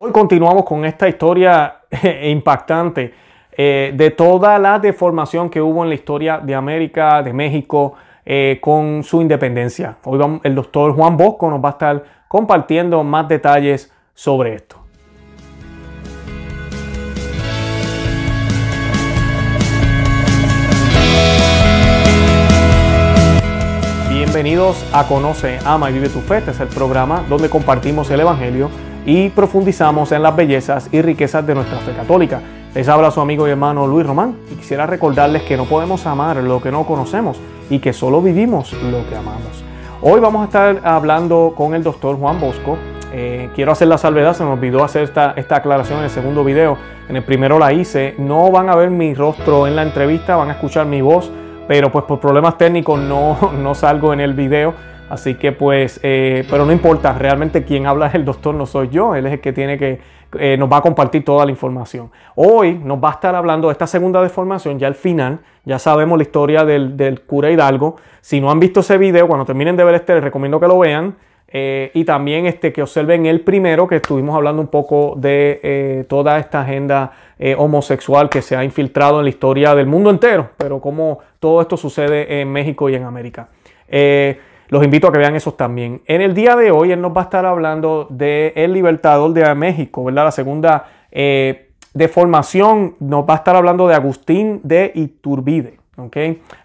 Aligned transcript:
Hoy 0.00 0.12
continuamos 0.12 0.64
con 0.64 0.84
esta 0.84 1.08
historia 1.08 1.80
impactante 2.22 3.12
eh, 3.50 3.92
de 3.96 4.12
toda 4.12 4.56
la 4.56 4.78
deformación 4.78 5.50
que 5.50 5.60
hubo 5.60 5.82
en 5.82 5.88
la 5.88 5.96
historia 5.96 6.38
de 6.38 6.54
América, 6.54 7.20
de 7.20 7.32
México, 7.32 7.94
eh, 8.24 8.58
con 8.60 9.02
su 9.02 9.20
independencia. 9.20 9.96
Hoy 10.04 10.20
el 10.44 10.54
doctor 10.54 10.94
Juan 10.94 11.16
Bosco 11.16 11.50
nos 11.50 11.60
va 11.60 11.70
a 11.70 11.72
estar 11.72 12.04
compartiendo 12.28 13.02
más 13.02 13.26
detalles 13.26 13.92
sobre 14.14 14.54
esto. 14.54 14.76
Bienvenidos 24.08 24.88
a 24.92 25.08
Conoce, 25.08 25.58
Ama 25.64 25.90
y 25.90 25.94
Vive 25.94 26.08
tu 26.08 26.20
Fe. 26.20 26.38
Este 26.38 26.52
es 26.52 26.60
el 26.60 26.68
programa 26.68 27.24
donde 27.28 27.50
compartimos 27.50 28.08
el 28.12 28.20
Evangelio 28.20 28.70
y 29.08 29.30
profundizamos 29.30 30.12
en 30.12 30.22
las 30.22 30.36
bellezas 30.36 30.90
y 30.92 31.00
riquezas 31.00 31.46
de 31.46 31.54
nuestra 31.54 31.78
fe 31.78 31.92
católica. 31.94 32.42
Les 32.74 32.86
habla 32.90 33.10
su 33.10 33.22
amigo 33.22 33.48
y 33.48 33.50
hermano 33.50 33.86
Luis 33.86 34.06
Román 34.06 34.36
y 34.52 34.56
quisiera 34.56 34.86
recordarles 34.86 35.44
que 35.44 35.56
no 35.56 35.64
podemos 35.64 36.04
amar 36.04 36.36
lo 36.36 36.60
que 36.60 36.70
no 36.70 36.84
conocemos 36.84 37.40
y 37.70 37.78
que 37.78 37.94
solo 37.94 38.20
vivimos 38.20 38.74
lo 38.74 39.08
que 39.08 39.16
amamos. 39.16 39.64
Hoy 40.02 40.20
vamos 40.20 40.42
a 40.42 40.44
estar 40.44 40.80
hablando 40.84 41.54
con 41.56 41.74
el 41.74 41.82
doctor 41.82 42.18
Juan 42.18 42.38
Bosco. 42.38 42.76
Eh, 43.14 43.48
quiero 43.54 43.72
hacer 43.72 43.88
la 43.88 43.96
salvedad, 43.96 44.34
se 44.34 44.44
me 44.44 44.50
olvidó 44.50 44.84
hacer 44.84 45.04
esta, 45.04 45.32
esta 45.36 45.56
aclaración 45.56 46.00
en 46.00 46.04
el 46.04 46.10
segundo 46.10 46.44
video. 46.44 46.76
En 47.08 47.16
el 47.16 47.24
primero 47.24 47.58
la 47.58 47.72
hice. 47.72 48.14
No 48.18 48.50
van 48.50 48.68
a 48.68 48.76
ver 48.76 48.90
mi 48.90 49.14
rostro 49.14 49.66
en 49.66 49.74
la 49.74 49.84
entrevista, 49.84 50.36
van 50.36 50.50
a 50.50 50.52
escuchar 50.52 50.84
mi 50.84 51.00
voz, 51.00 51.32
pero 51.66 51.90
pues 51.90 52.04
por 52.04 52.20
problemas 52.20 52.58
técnicos 52.58 53.00
no, 53.00 53.52
no 53.58 53.74
salgo 53.74 54.12
en 54.12 54.20
el 54.20 54.34
video. 54.34 54.74
Así 55.08 55.34
que 55.34 55.52
pues, 55.52 56.00
eh, 56.02 56.44
pero 56.50 56.66
no 56.66 56.72
importa, 56.72 57.12
realmente 57.14 57.64
quien 57.64 57.86
habla 57.86 58.08
es 58.08 58.14
el 58.14 58.24
doctor, 58.24 58.54
no 58.54 58.66
soy 58.66 58.88
yo, 58.88 59.14
él 59.14 59.26
es 59.26 59.32
el 59.34 59.40
que 59.40 59.52
tiene 59.52 59.78
que, 59.78 60.00
eh, 60.38 60.56
nos 60.58 60.70
va 60.70 60.78
a 60.78 60.80
compartir 60.82 61.24
toda 61.24 61.46
la 61.46 61.50
información. 61.50 62.10
Hoy 62.34 62.74
nos 62.74 63.02
va 63.02 63.10
a 63.10 63.12
estar 63.12 63.34
hablando 63.34 63.68
de 63.68 63.72
esta 63.72 63.86
segunda 63.86 64.20
deformación, 64.22 64.78
ya 64.78 64.86
al 64.86 64.94
final, 64.94 65.40
ya 65.64 65.78
sabemos 65.78 66.18
la 66.18 66.22
historia 66.22 66.64
del, 66.64 67.22
cura 67.26 67.50
Hidalgo. 67.50 67.96
Si 68.20 68.40
no 68.40 68.50
han 68.50 68.60
visto 68.60 68.80
ese 68.80 68.98
video, 68.98 69.26
cuando 69.26 69.46
terminen 69.46 69.76
de 69.76 69.84
ver 69.84 69.94
este, 69.94 70.14
les 70.14 70.24
recomiendo 70.24 70.60
que 70.60 70.68
lo 70.68 70.78
vean. 70.78 71.16
Eh, 71.50 71.90
y 71.94 72.04
también 72.04 72.44
este, 72.44 72.74
que 72.74 72.82
observen 72.82 73.24
el 73.24 73.40
primero, 73.40 73.88
que 73.88 73.96
estuvimos 73.96 74.36
hablando 74.36 74.60
un 74.60 74.68
poco 74.68 75.14
de 75.16 76.04
toda 76.06 76.38
esta 76.38 76.60
agenda 76.60 77.12
homosexual 77.56 78.28
que 78.28 78.42
se 78.42 78.54
ha 78.54 78.62
infiltrado 78.62 79.20
en 79.20 79.24
la 79.24 79.30
historia 79.30 79.74
del 79.74 79.86
mundo 79.86 80.10
entero, 80.10 80.50
pero 80.58 80.78
cómo 80.78 81.20
todo 81.40 81.62
esto 81.62 81.78
sucede 81.78 82.42
en 82.42 82.52
México 82.52 82.90
y 82.90 82.96
en 82.96 83.04
América. 83.04 83.48
Los 84.68 84.84
invito 84.84 85.08
a 85.08 85.12
que 85.12 85.18
vean 85.18 85.34
esos 85.34 85.56
también. 85.56 86.02
En 86.06 86.20
el 86.20 86.34
día 86.34 86.54
de 86.54 86.70
hoy 86.70 86.92
él 86.92 87.00
nos 87.00 87.16
va 87.16 87.22
a 87.22 87.24
estar 87.24 87.46
hablando 87.46 88.06
de 88.10 88.52
El 88.54 88.74
Libertador 88.74 89.32
de 89.32 89.54
México, 89.54 90.04
¿verdad? 90.04 90.24
La 90.24 90.30
segunda 90.30 90.84
eh, 91.10 91.70
deformación 91.94 92.96
nos 93.00 93.24
va 93.24 93.34
a 93.34 93.36
estar 93.38 93.56
hablando 93.56 93.88
de 93.88 93.94
Agustín 93.94 94.60
de 94.62 94.92
Iturbide, 94.94 95.78
¿ok? 95.96 96.16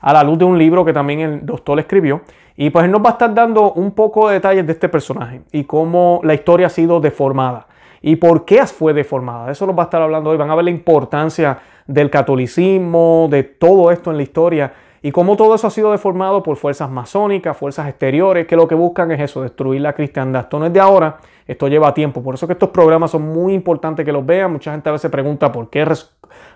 A 0.01 0.11
la 0.11 0.23
luz 0.23 0.37
de 0.37 0.45
un 0.45 0.57
libro 0.57 0.83
que 0.83 0.91
también 0.91 1.21
el 1.21 1.45
doctor 1.45 1.79
escribió. 1.79 2.21
Y 2.57 2.69
pues 2.69 2.85
él 2.85 2.91
nos 2.91 3.01
va 3.01 3.09
a 3.09 3.11
estar 3.13 3.33
dando 3.33 3.71
un 3.71 3.91
poco 3.91 4.27
de 4.27 4.35
detalles 4.35 4.67
de 4.67 4.73
este 4.73 4.89
personaje 4.89 5.41
y 5.51 5.63
cómo 5.63 6.19
la 6.23 6.33
historia 6.33 6.67
ha 6.67 6.69
sido 6.69 6.99
deformada 6.99 7.67
y 8.01 8.17
por 8.17 8.43
qué 8.43 8.65
fue 8.67 8.93
deformada. 8.93 9.49
Eso 9.49 9.65
nos 9.65 9.77
va 9.77 9.83
a 9.83 9.85
estar 9.85 10.01
hablando 10.01 10.29
hoy. 10.29 10.37
Van 10.37 10.51
a 10.51 10.55
ver 10.55 10.65
la 10.65 10.71
importancia 10.71 11.59
del 11.87 12.09
catolicismo, 12.09 13.27
de 13.31 13.43
todo 13.43 13.91
esto 13.91 14.11
en 14.11 14.17
la 14.17 14.23
historia 14.23 14.73
y 15.05 15.11
cómo 15.11 15.35
todo 15.35 15.53
eso 15.53 15.67
ha 15.67 15.69
sido 15.69 15.91
deformado 15.91 16.41
por 16.41 16.55
fuerzas 16.55 16.89
masónicas, 16.89 17.57
fuerzas 17.57 17.89
exteriores, 17.89 18.47
que 18.47 18.55
lo 18.55 18.69
que 18.69 18.73
buscan 18.73 19.11
es 19.11 19.19
eso, 19.19 19.41
destruir 19.41 19.81
la 19.81 19.91
cristiandad. 19.91 20.43
Esto 20.43 20.59
no 20.59 20.67
es 20.67 20.71
de 20.71 20.79
ahora, 20.79 21.17
esto 21.45 21.67
lleva 21.67 21.93
tiempo. 21.93 22.23
Por 22.23 22.35
eso 22.35 22.47
que 22.47 22.53
estos 22.53 22.69
programas 22.69 23.11
son 23.11 23.23
muy 23.23 23.53
importantes 23.53 24.05
que 24.05 24.13
los 24.13 24.25
vean. 24.25 24.53
Mucha 24.53 24.71
gente 24.71 24.87
a 24.87 24.93
veces 24.93 25.11
pregunta 25.11 25.51
por 25.51 25.69
qué 25.69 25.85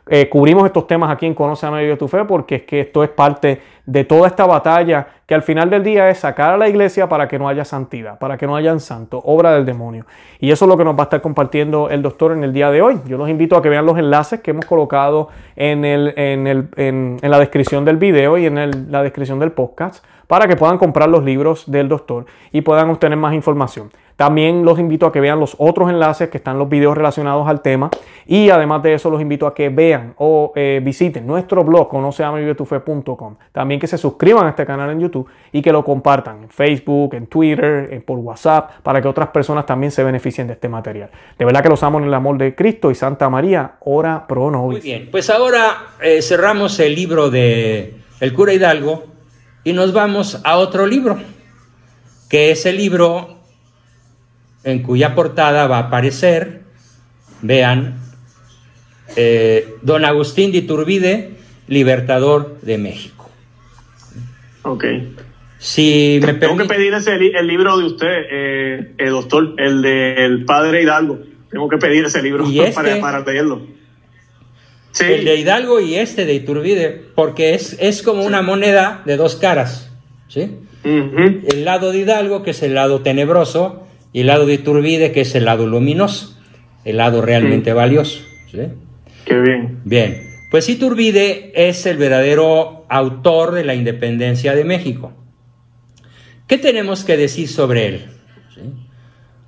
eh, 0.10 0.30
cubrimos 0.30 0.66
estos 0.66 0.88
temas 0.88 1.12
aquí 1.12 1.26
en 1.26 1.34
Conoce 1.34 1.66
a 1.66 1.72
Medio 1.72 1.92
de 1.92 1.98
tu 1.98 2.08
Fe, 2.08 2.26
porque 2.26 2.56
es 2.56 2.64
que 2.64 2.82
esto 2.82 3.04
es 3.04 3.10
parte 3.10 3.62
de 3.86 4.04
toda 4.04 4.28
esta 4.28 4.46
batalla 4.46 5.08
que 5.26 5.36
al 5.36 5.44
final 5.44 5.70
del 5.70 5.84
día 5.84 6.10
es 6.10 6.20
sacar 6.20 6.54
a 6.54 6.58
la 6.58 6.70
iglesia 6.70 7.10
para 7.10 7.28
que 7.28 7.40
no 7.40 7.48
haya 7.50 7.66
santidad, 7.66 8.17
para 8.20 8.38
que 8.38 8.48
no 8.48 8.56
haya 8.56 8.78
santo, 8.80 9.22
obra 9.26 9.54
del 9.54 9.66
demonio. 9.66 10.06
Y 10.40 10.52
eso 10.52 10.66
es 10.66 10.70
lo 10.70 10.78
que 10.78 10.84
nos 10.84 10.96
va 10.96 11.02
a 11.02 11.04
estar 11.04 11.22
compartiendo 11.22 11.90
el 11.90 12.02
doctor 12.02 12.32
en 12.32 12.44
el 12.44 12.54
día 12.54 12.70
de 12.72 12.82
hoy. 12.82 13.00
Yo 13.06 13.17
los 13.17 13.30
invito 13.30 13.56
a 13.58 13.62
que 13.62 13.70
vean 13.70 13.86
los 13.86 13.98
enlaces 13.98 14.42
que 14.42 14.52
hemos 14.52 14.66
colocado 14.66 15.30
en, 15.56 15.86
el, 15.86 16.14
en, 16.16 16.48
el, 16.48 16.70
en, 16.76 17.20
la 17.22 17.40
descripción 17.40 17.86
del 17.86 17.98
video 17.98 18.38
y 18.38 18.46
en 18.46 18.92
la 18.92 19.04
descripción 19.04 19.40
del 19.40 19.52
podcast 19.52 20.04
para 20.28 20.48
que 20.48 20.56
puedan 20.56 20.78
comprar 20.78 21.10
los 21.10 21.23
libros 21.23 21.70
del 21.72 21.88
doctor 21.88 22.26
y 22.52 22.62
puedan 22.62 22.90
obtener 22.90 23.17
más 23.17 23.34
información. 23.34 23.90
También 24.17 24.66
los 24.66 24.80
invito 24.80 25.05
a 25.05 25.11
que 25.11 25.22
vean 25.22 25.39
los 25.39 25.55
otros 25.60 25.92
enlaces 25.92 26.30
que 26.30 26.38
están 26.38 26.58
los 26.58 26.67
videos 26.67 26.98
relacionados 26.98 27.48
al 27.48 27.61
tema. 27.61 27.92
Y 28.26 28.50
además 28.50 28.82
de 28.82 28.95
eso, 28.95 29.11
los 29.11 29.22
invito 29.22 29.45
a 29.45 29.54
que 29.54 29.70
vean 29.70 30.16
o 30.17 30.52
eh, 30.55 30.82
visiten 30.83 31.28
nuestro 31.28 31.64
blog 31.64 31.88
conoceamevivetufe.com. 31.88 33.36
También 33.52 33.80
que 33.80 33.86
se 33.86 33.98
suscriban 34.00 34.48
a 34.48 34.50
este 34.50 34.66
canal 34.66 34.89
en 34.89 35.00
YouTube 35.00 35.30
y 35.52 35.61
que 35.61 35.72
lo 35.72 35.86
compartan 35.86 36.44
en 36.44 36.50
Facebook, 36.50 37.14
en 37.14 37.28
Twitter, 37.28 38.04
por 38.05 38.17
WhatsApp, 38.17 38.82
para 38.82 39.04
que 39.04 39.08
otras 39.08 39.30
personas 39.30 39.67
también 39.67 39.92
se 39.92 40.04
beneficien 40.04 40.48
de 40.48 40.54
este 40.54 40.67
material. 40.67 41.11
De 41.38 41.45
verdad 41.45 41.61
que 41.61 41.70
los 41.70 41.84
amo 41.84 41.99
en 41.99 42.05
el 42.05 42.14
amor 42.14 42.39
de 42.39 42.55
Cristo 42.55 42.89
y 42.89 42.95
Santa 42.95 43.30
María, 43.30 43.76
ora 43.82 44.26
pro 44.28 44.49
nobis. 44.49 44.80
Muy 44.80 44.82
bien, 44.82 45.10
pues 45.11 45.30
ahora 45.30 45.89
eh, 46.02 46.23
cerramos 46.23 46.80
el 46.80 46.95
libro 46.95 47.30
de 47.30 47.98
El 48.20 48.34
cura 48.34 48.52
Hidalgo 48.52 49.04
y 49.64 49.73
nos 49.73 49.94
vamos 49.94 50.42
a 50.44 50.58
otro 50.58 50.88
libro, 50.88 51.17
que 52.28 52.49
es 52.49 52.66
el 52.66 52.78
libro 52.78 53.36
en 54.67 54.83
cuya 54.83 55.16
portada 55.16 55.66
va 55.66 55.78
a 55.78 55.82
aparecer, 55.83 56.60
vean, 57.42 57.95
eh, 59.16 59.76
don 59.82 60.04
Agustín 60.04 60.52
de 60.52 60.58
Iturbide, 60.58 61.30
Libertador 61.70 62.60
de 62.61 62.78
México. 62.78 63.30
Ok. 64.64 64.83
Si 65.58 66.20
me 66.22 66.33
Tengo 66.33 66.58
que 66.58 66.66
pedir 66.66 66.94
ese, 66.94 67.16
el 67.16 67.48
libro 67.48 67.78
de 67.78 67.86
usted, 67.86 68.08
eh, 68.30 68.92
el 68.98 69.10
doctor, 69.11 69.55
el 69.58 69.82
del 69.82 70.44
padre 70.44 70.84
Hidalgo. 70.84 71.20
Tengo 71.49 71.70
que 71.70 71.78
pedir 71.78 72.04
ese 72.04 72.22
libro 72.22 72.44
para, 72.76 72.89
este 72.89 73.02
para 73.02 73.22
leerlo. 73.22 73.61
Sí. 74.92 75.05
El 75.05 75.23
de 75.23 75.36
Hidalgo 75.38 75.80
y 75.80 75.95
este 75.95 76.26
de 76.26 76.34
Iturbide, 76.34 77.04
porque 77.16 77.54
es, 77.54 77.78
es 77.80 78.02
como 78.02 78.26
una 78.26 78.42
moneda 78.42 79.02
de 79.05 79.16
dos 79.16 79.38
caras. 79.38 79.94
¿sí? 80.28 80.58
El 80.84 81.64
lado 81.64 81.94
de 81.94 81.99
Hidalgo, 81.99 82.44
que 82.44 82.52
es 82.52 82.61
el 82.64 82.73
lado 82.73 82.99
tenebroso, 82.99 83.86
y 84.17 84.22
el 84.22 84.28
lado 84.28 84.48
de 84.48 84.55
Iturbide, 84.55 85.11
que 85.11 85.22
es 85.22 85.36
el 85.36 85.45
lado 85.45 85.67
luminoso, 85.67 86.36
el 86.86 86.98
lado 86.98 87.22
realmente 87.22 87.72
valioso. 87.72 88.20
¿sí? 88.50 88.61
Qué 89.26 89.39
bien. 89.39 89.82
Bien, 89.86 90.23
pues 90.50 90.67
Iturbide 90.70 91.52
es 91.54 91.86
el 91.86 91.98
verdadero 91.98 92.88
autor 92.89 93.54
de 93.54 93.64
la 93.64 93.76
independencia 93.76 94.55
de 94.55 94.64
México. 94.64 95.14
¿Qué 96.48 96.58
tenemos 96.58 97.04
que 97.04 97.16
decir 97.16 97.48
sobre 97.48 97.86
él? 97.86 98.05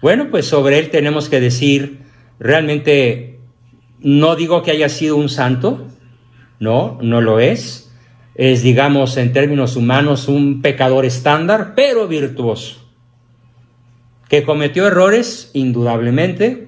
Bueno, 0.04 0.28
pues 0.30 0.46
sobre 0.46 0.78
él 0.78 0.92
tenemos 0.92 1.30
que 1.30 1.40
decir, 1.40 2.02
realmente, 2.40 3.40
no 4.02 4.36
digo 4.36 4.62
que 4.62 4.70
haya 4.70 4.90
sido 4.90 5.16
un 5.16 5.30
santo, 5.30 5.88
no, 6.60 7.00
no 7.02 7.22
lo 7.22 7.40
es. 7.40 7.92
Es, 8.36 8.62
digamos, 8.62 9.18
en 9.18 9.34
términos 9.34 9.76
humanos, 9.76 10.28
un 10.28 10.62
pecador 10.62 11.06
estándar, 11.06 11.74
pero 11.76 12.08
virtuoso 12.08 12.79
que 14.30 14.44
cometió 14.44 14.88
errores, 14.88 15.50
indudablemente, 15.54 16.68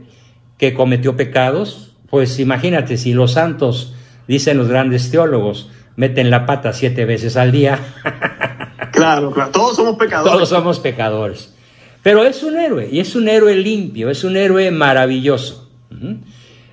que 0.58 0.74
cometió 0.74 1.16
pecados, 1.16 1.96
pues 2.10 2.40
imagínate, 2.40 2.98
si 2.98 3.14
los 3.14 3.34
santos, 3.34 3.94
dicen 4.28 4.58
los 4.58 4.68
grandes 4.68 5.10
teólogos, 5.12 5.70
meten 5.96 6.32
la 6.32 6.46
pata 6.46 6.74
siete 6.74 7.06
veces 7.06 7.38
al 7.38 7.52
día. 7.52 7.80
claro, 8.92 9.32
claro, 9.32 9.52
todos 9.52 9.76
somos 9.76 9.96
pecadores. 9.96 10.34
Todos 10.34 10.50
somos 10.50 10.80
pecadores. 10.80 11.54
Pero 12.02 12.24
es 12.26 12.42
un 12.42 12.58
héroe, 12.58 12.90
y 12.92 13.00
es 13.00 13.16
un 13.16 13.30
héroe 13.30 13.56
limpio, 13.56 14.10
es 14.10 14.24
un 14.24 14.36
héroe 14.36 14.72
maravilloso. 14.72 15.70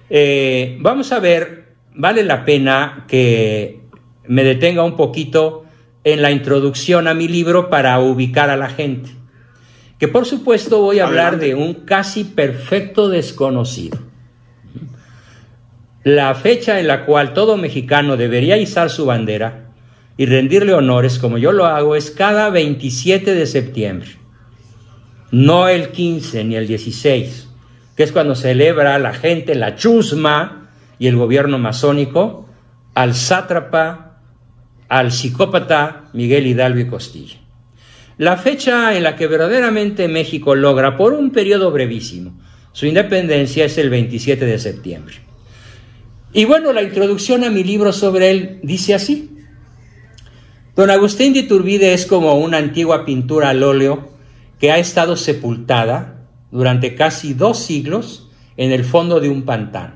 Eh, 0.08 0.78
vamos 0.80 1.12
a 1.12 1.18
ver, 1.18 1.74
vale 1.94 2.24
la 2.24 2.46
pena 2.46 3.04
que 3.06 3.82
me 4.26 4.42
detenga 4.42 4.84
un 4.84 4.96
poquito 4.96 5.66
en 6.02 6.22
la 6.22 6.30
introducción 6.30 7.08
a 7.08 7.14
mi 7.14 7.28
libro 7.28 7.68
para 7.68 8.00
ubicar 8.00 8.48
a 8.48 8.56
la 8.56 8.70
gente 8.70 9.17
que 9.98 10.08
por 10.08 10.26
supuesto 10.26 10.80
voy 10.80 11.00
a 11.00 11.06
hablar 11.06 11.38
de 11.38 11.54
un 11.54 11.74
casi 11.74 12.24
perfecto 12.24 13.08
desconocido. 13.08 13.98
La 16.04 16.34
fecha 16.34 16.78
en 16.78 16.86
la 16.86 17.04
cual 17.04 17.34
todo 17.34 17.56
mexicano 17.56 18.16
debería 18.16 18.56
izar 18.56 18.90
su 18.90 19.06
bandera 19.06 19.72
y 20.16 20.26
rendirle 20.26 20.72
honores, 20.72 21.18
como 21.18 21.38
yo 21.38 21.52
lo 21.52 21.66
hago, 21.66 21.96
es 21.96 22.10
cada 22.10 22.50
27 22.50 23.34
de 23.34 23.46
septiembre, 23.46 24.08
no 25.30 25.68
el 25.68 25.90
15 25.90 26.44
ni 26.44 26.56
el 26.56 26.66
16, 26.66 27.48
que 27.96 28.02
es 28.04 28.12
cuando 28.12 28.34
celebra 28.34 28.98
la 28.98 29.12
gente 29.12 29.54
la 29.54 29.74
chusma 29.74 30.70
y 30.98 31.08
el 31.08 31.16
gobierno 31.16 31.58
masónico 31.58 32.48
al 32.94 33.14
sátrapa, 33.14 34.20
al 34.88 35.12
psicópata 35.12 36.06
Miguel 36.12 36.46
Hidalgo 36.46 36.80
y 36.80 36.86
Costilla. 36.88 37.38
La 38.18 38.36
fecha 38.36 38.96
en 38.96 39.04
la 39.04 39.14
que 39.14 39.28
verdaderamente 39.28 40.08
México 40.08 40.56
logra, 40.56 40.96
por 40.96 41.12
un 41.12 41.30
periodo 41.30 41.70
brevísimo, 41.70 42.36
Su 42.72 42.86
independencia 42.86 43.64
es 43.64 43.78
el 43.78 43.90
27 43.90 44.44
de 44.44 44.58
septiembre. 44.58 45.16
Y 46.32 46.44
bueno, 46.44 46.72
la 46.72 46.82
introducción 46.82 47.42
a 47.42 47.50
mi 47.50 47.64
libro 47.64 47.92
sobre 47.92 48.30
él 48.30 48.60
dice 48.62 48.94
así. 48.94 49.30
Don 50.76 50.90
Agustín 50.90 51.32
de 51.32 51.40
Iturbide 51.40 51.94
es 51.94 52.06
como 52.06 52.34
una 52.34 52.58
antigua 52.58 53.04
pintura 53.04 53.48
al 53.48 53.62
óleo 53.64 54.10
que 54.60 54.70
ha 54.70 54.78
estado 54.78 55.16
sepultada 55.16 56.28
durante 56.52 56.94
casi 56.94 57.34
dos 57.34 57.58
siglos 57.58 58.28
en 58.56 58.70
el 58.70 58.84
fondo 58.84 59.18
de 59.18 59.28
un 59.28 59.42
pantano. 59.42 59.94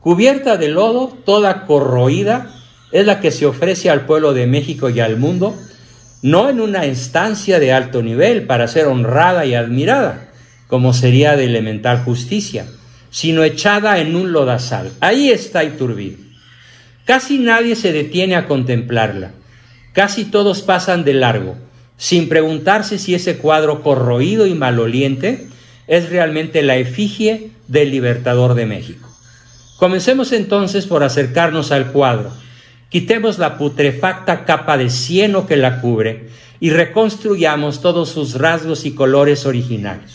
Cubierta 0.00 0.56
de 0.56 0.68
lodo, 0.68 1.16
toda 1.24 1.66
corroída, 1.66 2.52
es 2.92 3.06
la 3.06 3.20
que 3.20 3.30
se 3.30 3.46
ofrece 3.46 3.90
al 3.90 4.06
pueblo 4.06 4.34
de 4.34 4.46
México 4.46 4.88
y 4.88 5.00
al 5.00 5.16
mundo, 5.16 5.54
no 6.24 6.48
en 6.48 6.60
una 6.60 6.86
instancia 6.86 7.60
de 7.60 7.72
alto 7.72 8.02
nivel 8.02 8.46
para 8.46 8.66
ser 8.66 8.86
honrada 8.86 9.46
y 9.46 9.54
admirada, 9.54 10.32
como 10.66 10.92
sería 10.92 11.36
de 11.36 11.44
elemental 11.44 12.02
justicia, 12.02 12.66
sino 13.10 13.44
echada 13.44 13.98
en 13.98 14.16
un 14.16 14.32
lodazal. 14.32 14.90
Ahí 15.00 15.30
está 15.30 15.62
Iturbide. 15.62 16.18
Casi 17.04 17.38
nadie 17.38 17.76
se 17.76 17.92
detiene 17.92 18.34
a 18.34 18.46
contemplarla 18.46 19.32
Casi 19.94 20.24
todos 20.24 20.62
pasan 20.62 21.04
de 21.04 21.14
largo, 21.14 21.56
sin 21.96 22.28
preguntarse 22.28 22.98
si 22.98 23.14
ese 23.14 23.36
cuadro 23.36 23.80
corroído 23.80 24.48
y 24.48 24.54
maloliente 24.54 25.46
es 25.86 26.10
realmente 26.10 26.62
la 26.62 26.76
efigie 26.76 27.50
del 27.68 27.92
libertador 27.92 28.54
de 28.54 28.66
México. 28.66 29.08
Comencemos 29.76 30.32
entonces 30.32 30.86
por 30.86 31.04
acercarnos 31.04 31.70
al 31.70 31.92
cuadro. 31.92 32.32
Quitemos 32.94 33.40
la 33.40 33.58
putrefacta 33.58 34.44
capa 34.44 34.78
de 34.78 34.88
cieno 34.88 35.48
que 35.48 35.56
la 35.56 35.80
cubre 35.80 36.28
y 36.60 36.70
reconstruyamos 36.70 37.80
todos 37.80 38.10
sus 38.10 38.34
rasgos 38.36 38.86
y 38.86 38.94
colores 38.94 39.46
originales. 39.46 40.12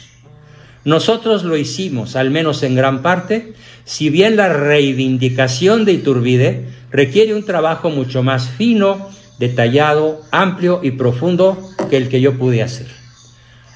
Nosotros 0.86 1.44
lo 1.44 1.58
hicimos, 1.58 2.16
al 2.16 2.32
menos 2.32 2.64
en 2.64 2.76
gran 2.76 3.02
parte, 3.02 3.54
si 3.84 4.10
bien 4.10 4.38
la 4.38 4.48
reivindicación 4.48 5.84
de 5.84 5.92
Iturbide 5.92 6.70
requiere 6.90 7.36
un 7.36 7.44
trabajo 7.44 7.90
mucho 7.90 8.24
más 8.24 8.50
fino 8.50 9.10
detallado, 9.40 10.22
amplio 10.32 10.80
y 10.82 10.92
profundo 10.92 11.62
que 11.90 11.98
el 11.98 12.08
que 12.08 12.22
yo 12.22 12.38
pude 12.38 12.64
hacer. 12.64 12.88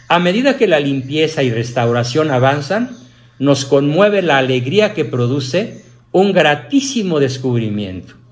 A 0.07 0.19
medida 0.19 0.55
que 0.55 0.67
la 0.67 0.79
limpieza 0.79 1.43
y 1.43 1.51
restauración 1.51 2.31
avanzan, 2.31 2.95
nos 3.37 3.65
conmueve 3.65 4.21
la 4.21 4.37
alegría 4.37 4.93
que 4.93 5.03
produce 5.03 5.83
un 6.13 6.31
gratísimo 6.31 7.19
descubrimiento. 7.19 8.22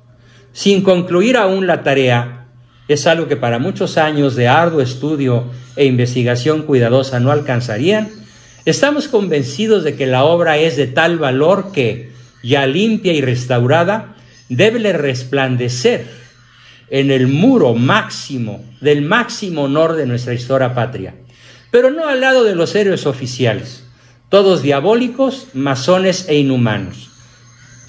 Sin 0.53 0.81
concluir 0.81 1.37
aún 1.37 1.67
la 1.67 1.83
tarea, 1.83 2.47
es 2.87 3.07
algo 3.07 3.27
que 3.27 3.37
para 3.37 3.59
muchos 3.59 3.97
años 3.97 4.35
de 4.35 4.47
arduo 4.47 4.81
estudio 4.81 5.45
e 5.75 5.85
investigación 5.85 6.63
cuidadosa 6.63 7.19
no 7.19 7.31
alcanzarían, 7.31 8.09
estamos 8.65 9.07
convencidos 9.07 9.83
de 9.83 9.95
que 9.95 10.07
la 10.07 10.25
obra 10.25 10.57
es 10.57 10.75
de 10.75 10.87
tal 10.87 11.17
valor 11.17 11.71
que, 11.71 12.11
ya 12.43 12.67
limpia 12.67 13.13
y 13.13 13.21
restaurada, 13.21 14.15
debe 14.49 14.91
resplandecer 14.91 16.05
en 16.89 17.11
el 17.11 17.27
muro 17.27 17.73
máximo, 17.73 18.65
del 18.81 19.01
máximo 19.01 19.63
honor 19.63 19.93
de 19.95 20.05
nuestra 20.05 20.33
historia 20.33 20.75
patria, 20.75 21.15
pero 21.71 21.89
no 21.89 22.09
al 22.09 22.19
lado 22.19 22.43
de 22.43 22.55
los 22.55 22.75
héroes 22.75 23.05
oficiales, 23.05 23.85
todos 24.27 24.61
diabólicos, 24.61 25.47
masones 25.53 26.27
e 26.27 26.35
inhumanos, 26.35 27.10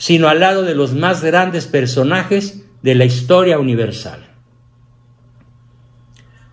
sino 0.03 0.27
al 0.27 0.41
lado 0.41 0.65
de 0.65 0.75
los 0.75 0.95
más 0.95 1.23
grandes 1.23 1.69
personajes 1.69 2.65
de 2.83 2.97
la 2.97 3.05
historia 3.05 3.61
universal. 3.61 4.31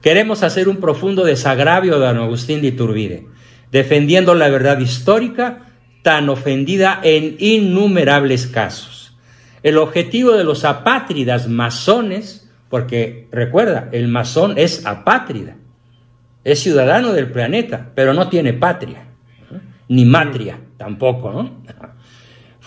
Queremos 0.03 0.43
hacer 0.43 0.69
un 0.69 0.77
profundo 0.77 1.25
desagravio 1.25 1.95
a 1.95 1.97
don 1.97 2.17
Agustín 2.17 2.61
de 2.61 2.67
Iturbide, 2.67 3.25
defendiendo 3.71 4.35
la 4.35 4.49
verdad 4.49 4.77
histórica 4.77 5.65
tan 6.03 6.29
ofendida 6.29 6.99
en 7.01 7.37
innumerables 7.39 8.45
casos. 8.45 9.17
El 9.63 9.79
objetivo 9.79 10.33
de 10.33 10.43
los 10.43 10.63
apátridas 10.63 11.47
masones, 11.47 12.51
porque 12.69 13.29
recuerda, 13.31 13.89
el 13.91 14.09
masón 14.09 14.59
es 14.59 14.85
apátrida, 14.85 15.55
es 16.43 16.59
ciudadano 16.59 17.13
del 17.13 17.31
planeta, 17.31 17.93
pero 17.95 18.13
no 18.13 18.29
tiene 18.29 18.53
patria, 18.53 19.07
ni 19.87 20.05
matria 20.05 20.59
tampoco, 20.77 21.31
¿no? 21.31 21.63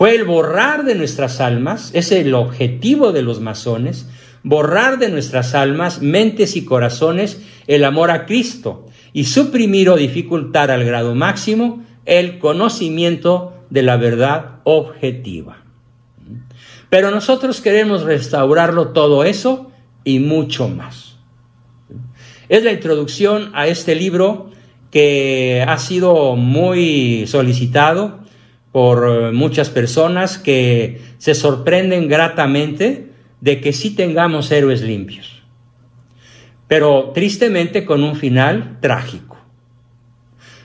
Fue 0.03 0.17
el 0.17 0.25
borrar 0.25 0.85
de 0.85 0.97
nuestras 0.97 1.41
almas, 1.41 1.93
es 1.95 2.11
el 2.11 2.35
objetivo 2.35 3.13
de 3.13 3.23
los 3.23 3.39
masones, 3.39 4.09
borrar 4.43 4.99
de 4.99 5.09
nuestras 5.09 5.55
almas, 5.55 6.03
mentes 6.03 6.57
y 6.57 6.65
corazones 6.65 7.41
el 7.69 7.85
amor 7.85 8.11
a 8.11 8.27
Cristo 8.27 8.89
y 9.13 9.27
suprimir 9.27 9.89
o 9.91 9.97
dificultar 9.97 10.73
al 10.73 10.83
grado 10.83 11.15
máximo 11.15 11.85
el 12.05 12.41
conocimiento 12.41 13.55
de 13.71 13.83
la 13.83 13.97
verdad 13.97 14.57
objetiva. 14.65 15.63
Pero 16.91 17.13
nosotros 17.13 17.61
queremos 17.61 18.03
restaurarlo 18.03 18.89
todo 18.89 19.23
eso 19.23 19.71
y 20.03 20.19
mucho 20.19 20.67
más. 20.67 21.19
Es 22.49 22.65
la 22.65 22.73
introducción 22.73 23.53
a 23.55 23.69
este 23.69 23.95
libro 23.95 24.51
que 24.91 25.65
ha 25.65 25.79
sido 25.79 26.35
muy 26.35 27.25
solicitado 27.29 28.22
por 28.73 29.33
muchas 29.33 29.71
personas 29.71 30.39
que 30.39 31.01
se 31.19 31.35
sorprenden 31.35 32.09
gratamente 32.09 33.11
de 33.41 33.61
que 33.61 33.73
sí 33.73 33.95
tengamos 33.95 34.51
héroes 34.51 34.83
limpios, 34.83 35.43
pero 36.69 37.13
tristemente 37.15 37.85
con 37.85 38.03
un 38.03 38.17
final 38.17 38.79
trágico. 38.81 39.37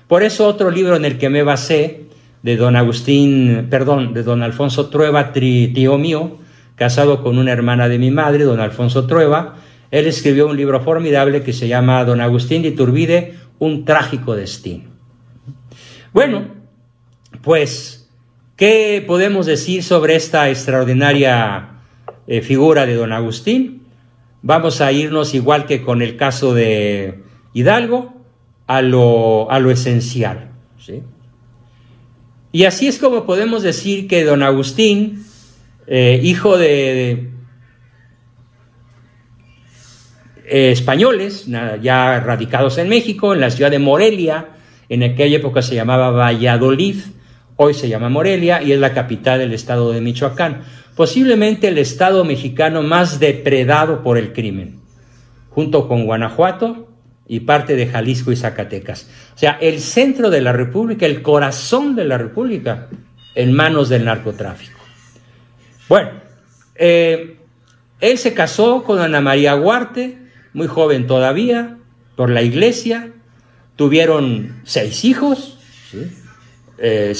Por 0.07 0.23
eso 0.23 0.47
otro 0.47 0.71
libro 0.71 0.95
en 0.95 1.03
el 1.03 1.17
que 1.17 1.29
me 1.29 1.43
basé 1.43 2.05
de 2.43 2.55
don 2.55 2.77
Agustín, 2.77 3.67
perdón, 3.69 4.13
de 4.13 4.23
don 4.23 4.41
Alfonso 4.41 4.89
Trueba, 4.89 5.33
tío 5.33 5.97
mío, 5.97 6.37
casado 6.75 7.21
con 7.21 7.37
una 7.37 7.51
hermana 7.51 7.89
de 7.89 7.97
mi 7.97 8.11
madre, 8.11 8.45
don 8.45 8.61
Alfonso 8.61 9.05
Trueba. 9.05 9.55
Él 9.91 10.05
escribió 10.05 10.47
un 10.47 10.55
libro 10.55 10.79
formidable 10.81 11.43
que 11.43 11.51
se 11.51 11.67
llama 11.67 12.05
Don 12.05 12.21
Agustín 12.21 12.61
de 12.61 12.69
Iturbide, 12.69 13.33
un 13.59 13.83
trágico 13.83 14.35
destino. 14.35 14.85
Bueno, 16.13 16.47
pues, 17.41 17.96
¿qué 18.57 19.03
podemos 19.05 19.45
decir 19.45 19.83
sobre 19.83 20.15
esta 20.15 20.49
extraordinaria 20.49 21.69
eh, 22.27 22.41
figura 22.41 22.85
de 22.85 22.95
don 22.95 23.13
Agustín? 23.13 23.83
Vamos 24.41 24.81
a 24.81 24.91
irnos, 24.91 25.33
igual 25.33 25.65
que 25.65 25.81
con 25.81 26.01
el 26.01 26.17
caso 26.17 26.53
de 26.53 27.23
Hidalgo, 27.53 28.13
a 28.65 28.81
lo, 28.81 29.49
a 29.49 29.59
lo 29.59 29.71
esencial. 29.71 30.49
¿sí? 30.77 31.03
Y 32.51 32.65
así 32.65 32.87
es 32.87 32.97
como 32.99 33.25
podemos 33.25 33.63
decir 33.63 34.07
que 34.07 34.23
don 34.23 34.43
Agustín, 34.43 35.25
eh, 35.85 36.19
hijo 36.23 36.57
de, 36.57 37.29
eh, 40.49 40.71
españoles, 40.71 41.45
ya 41.81 42.19
radicados 42.19 42.77
en 42.77 42.89
México, 42.89 43.33
en 43.33 43.41
la 43.41 43.51
ciudad 43.51 43.69
de 43.69 43.79
Morelia, 43.79 44.49
en 44.89 45.03
aquella 45.03 45.37
época 45.37 45.61
se 45.61 45.75
llamaba 45.75 46.09
Valladolid, 46.11 46.95
hoy 47.57 47.73
se 47.73 47.89
llama 47.89 48.09
Morelia 48.09 48.61
y 48.63 48.71
es 48.71 48.79
la 48.79 48.93
capital 48.93 49.39
del 49.39 49.53
estado 49.53 49.91
de 49.91 50.01
Michoacán, 50.01 50.61
posiblemente 50.95 51.67
el 51.67 51.77
estado 51.77 52.23
mexicano 52.23 52.81
más 52.81 53.19
depredado 53.19 54.01
por 54.01 54.17
el 54.17 54.31
crimen, 54.31 54.79
junto 55.49 55.87
con 55.87 56.05
Guanajuato, 56.05 56.87
y 57.27 57.41
parte 57.41 57.75
de 57.75 57.87
Jalisco 57.87 58.31
y 58.31 58.37
Zacatecas. 58.37 59.09
O 59.35 59.37
sea, 59.37 59.57
el 59.59 59.79
centro 59.79 60.29
de 60.29 60.41
la 60.41 60.53
República, 60.53 61.05
el 61.05 61.21
corazón 61.21 61.95
de 61.95 62.05
la 62.05 62.17
República, 62.17 62.87
en 63.35 63.51
manos 63.51 63.89
del 63.89 64.05
narcotráfico. 64.05 64.79
Bueno, 65.89 66.11
eh, 66.75 67.37
él 67.99 68.17
se 68.17 68.33
casó 68.33 68.83
con 68.83 68.99
Ana 68.99 69.21
María 69.21 69.55
Huarte, 69.55 70.17
muy 70.53 70.67
joven 70.67 71.05
todavía, 71.05 71.77
por 72.15 72.29
la 72.29 72.41
iglesia. 72.41 73.11
Tuvieron 73.75 74.61
seis 74.63 75.05
hijos, 75.05 75.59
sí, 75.91 76.09
eh, 76.77 77.13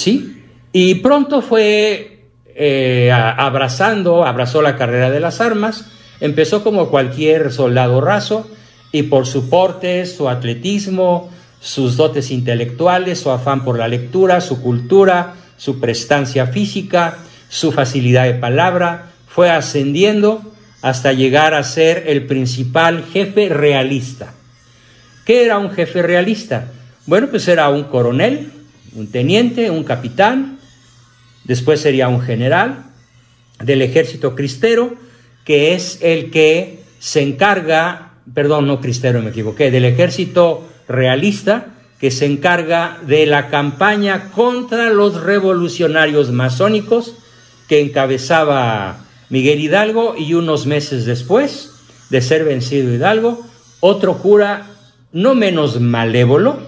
y 0.71 0.95
pronto 0.95 1.41
fue 1.41 2.25
eh, 2.55 3.11
abrazando, 3.11 4.25
abrazó 4.25 4.61
la 4.61 4.75
carrera 4.75 5.09
de 5.11 5.19
las 5.19 5.41
armas, 5.41 5.85
empezó 6.19 6.63
como 6.63 6.89
cualquier 6.89 7.51
soldado 7.51 8.01
raso, 8.01 8.47
y 8.91 9.03
por 9.03 9.27
su 9.27 9.49
porte, 9.49 10.05
su 10.05 10.29
atletismo, 10.29 11.29
sus 11.59 11.97
dotes 11.97 12.31
intelectuales, 12.31 13.19
su 13.19 13.31
afán 13.31 13.63
por 13.63 13.77
la 13.77 13.87
lectura, 13.87 14.41
su 14.41 14.61
cultura, 14.61 15.35
su 15.57 15.79
prestancia 15.79 16.47
física, 16.47 17.17
su 17.49 17.71
facilidad 17.71 18.25
de 18.25 18.35
palabra, 18.35 19.11
fue 19.27 19.49
ascendiendo 19.49 20.41
hasta 20.81 21.13
llegar 21.13 21.53
a 21.53 21.63
ser 21.63 22.05
el 22.07 22.25
principal 22.25 23.03
jefe 23.11 23.49
realista. 23.49 24.33
¿Qué 25.25 25.43
era 25.43 25.57
un 25.57 25.71
jefe 25.71 26.01
realista? 26.01 26.71
Bueno, 27.05 27.27
pues 27.27 27.47
era 27.47 27.69
un 27.69 27.85
coronel, 27.85 28.51
un 28.93 29.07
teniente, 29.11 29.69
un 29.69 29.83
capitán, 29.83 30.59
después 31.43 31.81
sería 31.81 32.07
un 32.07 32.21
general 32.21 32.85
del 33.63 33.81
ejército 33.81 34.35
cristero, 34.35 34.95
que 35.45 35.73
es 35.73 35.99
el 36.01 36.31
que 36.31 36.83
se 36.99 37.21
encarga 37.21 38.07
perdón, 38.33 38.67
no 38.67 38.81
cristero, 38.81 39.21
me 39.21 39.29
equivoqué, 39.29 39.71
del 39.71 39.85
ejército 39.85 40.67
realista, 40.87 41.67
que 41.99 42.11
se 42.11 42.25
encarga 42.25 42.99
de 43.07 43.25
la 43.25 43.49
campaña 43.49 44.31
contra 44.31 44.89
los 44.89 45.21
revolucionarios 45.23 46.31
masónicos 46.31 47.15
que 47.67 47.79
encabezaba 47.79 49.05
Miguel 49.29 49.59
Hidalgo 49.59 50.15
y 50.15 50.35
unos 50.35 50.67
meses 50.67 51.05
después 51.05 51.71
de 52.09 52.21
ser 52.21 52.43
vencido 52.43 52.93
Hidalgo, 52.93 53.45
otro 53.79 54.19
cura 54.19 54.67
no 55.11 55.33
menos 55.33 55.81
malévolo, 55.81 56.66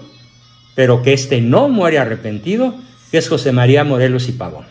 pero 0.74 1.02
que 1.02 1.12
éste 1.12 1.40
no 1.40 1.68
muere 1.68 1.98
arrepentido, 1.98 2.74
que 3.10 3.18
es 3.18 3.28
José 3.28 3.52
María 3.52 3.84
Morelos 3.84 4.28
y 4.28 4.32
Pavón. 4.32 4.64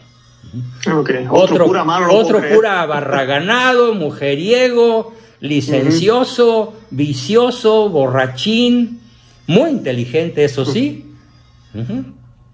Otro, 1.29 1.65
cura, 1.65 1.85
otro 2.09 2.41
cura 2.49 2.85
barraganado, 2.85 3.93
mujeriego, 3.93 5.13
licencioso, 5.39 6.73
vicioso, 6.89 7.89
borrachín, 7.89 9.01
muy 9.47 9.69
inteligente, 9.69 10.43
eso 10.43 10.65
sí, 10.65 11.13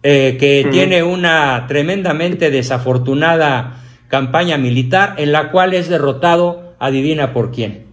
eh, 0.04 0.38
que 0.40 0.68
tiene 0.72 1.04
una 1.04 1.66
tremendamente 1.68 2.52
desafortunada 2.52 3.82
campaña 4.08 4.58
militar 4.58 5.16
en 5.18 5.32
la 5.32 5.52
cual 5.52 5.74
es 5.74 5.90
derrotado, 5.90 6.76
adivina 6.80 7.34
por 7.34 7.52
quién. 7.52 7.86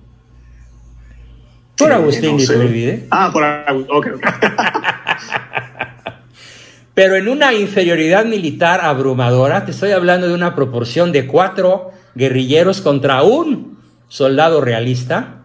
Por 1.82 1.92
Agustín 1.92 2.36
no 2.36 3.06
Ah, 3.10 3.30
por 3.32 3.44
Agustín, 3.44 4.20
Pero 6.94 7.16
en 7.16 7.28
una 7.28 7.54
inferioridad 7.54 8.24
militar 8.26 8.80
abrumadora, 8.82 9.64
te 9.64 9.70
estoy 9.70 9.92
hablando 9.92 10.28
de 10.28 10.34
una 10.34 10.54
proporción 10.54 11.10
de 11.10 11.26
cuatro 11.26 11.90
guerrilleros 12.14 12.82
contra 12.82 13.22
un 13.22 13.78
soldado 14.08 14.60
realista, 14.60 15.38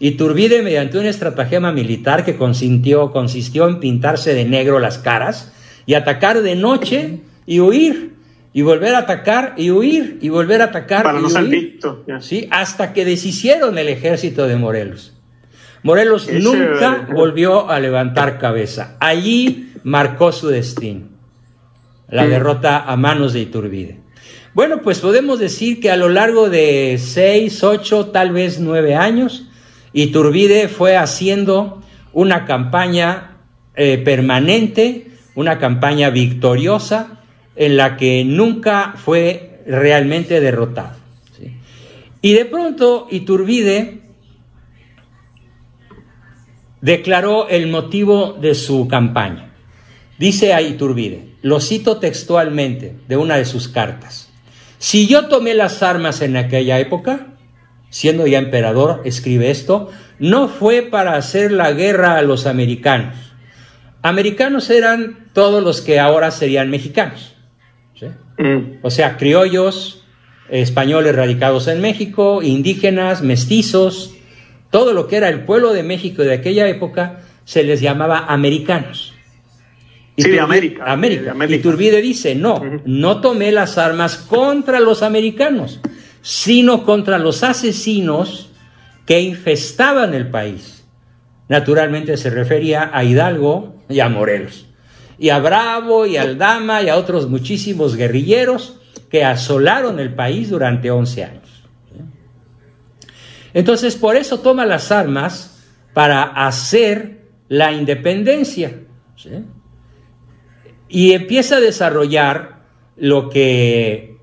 Iturbide, 0.00 0.62
mediante 0.62 0.98
una 0.98 1.10
estratagema 1.10 1.72
militar 1.72 2.24
que 2.24 2.36
consintió, 2.36 3.12
consistió 3.12 3.68
en 3.68 3.80
pintarse 3.80 4.34
de 4.34 4.46
negro 4.46 4.78
las 4.78 4.96
caras 4.96 5.52
y 5.84 5.92
atacar 5.92 6.40
de 6.40 6.56
noche 6.56 7.20
y 7.44 7.60
huir, 7.60 8.14
y 8.54 8.62
volver 8.62 8.94
a 8.94 9.00
atacar 9.00 9.54
y 9.58 9.70
huir, 9.70 10.18
y 10.22 10.30
volver 10.30 10.62
a 10.62 10.66
atacar 10.66 11.02
Para 11.02 11.20
y 11.20 11.22
no 11.22 11.28
huir, 11.28 11.78
¿sí? 12.20 12.48
hasta 12.50 12.94
que 12.94 13.04
deshicieron 13.04 13.76
el 13.76 13.88
ejército 13.88 14.46
de 14.46 14.56
Morelos. 14.56 15.19
Morelos 15.82 16.28
nunca 16.30 17.08
volvió 17.12 17.70
a 17.70 17.80
levantar 17.80 18.38
cabeza. 18.38 18.96
Allí 19.00 19.72
marcó 19.82 20.32
su 20.32 20.48
destino, 20.48 21.08
la 22.08 22.26
derrota 22.26 22.84
a 22.84 22.96
manos 22.96 23.32
de 23.32 23.40
Iturbide. 23.40 24.00
Bueno, 24.52 24.82
pues 24.82 24.98
podemos 24.98 25.38
decir 25.38 25.80
que 25.80 25.90
a 25.90 25.96
lo 25.96 26.08
largo 26.08 26.50
de 26.50 26.98
seis, 26.98 27.62
ocho, 27.62 28.06
tal 28.06 28.32
vez 28.32 28.58
nueve 28.58 28.94
años, 28.96 29.46
Iturbide 29.92 30.68
fue 30.68 30.96
haciendo 30.96 31.82
una 32.12 32.44
campaña 32.44 33.38
eh, 33.76 33.98
permanente, 34.04 35.12
una 35.34 35.58
campaña 35.58 36.10
victoriosa, 36.10 37.20
en 37.56 37.76
la 37.76 37.96
que 37.96 38.24
nunca 38.24 38.94
fue 38.96 39.62
realmente 39.66 40.40
derrotado. 40.40 40.98
Y 42.22 42.34
de 42.34 42.44
pronto 42.44 43.06
Iturbide 43.10 44.02
declaró 46.80 47.48
el 47.48 47.68
motivo 47.68 48.36
de 48.40 48.54
su 48.54 48.88
campaña. 48.88 49.52
Dice 50.18 50.52
a 50.52 50.62
Iturbide, 50.62 51.34
lo 51.42 51.60
cito 51.60 51.98
textualmente 51.98 52.96
de 53.08 53.16
una 53.16 53.36
de 53.36 53.44
sus 53.44 53.68
cartas, 53.68 54.30
si 54.80 55.06
yo 55.06 55.26
tomé 55.26 55.52
las 55.52 55.82
armas 55.82 56.22
en 56.22 56.38
aquella 56.38 56.78
época, 56.78 57.26
siendo 57.90 58.26
ya 58.26 58.38
emperador, 58.38 59.02
escribe 59.04 59.50
esto, 59.50 59.90
no 60.18 60.48
fue 60.48 60.80
para 60.80 61.16
hacer 61.16 61.52
la 61.52 61.72
guerra 61.72 62.16
a 62.16 62.22
los 62.22 62.46
americanos. 62.46 63.14
Americanos 64.00 64.70
eran 64.70 65.26
todos 65.34 65.62
los 65.62 65.82
que 65.82 66.00
ahora 66.00 66.30
serían 66.30 66.70
mexicanos. 66.70 67.34
Mm. 68.38 68.78
O 68.80 68.88
sea, 68.88 69.18
criollos, 69.18 70.06
españoles 70.48 71.14
radicados 71.14 71.68
en 71.68 71.82
México, 71.82 72.42
indígenas, 72.42 73.20
mestizos, 73.20 74.14
todo 74.70 74.92
lo 74.92 75.06
que 75.06 75.16
era 75.16 75.28
el 75.28 75.44
pueblo 75.44 75.72
de 75.72 75.82
México 75.82 76.22
de 76.22 76.34
aquella 76.34 76.68
época 76.68 77.20
se 77.44 77.64
les 77.64 77.80
llamaba 77.80 78.26
americanos. 78.28 79.14
sí, 80.16 80.30
de 80.30 80.40
América. 80.40 80.84
América. 80.84 81.34
Y 81.48 81.58
Turbide 81.58 82.00
dice, 82.00 82.34
no, 82.34 82.62
no 82.84 83.20
tomé 83.20 83.52
las 83.52 83.78
armas 83.78 84.16
contra 84.16 84.78
los 84.80 85.02
americanos, 85.02 85.80
sino 86.22 86.84
contra 86.84 87.18
los 87.18 87.42
asesinos 87.42 88.50
que 89.06 89.20
infestaban 89.20 90.14
el 90.14 90.28
país. 90.28 90.84
Naturalmente 91.48 92.16
se 92.16 92.30
refería 92.30 92.90
a 92.92 93.02
Hidalgo 93.02 93.74
y 93.88 93.98
a 93.98 94.08
Morelos, 94.08 94.66
y 95.18 95.30
a 95.30 95.40
Bravo 95.40 96.06
y 96.06 96.16
a 96.16 96.22
Aldama 96.22 96.82
y 96.82 96.88
a 96.88 96.96
otros 96.96 97.28
muchísimos 97.28 97.96
guerrilleros 97.96 98.78
que 99.10 99.24
asolaron 99.24 99.98
el 99.98 100.14
país 100.14 100.50
durante 100.50 100.92
11 100.92 101.24
años. 101.24 101.39
Entonces, 103.54 103.96
por 103.96 104.16
eso 104.16 104.40
toma 104.40 104.66
las 104.66 104.92
armas 104.92 105.64
para 105.92 106.22
hacer 106.22 107.20
la 107.48 107.72
independencia. 107.72 108.80
Y 110.88 111.12
empieza 111.12 111.56
a 111.56 111.60
desarrollar 111.60 112.60
lo 112.96 113.28
que 113.28 114.18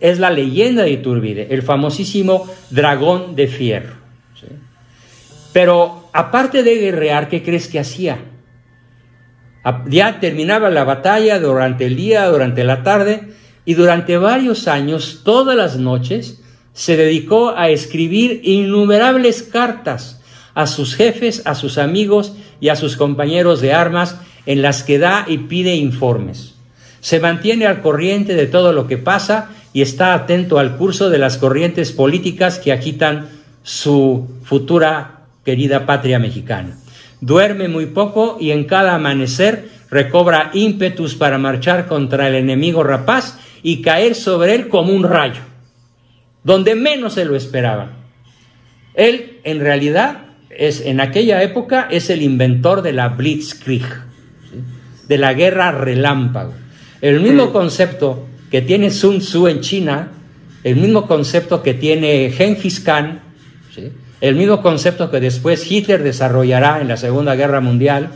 es 0.00 0.18
la 0.18 0.30
leyenda 0.30 0.82
de 0.82 0.90
Iturbide, 0.90 1.54
el 1.54 1.62
famosísimo 1.62 2.46
dragón 2.70 3.34
de 3.34 3.48
fierro. 3.48 3.94
Pero 5.52 6.10
aparte 6.12 6.62
de 6.62 6.76
guerrear, 6.76 7.28
¿qué 7.28 7.42
crees 7.42 7.68
que 7.68 7.78
hacía? 7.78 8.18
Ya 9.88 10.20
terminaba 10.20 10.70
la 10.70 10.84
batalla 10.84 11.38
durante 11.38 11.86
el 11.86 11.96
día, 11.96 12.26
durante 12.26 12.62
la 12.62 12.82
tarde, 12.82 13.32
y 13.64 13.74
durante 13.74 14.16
varios 14.16 14.68
años, 14.68 15.22
todas 15.24 15.56
las 15.56 15.76
noches, 15.76 16.42
se 16.76 16.98
dedicó 16.98 17.54
a 17.56 17.70
escribir 17.70 18.42
innumerables 18.44 19.42
cartas 19.42 20.20
a 20.54 20.66
sus 20.66 20.94
jefes, 20.94 21.42
a 21.46 21.54
sus 21.54 21.78
amigos 21.78 22.34
y 22.60 22.68
a 22.68 22.76
sus 22.76 22.98
compañeros 22.98 23.62
de 23.62 23.72
armas, 23.72 24.20
en 24.44 24.60
las 24.60 24.82
que 24.82 24.98
da 24.98 25.24
y 25.26 25.38
pide 25.38 25.74
informes. 25.74 26.54
Se 27.00 27.18
mantiene 27.18 27.66
al 27.66 27.80
corriente 27.80 28.34
de 28.34 28.46
todo 28.46 28.74
lo 28.74 28.86
que 28.86 28.98
pasa 28.98 29.50
y 29.72 29.80
está 29.80 30.12
atento 30.12 30.58
al 30.58 30.76
curso 30.76 31.08
de 31.08 31.18
las 31.18 31.38
corrientes 31.38 31.92
políticas 31.92 32.58
que 32.58 32.72
agitan 32.72 33.30
su 33.62 34.28
futura 34.44 35.20
querida 35.44 35.86
patria 35.86 36.18
mexicana. 36.18 36.76
Duerme 37.22 37.68
muy 37.68 37.86
poco 37.86 38.36
y 38.38 38.50
en 38.50 38.64
cada 38.64 38.94
amanecer 38.94 39.70
recobra 39.90 40.50
ímpetus 40.52 41.14
para 41.14 41.38
marchar 41.38 41.86
contra 41.86 42.28
el 42.28 42.34
enemigo 42.34 42.82
rapaz 42.82 43.38
y 43.62 43.80
caer 43.80 44.14
sobre 44.14 44.54
él 44.54 44.68
como 44.68 44.92
un 44.92 45.04
rayo, 45.04 45.40
donde 46.46 46.76
menos 46.76 47.14
se 47.14 47.24
lo 47.24 47.34
esperaba. 47.34 47.90
Él, 48.94 49.40
en 49.42 49.58
realidad, 49.58 50.26
es, 50.48 50.80
en 50.80 51.00
aquella 51.00 51.42
época 51.42 51.88
es 51.90 52.08
el 52.08 52.22
inventor 52.22 52.82
de 52.82 52.92
la 52.92 53.08
Blitzkrieg, 53.08 53.82
de 55.08 55.18
la 55.18 55.34
guerra 55.34 55.72
relámpago. 55.72 56.54
El 57.00 57.18
mismo 57.18 57.52
concepto 57.52 58.28
que 58.48 58.62
tiene 58.62 58.92
Sun 58.92 59.18
Tzu 59.18 59.48
en 59.48 59.60
China, 59.60 60.12
el 60.62 60.76
mismo 60.76 61.08
concepto 61.08 61.64
que 61.64 61.74
tiene 61.74 62.30
Genghis 62.30 62.78
Khan, 62.78 63.22
el 64.20 64.36
mismo 64.36 64.62
concepto 64.62 65.10
que 65.10 65.18
después 65.18 65.68
Hitler 65.68 66.04
desarrollará 66.04 66.80
en 66.80 66.86
la 66.86 66.96
Segunda 66.96 67.34
Guerra 67.34 67.60
Mundial, 67.60 68.10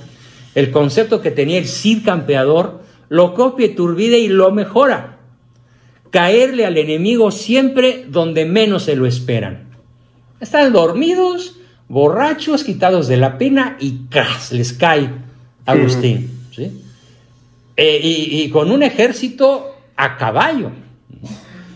el 0.55 0.71
concepto 0.71 1.21
que 1.21 1.33
tenía 1.33 1.59
el 1.59 1.67
Cid 1.67 2.05
campeador, 2.05 2.85
lo 3.09 3.35
copia 3.35 3.75
Turbide 3.75 4.21
y 4.21 4.29
lo 4.29 4.53
mejora. 4.53 5.20
Caerle 6.11 6.67
al 6.67 6.77
enemigo 6.77 7.31
siempre 7.31 8.05
donde 8.09 8.45
menos 8.45 8.85
se 8.85 8.97
lo 8.97 9.07
esperan. 9.07 9.71
Están 10.41 10.73
dormidos, 10.73 11.57
borrachos, 11.89 12.65
quitados 12.65 13.09
de 13.09 13.17
la 13.17 13.39
pena 13.39 13.77
y 13.81 14.07
¡cras! 14.09 14.53
les 14.53 14.73
cae 14.73 15.11
Agustín. 15.67 16.31
Eh, 17.77 18.01
y, 18.03 18.51
con 18.51 18.71
un 18.71 18.83
ejército 18.83 19.75
a 19.97 20.19
caballo, 20.19 20.71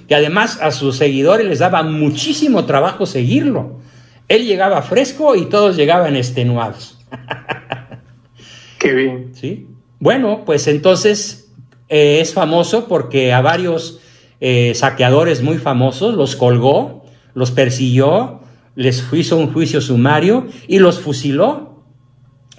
que 0.06 0.14
además 0.14 0.58
a 0.60 0.70
sus 0.70 0.96
seguidores 0.96 1.46
les 1.46 1.60
daba 1.60 1.82
muchísimo 1.82 2.66
trabajo 2.66 3.06
seguirlo. 3.06 3.80
Él 4.28 4.44
llegaba 4.44 4.82
fresco 4.82 5.34
y 5.34 5.46
todos 5.46 5.76
llegaban 5.76 6.16
extenuados. 6.16 6.98
Qué 8.78 8.92
bien. 8.92 9.30
¿Sí? 9.34 9.66
Bueno, 9.98 10.42
pues 10.44 10.66
entonces 10.66 11.50
eh, 11.88 12.18
es 12.20 12.34
famoso 12.34 12.86
porque 12.86 13.32
a 13.32 13.40
varios 13.40 14.00
eh, 14.46 14.74
saqueadores 14.74 15.40
muy 15.40 15.56
famosos 15.56 16.14
los 16.14 16.36
colgó, 16.36 17.06
los 17.32 17.50
persiguió, 17.50 18.42
les 18.74 19.02
hizo 19.14 19.38
un 19.38 19.50
juicio 19.50 19.80
sumario 19.80 20.48
y 20.68 20.80
los 20.80 21.00
fusiló 21.00 21.82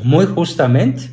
muy 0.04 0.26
justamente. 0.26 1.12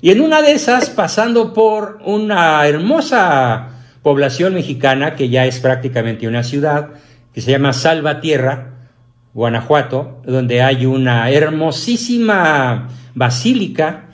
Y 0.00 0.08
en 0.10 0.22
una 0.22 0.40
de 0.40 0.52
esas, 0.52 0.88
pasando 0.88 1.52
por 1.52 1.98
una 2.06 2.66
hermosa 2.66 3.82
población 4.02 4.54
mexicana 4.54 5.14
que 5.14 5.28
ya 5.28 5.44
es 5.44 5.60
prácticamente 5.60 6.26
una 6.26 6.42
ciudad, 6.42 6.88
que 7.34 7.42
se 7.42 7.50
llama 7.50 7.74
Salvatierra, 7.74 8.88
Guanajuato, 9.34 10.22
donde 10.24 10.62
hay 10.62 10.86
una 10.86 11.30
hermosísima 11.30 12.88
basílica 13.14 14.08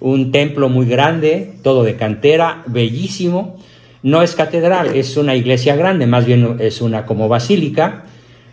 un 0.00 0.32
templo 0.32 0.68
muy 0.68 0.86
grande, 0.86 1.54
todo 1.62 1.84
de 1.84 1.96
cantera, 1.96 2.62
bellísimo. 2.66 3.58
No 4.02 4.22
es 4.22 4.34
catedral, 4.34 4.96
es 4.96 5.16
una 5.16 5.34
iglesia 5.34 5.76
grande, 5.76 6.06
más 6.06 6.24
bien 6.24 6.56
es 6.58 6.80
una 6.80 7.04
como 7.04 7.28
basílica. 7.28 8.04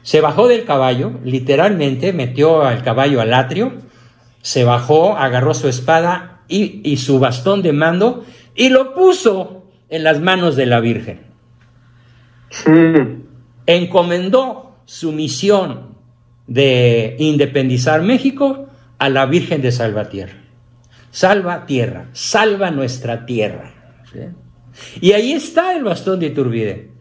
Se 0.02 0.22
bajó 0.22 0.48
del 0.48 0.66
caballo, 0.66 1.14
literalmente 1.24 2.14
metió 2.14 2.64
al 2.64 2.84
caballo 2.84 3.22
al 3.22 3.34
atrio, 3.34 3.74
se 4.42 4.64
bajó, 4.64 5.18
agarró 5.18 5.54
su 5.54 5.68
espada 5.68 6.42
y, 6.48 6.82
y 6.84 6.98
su 6.98 7.20
bastón 7.20 7.62
de 7.62 7.74
mando 7.74 8.26
y 8.56 8.70
lo 8.70 8.94
puso 8.94 9.66
en 9.90 10.04
las 10.04 10.20
manos 10.20 10.56
de 10.56 10.66
la 10.66 10.80
Virgen. 10.80 11.22
Encomendó 13.66 14.78
su 14.86 15.12
misión 15.12 15.96
de 16.48 17.16
independizar 17.20 18.02
México 18.02 18.68
a 18.98 19.10
la 19.10 19.26
Virgen 19.26 19.62
de 19.62 19.72
Salvatierra. 19.72 20.42
Salva 21.12 21.66
tierra, 21.66 22.10
salva 22.14 22.72
nuestra 22.72 23.26
tierra. 23.26 23.74
Y 25.02 25.14
ahí 25.14 25.34
está 25.34 25.76
el 25.76 25.84
bastón 25.84 26.20
de 26.20 26.28
Iturbide. 26.28 26.92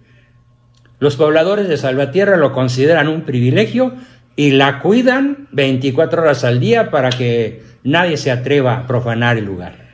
Los 0.99 1.16
pobladores 1.16 1.68
de 1.68 1.76
Salvatierra 1.76 2.37
lo 2.37 2.52
consideran 2.52 3.09
un 3.09 3.23
privilegio 3.23 3.95
y 4.35 4.52
la 4.52 4.80
cuidan 4.80 5.49
24 5.52 6.23
horas 6.23 6.45
al 6.45 6.61
día 6.61 6.90
para 6.90 7.11
que 7.11 7.62
nadie 7.85 8.16
se 8.16 8.30
atreva 8.30 8.78
a 8.78 8.87
profanar 8.87 9.37
el 9.37 9.45
lugar. 9.45 9.87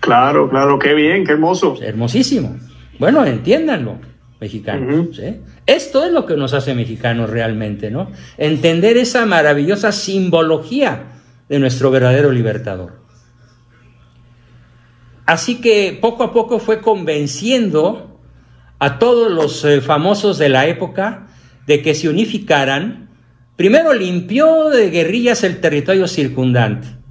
Claro, 0.00 0.50
claro, 0.50 0.78
qué 0.78 0.94
bien, 0.94 1.24
qué 1.24 1.32
hermoso. 1.32 1.76
Hermosísimo. 1.80 2.56
Bueno, 2.98 3.24
entiéndanlo, 3.24 3.98
mexicanos. 4.40 5.20
Esto 5.66 6.04
es 6.04 6.12
lo 6.12 6.26
que 6.26 6.36
nos 6.36 6.52
hace 6.52 6.74
mexicanos 6.74 7.30
realmente, 7.30 7.90
¿no? 7.90 8.10
Entender 8.36 8.96
esa 8.96 9.24
maravillosa 9.26 9.92
simbología 9.92 11.04
de 11.48 11.58
nuestro 11.58 11.90
verdadero 11.90 12.30
libertador. 12.30 13.03
Así 15.26 15.60
que 15.60 15.98
poco 16.00 16.22
a 16.24 16.32
poco 16.32 16.58
fue 16.58 16.80
convenciendo 16.80 18.20
a 18.78 18.98
todos 18.98 19.30
los 19.30 19.64
eh, 19.64 19.80
famosos 19.80 20.38
de 20.38 20.48
la 20.48 20.66
época 20.66 21.28
de 21.66 21.82
que 21.82 21.94
se 21.94 22.08
unificaran. 22.08 23.08
Primero 23.56 23.92
limpió 23.94 24.68
de 24.70 24.90
guerrillas 24.90 25.44
el 25.44 25.60
territorio 25.60 26.06
circundante 26.08 27.04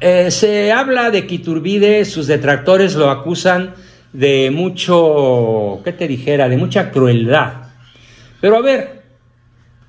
eh, 0.00 0.30
se 0.30 0.72
habla 0.72 1.10
de 1.10 1.26
que 1.26 1.36
Iturbide, 1.36 2.04
sus 2.04 2.26
detractores 2.26 2.94
lo 2.94 3.10
acusan 3.10 3.74
de 4.12 4.50
mucho, 4.50 5.80
¿qué 5.84 5.92
te 5.92 6.06
dijera? 6.06 6.48
De 6.48 6.56
mucha 6.56 6.90
crueldad. 6.90 7.70
Pero 8.40 8.58
a 8.58 8.62
ver, 8.62 9.02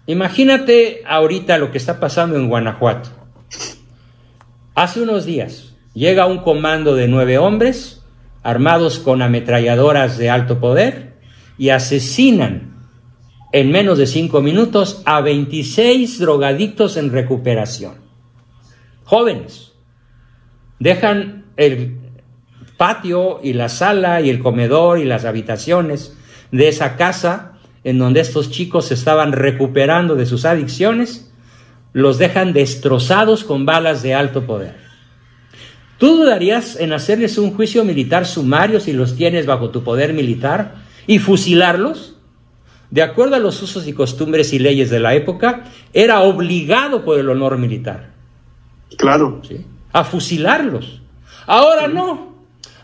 imagínate 0.06 1.02
ahorita 1.06 1.58
lo 1.58 1.72
que 1.72 1.78
está 1.78 2.00
pasando 2.00 2.38
en 2.38 2.48
Guanajuato. 2.48 3.10
Hace 4.76 5.02
unos 5.02 5.26
días 5.26 5.67
llega 5.98 6.27
un 6.27 6.38
comando 6.38 6.94
de 6.94 7.08
nueve 7.08 7.39
hombres 7.39 8.04
armados 8.44 9.00
con 9.00 9.24
ametralladoras 9.24 10.20
de 10.20 10.30
alto 10.30 10.60
poder 10.60 11.18
y 11.58 11.70
asesinan 11.70 12.75
en 13.51 13.72
menos 13.72 13.98
de 13.98 14.06
cinco 14.06 14.42
minutos 14.42 15.01
a 15.06 15.22
26 15.22 16.20
drogadictos 16.20 16.98
en 16.98 17.12
recuperación. 17.12 17.96
Jóvenes 19.06 19.74
Dejan 20.80 21.46
el 21.56 21.98
patio 22.77 23.39
y 23.42 23.54
la 23.54 23.68
sala 23.68 24.22
y 24.22 24.30
el 24.30 24.38
comedor 24.38 25.00
y 25.00 25.06
las 25.06 25.25
habitaciones 25.25 26.16
de 26.51 26.68
esa 26.68 26.96
casa 26.96 27.54
en 27.84 27.98
donde 27.98 28.20
estos 28.20 28.51
chicos 28.51 28.86
se 28.86 28.94
estaban 28.94 29.32
recuperando 29.32 30.13
de 30.13 30.27
sus 30.27 30.46
adicciones, 30.46 31.34
los 31.94 32.20
dejan 32.20 32.54
destrozados 32.54 33.44
con 33.44 33.66
balas 33.66 34.04
de 34.04 34.13
alto 34.13 34.46
poder. 34.46 34.87
¿Tú 35.98 36.18
dudarías 36.18 36.80
en 36.80 36.94
hacerles 36.94 37.38
un 37.38 37.54
juicio 37.54 37.84
militar 37.84 38.25
sumario 38.25 38.80
si 38.80 38.94
los 38.94 39.16
tienes 39.16 39.46
bajo 39.46 39.70
tu 39.70 39.84
poder 39.84 40.13
militar 40.13 40.75
y 41.08 41.20
fusilarlos? 41.20 42.16
De 42.92 43.01
acuerdo 43.01 43.36
a 43.36 43.39
los 43.39 43.62
usos 43.62 43.88
y 43.88 43.94
costumbres 43.94 44.53
y 44.53 44.60
leyes 44.60 44.90
de 44.90 45.00
la 45.00 45.16
época, 45.16 45.66
era 45.94 46.22
obligado 46.22 47.03
por 47.03 47.20
el 47.20 47.29
honor 47.29 47.57
militar. 47.57 48.12
Claro. 48.98 49.42
¿Sí? 49.48 49.66
a 49.98 50.03
fusilarlos. 50.03 51.01
Ahora 51.46 51.88
no. 51.88 52.36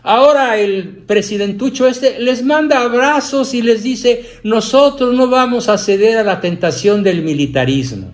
Ahora 0.02 0.58
el 0.58 1.04
presidentucho 1.06 1.86
este 1.86 2.18
les 2.18 2.42
manda 2.42 2.82
abrazos 2.82 3.54
y 3.54 3.62
les 3.62 3.82
dice, 3.82 4.38
nosotros 4.42 5.14
no 5.14 5.28
vamos 5.28 5.68
a 5.68 5.78
ceder 5.78 6.18
a 6.18 6.24
la 6.24 6.40
tentación 6.40 7.02
del 7.02 7.22
militarismo. 7.22 8.12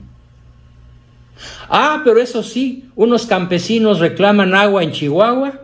Ah, 1.68 2.02
pero 2.04 2.20
eso 2.20 2.42
sí, 2.42 2.88
unos 2.96 3.26
campesinos 3.26 3.98
reclaman 3.98 4.54
agua 4.54 4.82
en 4.82 4.92
Chihuahua 4.92 5.60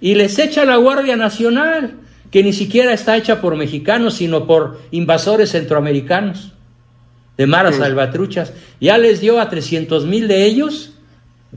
y 0.00 0.14
les 0.14 0.38
echa 0.38 0.64
la 0.64 0.76
Guardia 0.76 1.16
Nacional, 1.16 2.00
que 2.30 2.42
ni 2.42 2.52
siquiera 2.52 2.92
está 2.92 3.16
hecha 3.16 3.40
por 3.40 3.56
mexicanos, 3.56 4.14
sino 4.14 4.46
por 4.46 4.80
invasores 4.90 5.50
centroamericanos, 5.52 6.52
de 7.36 7.46
maras 7.46 7.76
salvatruchas. 7.76 8.52
Ya 8.80 8.98
les 8.98 9.20
dio 9.20 9.40
a 9.40 9.48
300 9.48 10.06
mil 10.06 10.26
de 10.26 10.44
ellos 10.44 10.92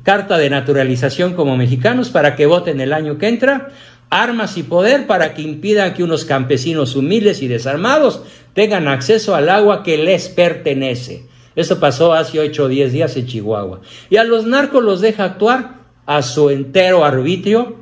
carta 0.03 0.37
de 0.37 0.49
naturalización 0.49 1.33
como 1.33 1.57
mexicanos 1.57 2.09
para 2.09 2.35
que 2.35 2.45
voten 2.45 2.79
el 2.81 2.93
año 2.93 3.17
que 3.17 3.27
entra, 3.27 3.69
armas 4.09 4.57
y 4.57 4.63
poder 4.63 5.07
para 5.07 5.33
que 5.33 5.41
impidan 5.41 5.93
que 5.93 6.03
unos 6.03 6.25
campesinos 6.25 6.95
humildes 6.95 7.41
y 7.41 7.47
desarmados 7.47 8.23
tengan 8.53 8.87
acceso 8.87 9.35
al 9.35 9.49
agua 9.49 9.83
que 9.83 9.97
les 9.97 10.29
pertenece. 10.29 11.27
Eso 11.59 11.77
pasó 11.77 12.13
hace 12.13 12.39
8 12.39 12.63
o 12.63 12.67
10 12.69 12.93
días 12.93 13.17
en 13.17 13.25
Chihuahua. 13.25 13.81
Y 14.09 14.15
a 14.15 14.23
los 14.23 14.45
narcos 14.45 14.81
los 14.81 15.01
deja 15.01 15.25
actuar 15.25 15.73
a 16.05 16.21
su 16.21 16.49
entero 16.49 17.03
arbitrio 17.03 17.75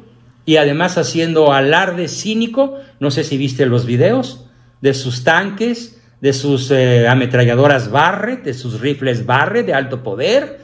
y 0.45 0.57
además 0.57 0.97
haciendo 0.97 1.53
alarde 1.53 2.07
cínico, 2.07 2.79
no 2.99 3.11
sé 3.11 3.23
si 3.23 3.37
viste 3.37 3.67
los 3.67 3.85
videos, 3.85 4.47
de 4.81 4.95
sus 4.95 5.23
tanques, 5.23 6.01
de 6.21 6.33
sus 6.33 6.71
eh, 6.71 7.07
ametralladoras 7.07 7.91
Barre, 7.91 8.37
de 8.37 8.55
sus 8.55 8.81
rifles 8.81 9.27
Barre 9.27 9.61
de 9.61 9.75
alto 9.75 10.01
poder, 10.01 10.59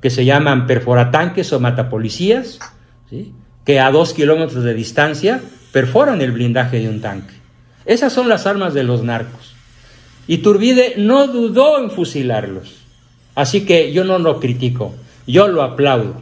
que 0.00 0.10
se 0.10 0.24
llaman 0.24 0.68
perforatanques 0.68 1.52
o 1.52 1.58
matapolicías, 1.58 2.60
que 3.64 3.80
a 3.80 3.90
dos 3.90 4.14
kilómetros 4.14 4.62
de 4.62 4.74
distancia 4.74 5.40
perforan 5.72 6.22
el 6.22 6.30
blindaje 6.30 6.78
de 6.78 6.88
un 6.88 7.00
tanque. 7.00 7.34
Esas 7.84 8.12
son 8.12 8.28
las 8.28 8.46
armas 8.46 8.74
de 8.74 8.84
los 8.84 9.02
narcos. 9.02 9.53
Y 10.26 10.38
Turbide 10.38 10.94
no 10.96 11.26
dudó 11.26 11.78
en 11.78 11.90
fusilarlos. 11.90 12.82
Así 13.34 13.64
que 13.64 13.92
yo 13.92 14.04
no 14.04 14.18
lo 14.18 14.40
critico, 14.40 14.94
yo 15.26 15.48
lo 15.48 15.62
aplaudo. 15.62 16.14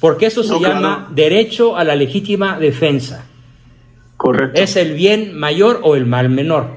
Porque 0.00 0.26
eso 0.26 0.42
se 0.42 0.58
llama 0.58 1.08
derecho 1.14 1.76
a 1.76 1.84
la 1.84 1.96
legítima 1.96 2.58
defensa. 2.58 3.26
Correcto. 4.16 4.60
Es 4.60 4.76
el 4.76 4.94
bien 4.94 5.36
mayor 5.36 5.80
o 5.82 5.96
el 5.96 6.06
mal 6.06 6.28
menor, 6.28 6.76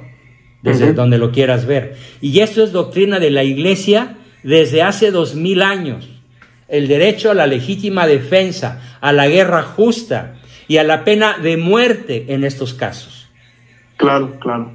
desde 0.61 0.93
donde 0.93 1.17
lo 1.17 1.31
quieras 1.31 1.65
ver. 1.65 1.95
Y 2.21 2.39
eso 2.39 2.63
es 2.63 2.71
doctrina 2.71 3.19
de 3.19 3.31
la 3.31 3.43
iglesia 3.43 4.17
desde 4.43 4.83
hace 4.83 5.11
dos 5.11 5.35
mil 5.35 5.61
años 5.61 6.07
el 6.69 6.87
derecho 6.87 7.31
a 7.31 7.33
la 7.33 7.47
legítima 7.47 8.07
defensa, 8.07 8.97
a 9.01 9.11
la 9.11 9.27
guerra 9.27 9.63
justa 9.63 10.35
y 10.67 10.77
a 10.77 10.83
la 10.83 11.03
pena 11.03 11.37
de 11.37 11.57
muerte 11.57 12.25
en 12.29 12.43
estos 12.43 12.73
casos. 12.73 13.27
Claro, 13.97 14.39
claro. 14.39 14.71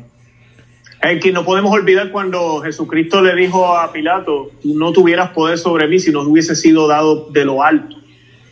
Es 1.05 1.23
que 1.23 1.33
no 1.33 1.45
podemos 1.45 1.71
olvidar 1.71 2.11
cuando 2.11 2.63
Jesucristo 2.63 3.21
le 3.21 3.35
dijo 3.35 3.77
a 3.77 3.93
Pilato, 3.93 4.51
tú 4.63 4.75
no 4.75 4.91
tuvieras 4.93 5.31
poder 5.31 5.59
sobre 5.59 5.87
mí 5.87 5.99
si 5.99 6.11
no 6.11 6.23
hubiese 6.23 6.57
sido 6.57 6.89
dado 6.89 7.29
de 7.31 7.45
lo 7.45 7.63
alto. 7.63 7.97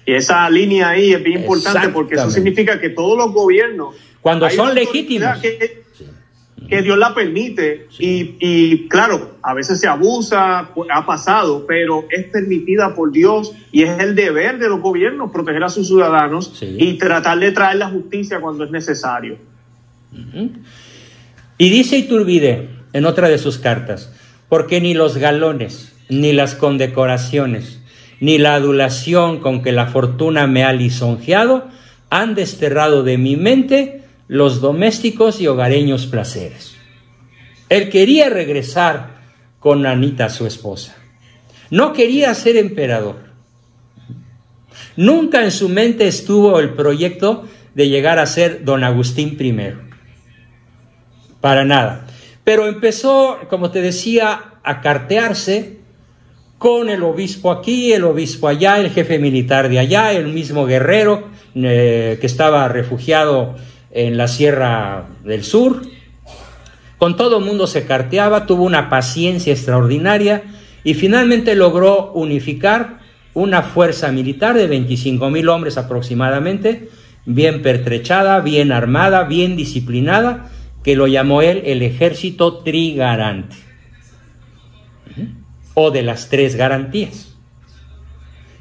Y 0.05 0.13
esa 0.13 0.49
línea 0.51 0.91
ahí 0.91 1.13
es 1.13 1.23
bien 1.23 1.41
importante 1.41 1.89
porque 1.89 2.17
eso 2.17 2.31
significa 2.31 2.79
que 2.79 2.91
todos 2.91 3.17
los 3.17 3.33
gobiernos... 3.33 3.95
Cuando 4.21 4.49
son 4.51 4.75
legítimos. 4.75 5.39
que 5.41 6.83
Dios 6.83 6.99
la 6.99 7.15
permite 7.15 7.87
y, 7.99 8.87
claro, 8.89 9.37
a 9.43 9.55
veces 9.55 9.81
se 9.81 9.89
abusa, 9.89 10.71
ha 10.91 11.07
pasado, 11.07 11.65
pero 11.67 12.05
es 12.11 12.27
permitida 12.27 12.95
por 12.95 13.13
Dios 13.13 13.55
y 13.71 13.85
es 13.85 13.99
el 13.99 14.15
deber 14.15 14.59
de 14.59 14.69
los 14.69 14.81
gobiernos 14.81 15.31
proteger 15.31 15.65
a 15.65 15.71
sus 15.71 15.87
ciudadanos 15.87 16.63
y 16.63 16.99
tratar 16.99 17.39
de 17.39 17.51
traer 17.53 17.77
la 17.77 17.89
justicia 17.89 18.41
cuando 18.41 18.65
es 18.65 18.71
necesario. 18.71 19.39
Y 21.63 21.71
dice 21.71 21.97
Iturbide 21.97 22.71
en 22.93 23.07
otra 23.07 23.29
de 23.29 23.39
sus 23.39 23.59
cartas, 23.59 24.11
porque 24.49 24.81
ni 24.81 24.95
los 24.95 25.17
galones, 25.17 25.93
ni 26.09 26.33
las 26.33 26.57
condecoraciones, 26.57 27.79
ni 28.19 28.37
la 28.37 28.57
adulación 28.57 29.39
con 29.39 29.63
que 29.63 29.71
la 29.71 29.87
fortuna 29.87 30.49
me 30.49 30.65
ha 30.65 30.73
lisonjeado 30.73 31.69
han 32.11 32.35
desterrado 32.35 33.05
de 33.05 33.17
mi 33.17 33.37
mente 33.37 34.03
los 34.27 34.61
domésticos 34.61 35.41
y 35.41 35.47
hogareños 35.47 36.07
placeres. 36.07 36.75
Él 37.69 37.91
quería 37.91 38.29
regresar 38.29 39.21
con 39.61 39.87
Anita, 39.87 40.31
su 40.31 40.49
esposa. 40.49 40.97
No 41.71 41.93
quería 41.93 42.35
ser 42.35 42.57
emperador. 42.57 43.19
Nunca 44.97 45.45
en 45.45 45.53
su 45.53 45.69
mente 45.69 46.09
estuvo 46.09 46.59
el 46.59 46.71
proyecto 46.71 47.47
de 47.77 47.89
llegar 47.89 48.19
a 48.19 48.27
ser 48.27 48.65
don 48.65 48.83
Agustín 48.83 49.37
I. 49.39 49.92
Para 51.43 51.67
nada. 51.67 52.07
Pero 52.45 52.67
empezó, 52.67 53.39
como 53.51 53.71
te 53.71 53.83
decía, 53.83 54.41
a 54.63 54.81
cartearse 54.81 55.81
con 56.57 56.89
el 56.89 57.03
obispo 57.03 57.51
aquí, 57.51 57.93
el 57.93 58.05
obispo 58.05 58.47
allá, 58.47 58.79
el 58.79 58.91
jefe 58.91 59.19
militar 59.19 59.69
de 59.69 59.81
allá, 59.81 60.13
el 60.13 60.29
mismo 60.29 60.65
guerrero 60.65 61.25
eh, 61.57 62.19
que 62.21 62.27
estaba 62.27 62.69
refugiado 62.69 63.57
en 63.91 64.17
la 64.17 64.29
Sierra 64.29 65.09
del 65.25 65.43
Sur. 65.43 65.83
Con 66.99 67.17
todo 67.17 67.39
el 67.39 67.45
mundo 67.45 67.67
se 67.67 67.85
carteaba, 67.85 68.47
tuvo 68.47 68.63
una 68.63 68.89
paciencia 68.89 69.53
extraordinaria 69.53 70.45
y 70.85 70.95
finalmente 70.95 71.57
logró 71.57 72.13
unificar 72.13 73.01
una 73.35 73.63
fuerza 73.63 74.13
militar 74.13 74.57
de 74.57 74.69
25 74.69 75.29
mil 75.31 75.49
hombres 75.49 75.77
aproximadamente, 75.77 76.89
bien 77.27 77.63
pertrechada, 77.63 78.39
bien 78.41 78.71
armada, 78.71 79.25
bien 79.25 79.57
disciplinada, 79.57 80.49
que 80.83 80.97
lo 80.97 81.07
llamó 81.07 81.43
él 81.43 81.63
el 81.65 81.83
ejército 81.83 82.59
trigarante 82.59 83.57
o 85.75 85.91
de 85.91 86.03
las 86.03 86.29
tres 86.29 86.57
garantías, 86.57 87.37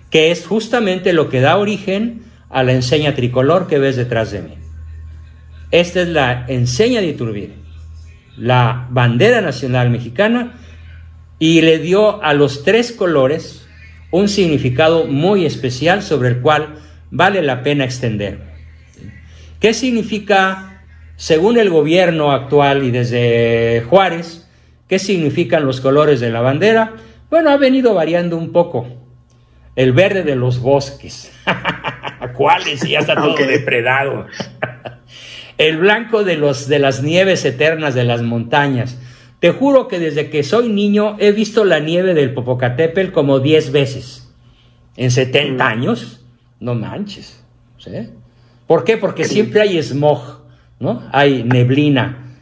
que 0.10 0.32
es 0.32 0.46
justamente 0.46 1.14
lo 1.14 1.30
que 1.30 1.42
da 1.42 1.58
origen 1.58 2.24
a 2.50 2.64
la 2.64 2.74
enseña 2.74 3.16
tricolor 3.16 3.68
que 3.68 3.80
ves 3.80 3.96
detrás 3.96 4.32
de 4.32 4.42
mí. 4.42 4.54
Esta 5.72 6.02
es 6.02 6.10
la 6.10 6.46
enseña 6.48 7.00
de 7.00 7.08
Iturbide, 7.08 7.56
la 8.38 8.88
bandera 8.92 9.42
nacional 9.42 9.90
mexicana, 9.90 10.60
y 11.40 11.62
le 11.62 11.80
dio 11.80 12.22
a 12.24 12.34
los 12.34 12.64
tres 12.64 12.92
colores 12.92 13.66
un 14.12 14.28
significado 14.28 15.06
muy 15.06 15.46
especial 15.46 16.04
sobre 16.04 16.30
el 16.30 16.42
cual 16.42 16.76
vale 17.10 17.42
la 17.42 17.64
pena 17.64 17.86
extender. 17.86 18.40
¿Qué 19.60 19.74
significa, 19.74 20.71
según 21.22 21.60
el 21.60 21.70
gobierno 21.70 22.32
actual 22.32 22.84
y 22.84 22.90
desde 22.92 23.86
Juárez, 23.90 24.42
¿Qué 24.92 25.00
significan 25.00 25.66
los 25.66 25.80
colores 25.80 26.20
de 26.20 26.32
la 26.32 26.42
bandera? 26.42 26.96
Bueno, 27.30 27.52
ha 27.52 27.56
venido 27.56 27.94
variando 27.94 28.36
un 28.36 28.52
poco. 28.52 28.88
El 29.74 29.94
verde 29.94 30.24
de 30.24 30.36
los 30.36 30.60
bosques. 30.60 31.32
¿Cuáles? 32.36 32.82
Ya 32.82 33.00
está 33.00 33.16
todo 33.16 33.38
depredado. 33.38 34.28
El 35.58 35.78
blanco 35.78 36.26
de, 36.26 36.36
los, 36.36 36.68
de 36.68 36.80
las 36.80 37.04
nieves 37.04 37.46
eternas 37.46 37.96
de 37.96 38.04
las 38.04 38.22
montañas. 38.22 39.00
Te 39.40 39.52
juro 39.52 39.88
que 39.88 39.98
desde 39.98 40.30
que 40.30 40.44
soy 40.44 40.68
niño 40.68 41.16
he 41.20 41.32
visto 41.32 41.64
la 41.64 41.80
nieve 41.80 42.14
del 42.14 42.34
Popocatépetl 42.34 43.14
como 43.14 43.40
10 43.40 43.72
veces. 43.72 44.30
En 44.98 45.10
70 45.10 45.64
mm. 45.64 45.68
años, 45.68 46.26
no 46.60 46.76
manches. 46.76 47.42
¿Por 48.68 48.84
qué? 48.84 48.98
Porque 48.98 49.24
siempre 49.24 49.62
hay 49.62 49.82
smog, 49.82 50.40
¿no? 50.82 51.08
Hay 51.13 51.44
neblina 51.44 52.39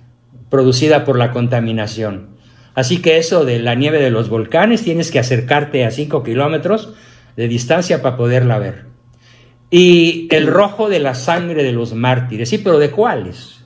producida 0.49 1.05
por 1.05 1.17
la 1.17 1.31
contaminación. 1.31 2.37
Así 2.73 3.01
que 3.01 3.17
eso 3.17 3.45
de 3.45 3.59
la 3.59 3.75
nieve 3.75 4.01
de 4.01 4.09
los 4.09 4.29
volcanes 4.29 4.83
tienes 4.83 5.11
que 5.11 5.19
acercarte 5.19 5.85
a 5.85 5.91
5 5.91 6.23
kilómetros 6.23 6.93
de 7.35 7.47
distancia 7.47 8.01
para 8.01 8.17
poderla 8.17 8.57
ver. 8.57 8.85
Y 9.69 10.27
el 10.31 10.47
rojo 10.47 10.89
de 10.89 10.99
la 10.99 11.13
sangre 11.13 11.63
de 11.63 11.73
los 11.73 11.93
mártires, 11.93 12.49
sí, 12.49 12.57
pero 12.57 12.79
¿de 12.79 12.89
cuáles? 12.89 13.63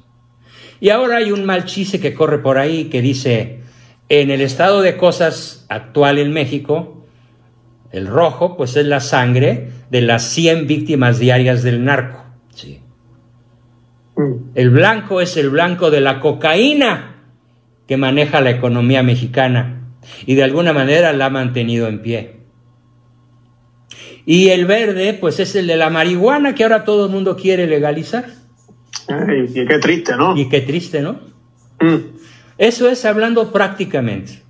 Y 0.82 0.90
ahora 0.90 1.18
hay 1.18 1.32
un 1.32 1.46
mal 1.46 1.64
chiste 1.66 2.00
que 2.00 2.14
corre 2.14 2.40
por 2.40 2.58
ahí 2.58 2.86
que 2.86 3.02
dice, 3.02 3.62
en 4.10 4.32
el 4.32 4.42
estado 4.42 4.82
de 4.82 4.98
cosas 4.98 5.66
actual 5.70 6.20
en 6.20 6.34
México, 6.34 7.06
el 7.92 8.08
rojo 8.08 8.58
pues 8.58 8.76
es 8.76 8.86
la 8.86 9.00
sangre 9.00 9.70
de 9.90 10.02
las 10.02 10.24
100 10.24 10.68
víctimas 10.68 11.20
diarias 11.20 11.64
del 11.64 11.86
narco. 11.86 12.26
Sí. 12.54 12.83
Mm. 14.24 14.52
El 14.56 14.70
blanco 14.70 15.22
es 15.22 15.38
el 15.38 15.50
blanco 15.50 15.92
de 15.92 16.02
la 16.02 16.20
cocaína 16.20 17.16
que 17.88 17.98
maneja 17.98 18.42
la 18.42 18.52
economía 18.52 19.04
mexicana 19.04 19.96
y 20.26 20.36
de 20.36 20.44
alguna 20.44 20.74
manera 20.74 21.14
la 21.14 21.28
ha 21.28 21.30
mantenido 21.30 21.88
en 21.88 22.02
pie. 22.02 22.40
Y 24.26 24.50
el 24.50 24.66
verde, 24.66 25.14
pues 25.14 25.40
es 25.40 25.56
el 25.56 25.68
de 25.68 25.76
la 25.76 25.90
marihuana 25.90 26.56
que 26.56 26.64
ahora 26.64 26.86
todo 26.86 27.06
el 27.06 27.12
mundo 27.12 27.36
quiere 27.36 27.68
legalizar. 27.68 28.26
y 29.10 29.66
qué 29.66 29.80
triste, 29.80 30.16
¿no? 30.16 30.38
Y 30.38 30.48
qué 30.48 30.62
triste, 30.62 31.02
¿no? 31.02 31.20
Mm. 31.82 32.16
Eso 32.58 32.90
es 32.90 33.04
hablando 33.04 33.52
prácticamente. 33.52 34.44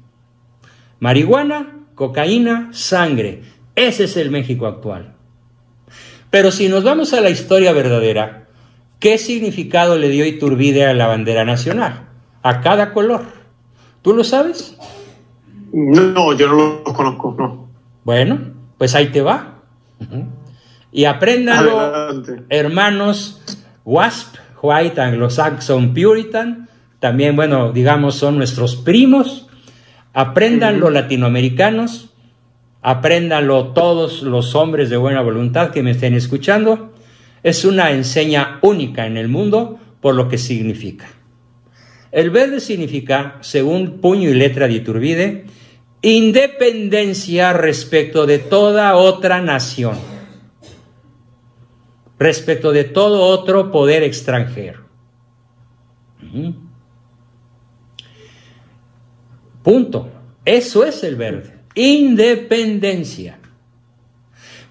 Marihuana, 0.99 1.87
cocaína, 1.95 2.69
sangre. 2.71 3.41
Ese 3.75 4.03
es 4.03 4.17
el 4.17 4.29
México 4.29 4.67
actual. 4.67 5.15
Pero 6.29 6.51
si 6.51 6.69
nos 6.69 6.83
vamos 6.83 7.13
a 7.13 7.21
la 7.21 7.29
historia 7.29 7.73
verdadera, 7.73 8.42
¿qué 9.03 9.19
significado 9.19 9.99
le 9.99 10.09
dio 10.09 10.25
Iturbide 10.25 10.87
a 10.87 10.95
la 10.95 11.05
bandera 11.05 11.45
nacional? 11.45 12.07
a 12.43 12.61
cada 12.61 12.93
color. 12.93 13.23
¿Tú 14.01 14.13
lo 14.13 14.23
sabes? 14.23 14.77
No, 15.71 16.33
yo 16.33 16.47
no 16.49 16.55
lo 16.55 16.83
conozco, 16.83 17.35
no. 17.37 17.67
Bueno, 18.03 18.39
pues 18.77 18.93
ahí 18.93 19.07
te 19.07 19.21
va. 19.21 19.61
Y 20.91 21.05
apréndanlo, 21.05 22.23
hermanos 22.49 23.41
WASP, 23.85 24.35
White 24.61 25.01
Anglo-Saxon 25.01 25.93
Puritan, 25.93 26.69
también, 26.99 27.35
bueno, 27.35 27.71
digamos, 27.71 28.15
son 28.15 28.37
nuestros 28.37 28.75
primos. 28.75 29.47
Apréndanlo 30.13 30.89
latinoamericanos, 30.89 32.13
apréndanlo 32.81 33.69
todos 33.69 34.21
los 34.21 34.53
hombres 34.53 34.89
de 34.89 34.97
buena 34.97 35.21
voluntad 35.21 35.71
que 35.71 35.81
me 35.81 35.91
estén 35.91 36.13
escuchando. 36.13 36.92
Es 37.43 37.65
una 37.65 37.91
enseña 37.91 38.59
única 38.61 39.05
en 39.05 39.17
el 39.17 39.27
mundo 39.27 39.79
por 40.01 40.15
lo 40.15 40.27
que 40.27 40.37
significa. 40.37 41.07
El 42.11 42.29
verde 42.29 42.59
significa, 42.59 43.37
según 43.41 43.99
puño 43.99 44.29
y 44.29 44.33
letra 44.33 44.67
de 44.67 44.73
Iturbide, 44.73 45.45
independencia 46.01 47.53
respecto 47.53 48.25
de 48.25 48.39
toda 48.39 48.95
otra 48.95 49.41
nación, 49.41 49.97
respecto 52.19 52.71
de 52.71 52.83
todo 52.83 53.21
otro 53.21 53.71
poder 53.71 54.03
extranjero. 54.03 54.83
Punto. 59.63 60.11
Eso 60.45 60.83
es 60.83 61.03
el 61.03 61.15
verde. 61.15 61.59
Independencia. 61.75 63.39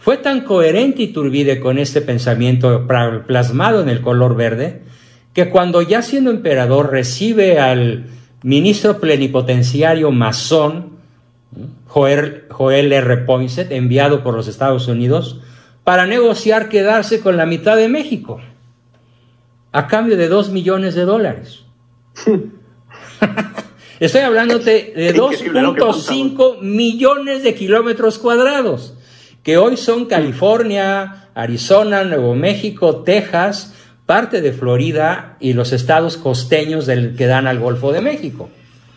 Fue 0.03 0.17
tan 0.17 0.41
coherente 0.41 1.05
Iturbide 1.05 1.61
con 1.61 1.79
este 1.79 2.01
pensamiento 2.01 2.89
plasmado 3.25 3.83
en 3.83 3.89
el 3.89 4.01
color 4.01 4.35
verde 4.35 4.83
que 5.33 5.49
cuando 5.49 5.81
ya 5.81 6.03
siendo 6.03 6.33
emperador 6.33 6.91
recibe 6.91 7.61
al 7.61 8.07
ministro 8.43 8.99
plenipotenciario 8.99 10.11
masón, 10.11 10.99
Joel, 11.87 12.47
Joel 12.51 12.93
R. 12.93 13.19
Poinsett, 13.19 13.71
enviado 13.71 14.25
por 14.25 14.35
los 14.35 14.49
Estados 14.49 14.89
Unidos, 14.89 15.41
para 15.85 16.05
negociar 16.05 16.69
quedarse 16.69 17.21
con 17.21 17.37
la 17.37 17.47
mitad 17.47 17.77
de 17.77 17.89
México, 17.89 18.41
a 19.71 19.87
cambio 19.87 20.17
de 20.17 20.27
dos 20.27 20.51
millones 20.51 20.97
de 20.97 21.05
dólares. 21.05 21.63
Estoy 24.01 24.23
hablándote 24.23 24.95
de 24.97 25.15
2.5 25.15 26.61
millones 26.61 27.45
de 27.45 27.55
kilómetros 27.55 28.19
cuadrados, 28.19 28.97
que 29.43 29.57
hoy 29.57 29.77
son 29.77 30.07
California, 30.07 31.29
Arizona, 31.35 32.05
Nuevo 32.05 32.35
México, 32.35 33.03
Texas, 33.03 33.75
parte 34.07 34.41
de 34.41 34.53
Florida 34.53 35.37
y 35.41 35.53
los 35.53 35.73
estados 35.73 36.17
costeños 36.17 36.87
del 36.87 37.17
que 37.17 37.27
dan 37.27 37.47
al 37.47 37.59
Golfo 37.59 37.93
de 37.93 38.01
México, 38.01 38.51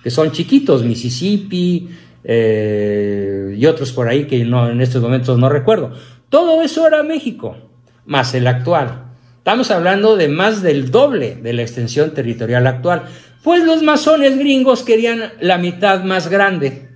que 0.04 0.12
son 0.12 0.32
chiquitos, 0.32 0.84
Mississippi 0.84 1.90
eh, 2.24 3.56
y 3.58 3.66
otros 3.66 3.92
por 3.92 4.08
ahí 4.08 4.26
que 4.26 4.44
no, 4.46 4.70
en 4.70 4.82
estos 4.82 5.02
momentos 5.02 5.38
no 5.38 5.50
recuerdo. 5.50 5.94
Todo 6.30 6.62
eso 6.62 6.86
era 6.88 7.04
México, 7.04 7.58
más 8.06 8.34
el 8.34 8.48
actual. 8.48 9.04
Estamos 9.38 9.70
hablando 9.72 10.16
de 10.18 10.28
más 10.28 10.62
del 10.64 10.90
doble 10.90 11.36
de 11.36 11.54
la 11.54 11.62
extensión 11.62 12.14
territorial 12.14 12.66
actual. 12.66 13.04
Pues 13.44 13.64
los 13.64 13.84
masones 13.84 14.40
gringos 14.40 14.82
querían 14.82 15.34
la 15.40 15.60
mitad 15.60 16.04
más 16.04 16.30
grande. 16.30 16.90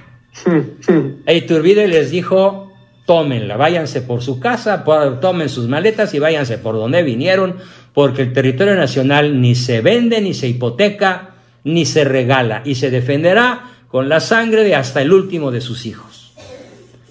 e 1.26 1.36
Iturbide 1.36 1.88
les 1.88 2.10
dijo, 2.10 2.72
tómenla, 3.06 3.56
váyanse 3.56 4.02
por 4.02 4.22
su 4.22 4.38
casa, 4.38 4.84
tomen 5.20 5.48
sus 5.48 5.66
maletas 5.68 6.12
y 6.14 6.18
váyanse 6.18 6.58
por 6.58 6.74
donde 6.74 7.02
vinieron, 7.02 7.56
porque 7.94 8.22
el 8.22 8.32
territorio 8.32 8.74
nacional 8.74 9.40
ni 9.40 9.54
se 9.54 9.80
vende, 9.80 10.20
ni 10.20 10.34
se 10.34 10.48
hipoteca, 10.48 11.30
ni 11.64 11.86
se 11.86 12.04
regala, 12.04 12.62
y 12.64 12.74
se 12.74 12.90
defenderá 12.90 13.72
con 13.88 14.08
la 14.08 14.20
sangre 14.20 14.64
de 14.64 14.74
hasta 14.74 15.00
el 15.00 15.12
último 15.12 15.50
de 15.50 15.60
sus 15.60 15.86
hijos. 15.86 16.34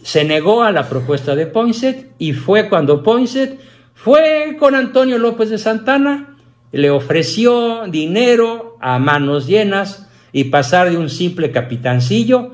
Se 0.03 0.23
negó 0.23 0.63
a 0.63 0.71
la 0.71 0.87
propuesta 0.87 1.35
de 1.35 1.47
Poinsett 1.47 2.11
y 2.17 2.33
fue 2.33 2.69
cuando 2.69 3.03
Poinsett 3.03 3.59
fue 3.95 4.55
con 4.59 4.75
Antonio 4.75 5.17
López 5.17 5.49
de 5.49 5.57
Santana, 5.57 6.37
le 6.71 6.91
ofreció 6.91 7.87
dinero 7.87 8.77
a 8.79 8.99
manos 8.99 9.47
llenas 9.47 10.07
y 10.31 10.45
pasar 10.45 10.91
de 10.91 10.97
un 10.97 11.09
simple 11.09 11.51
capitancillo 11.51 12.51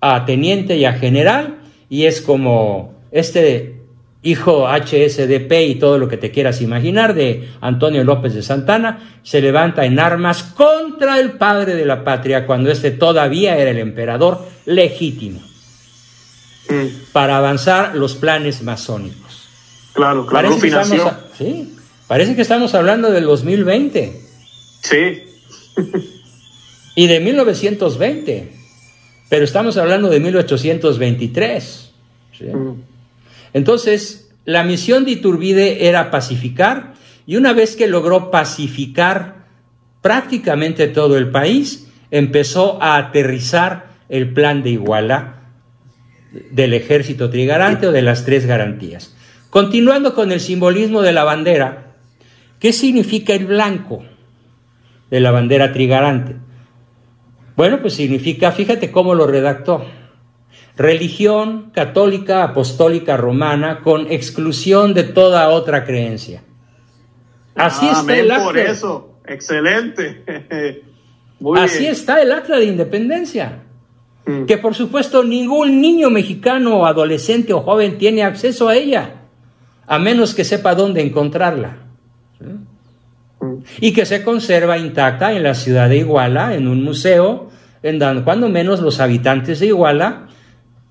a 0.00 0.24
teniente 0.24 0.76
y 0.76 0.84
a 0.84 0.92
general, 0.94 1.58
y 1.88 2.04
es 2.04 2.20
como 2.20 2.94
este 3.10 3.76
hijo 4.22 4.66
HSDP 4.68 5.52
y 5.68 5.74
todo 5.76 5.98
lo 5.98 6.08
que 6.08 6.16
te 6.16 6.32
quieras 6.32 6.60
imaginar 6.60 7.14
de 7.14 7.48
Antonio 7.60 8.02
López 8.02 8.34
de 8.34 8.42
Santana, 8.42 9.20
se 9.22 9.40
levanta 9.40 9.84
en 9.84 10.00
armas 10.00 10.42
contra 10.42 11.20
el 11.20 11.32
padre 11.32 11.76
de 11.76 11.84
la 11.84 12.02
patria 12.02 12.44
cuando 12.44 12.70
éste 12.70 12.90
todavía 12.90 13.56
era 13.56 13.70
el 13.70 13.78
emperador 13.78 14.44
legítimo. 14.64 15.40
mm. 16.68 17.12
para 17.12 17.36
avanzar 17.36 17.94
los 17.94 18.16
planes 18.16 18.62
masónicos. 18.62 19.48
Claro, 19.92 20.26
claro, 20.26 20.48
parece 20.48 20.60
que, 20.60 20.66
estamos, 20.66 21.12
sí, 21.38 21.74
parece 22.06 22.36
que 22.36 22.42
estamos 22.42 22.74
hablando 22.74 23.10
del 23.10 23.24
2020. 23.24 24.20
Sí. 24.82 25.22
y 26.96 27.06
de 27.06 27.20
1920, 27.20 28.52
pero 29.28 29.44
estamos 29.44 29.76
hablando 29.76 30.08
de 30.08 30.20
1823. 30.20 31.92
Mm. 32.40 32.70
Entonces, 33.52 34.30
la 34.44 34.62
misión 34.62 35.04
de 35.04 35.12
Iturbide 35.12 35.88
era 35.88 36.10
pacificar 36.10 36.94
y 37.26 37.36
una 37.36 37.52
vez 37.52 37.76
que 37.76 37.88
logró 37.88 38.30
pacificar 38.30 39.46
prácticamente 40.00 40.86
todo 40.86 41.18
el 41.18 41.30
país, 41.30 41.88
empezó 42.12 42.80
a 42.80 42.96
aterrizar 42.96 43.86
el 44.08 44.32
plan 44.32 44.62
de 44.62 44.70
Iguala 44.70 45.32
del 46.50 46.74
ejército 46.74 47.30
trigarante 47.30 47.88
o 47.88 47.92
de 47.92 48.02
las 48.02 48.24
tres 48.24 48.46
garantías. 48.46 49.16
Continuando 49.50 50.14
con 50.14 50.30
el 50.30 50.40
simbolismo 50.40 51.02
de 51.02 51.12
la 51.12 51.24
bandera, 51.24 51.94
¿qué 52.60 52.72
significa 52.72 53.34
el 53.34 53.46
blanco 53.46 54.04
de 55.10 55.20
la 55.20 55.30
bandera 55.30 55.72
trigarante? 55.72 56.36
Bueno, 57.56 57.80
pues 57.80 57.94
significa, 57.94 58.52
fíjate 58.52 58.90
cómo 58.90 59.14
lo 59.14 59.26
redactó, 59.26 59.84
religión 60.76 61.70
católica, 61.72 62.44
apostólica, 62.44 63.16
romana, 63.16 63.80
con 63.80 64.10
exclusión 64.12 64.92
de 64.92 65.04
toda 65.04 65.48
otra 65.48 65.84
creencia. 65.84 66.42
Así 67.54 67.88
está 67.90 68.16
el 68.16 68.30
acta. 68.30 68.44
por 68.44 68.58
eso, 68.58 69.20
excelente. 69.26 70.22
Así 71.56 71.86
está 71.86 72.20
el 72.20 72.32
acta 72.32 72.58
de 72.58 72.66
independencia. 72.66 73.62
Mm. 74.26 74.44
Que 74.44 74.58
por 74.58 74.74
supuesto 74.74 75.22
ningún 75.22 75.80
niño 75.80 76.10
mexicano, 76.10 76.84
adolescente 76.84 77.52
o 77.52 77.62
joven 77.62 77.96
tiene 77.96 78.22
acceso 78.22 78.68
a 78.68 78.76
ella, 78.76 79.22
a 79.86 79.98
menos 79.98 80.34
que 80.34 80.44
sepa 80.44 80.74
dónde 80.74 81.00
encontrarla. 81.00 81.86
Y 83.80 83.92
que 83.92 84.06
se 84.06 84.22
conserva 84.22 84.78
intacta 84.78 85.32
en 85.32 85.42
la 85.42 85.54
ciudad 85.54 85.88
de 85.88 85.98
Iguala, 85.98 86.54
en 86.54 86.68
un 86.68 86.82
museo, 86.82 87.50
en 87.82 87.98
donde 87.98 88.22
cuando 88.22 88.48
menos 88.48 88.80
los 88.80 89.00
habitantes 89.00 89.60
de 89.60 89.66
Iguala 89.66 90.26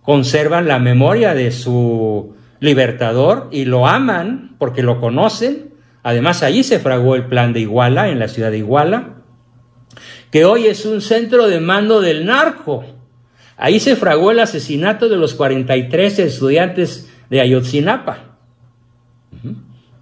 conservan 0.01 0.67
la 0.67 0.79
memoria 0.79 1.33
de 1.33 1.51
su 1.51 2.35
libertador 2.59 3.49
y 3.51 3.65
lo 3.65 3.87
aman 3.87 4.55
porque 4.57 4.83
lo 4.83 4.99
conocen. 4.99 5.73
Además, 6.03 6.43
allí 6.43 6.63
se 6.63 6.79
fraguó 6.79 7.15
el 7.15 7.25
plan 7.25 7.53
de 7.53 7.61
Iguala, 7.61 8.09
en 8.09 8.19
la 8.19 8.27
ciudad 8.27 8.51
de 8.51 8.59
Iguala, 8.59 9.15
que 10.31 10.45
hoy 10.45 10.67
es 10.67 10.85
un 10.85 11.01
centro 11.01 11.47
de 11.47 11.59
mando 11.59 12.01
del 12.01 12.25
narco. 12.25 12.85
Ahí 13.57 13.79
se 13.79 13.95
fraguó 13.95 14.31
el 14.31 14.39
asesinato 14.39 15.09
de 15.09 15.17
los 15.17 15.33
43 15.33 16.19
estudiantes 16.19 17.09
de 17.29 17.41
Ayotzinapa. 17.41 18.37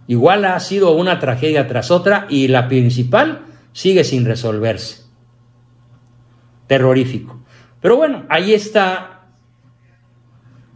Iguala 0.07 0.55
ha 0.55 0.59
sido 0.59 0.91
una 0.91 1.19
tragedia 1.19 1.67
tras 1.67 1.91
otra 1.91 2.27
y 2.29 2.47
la 2.47 2.67
principal 2.67 3.45
sigue 3.71 4.03
sin 4.03 4.25
resolverse. 4.25 5.03
Terrorífico. 6.67 7.41
Pero 7.81 7.97
bueno, 7.97 8.25
ahí 8.29 8.53
está 8.53 9.13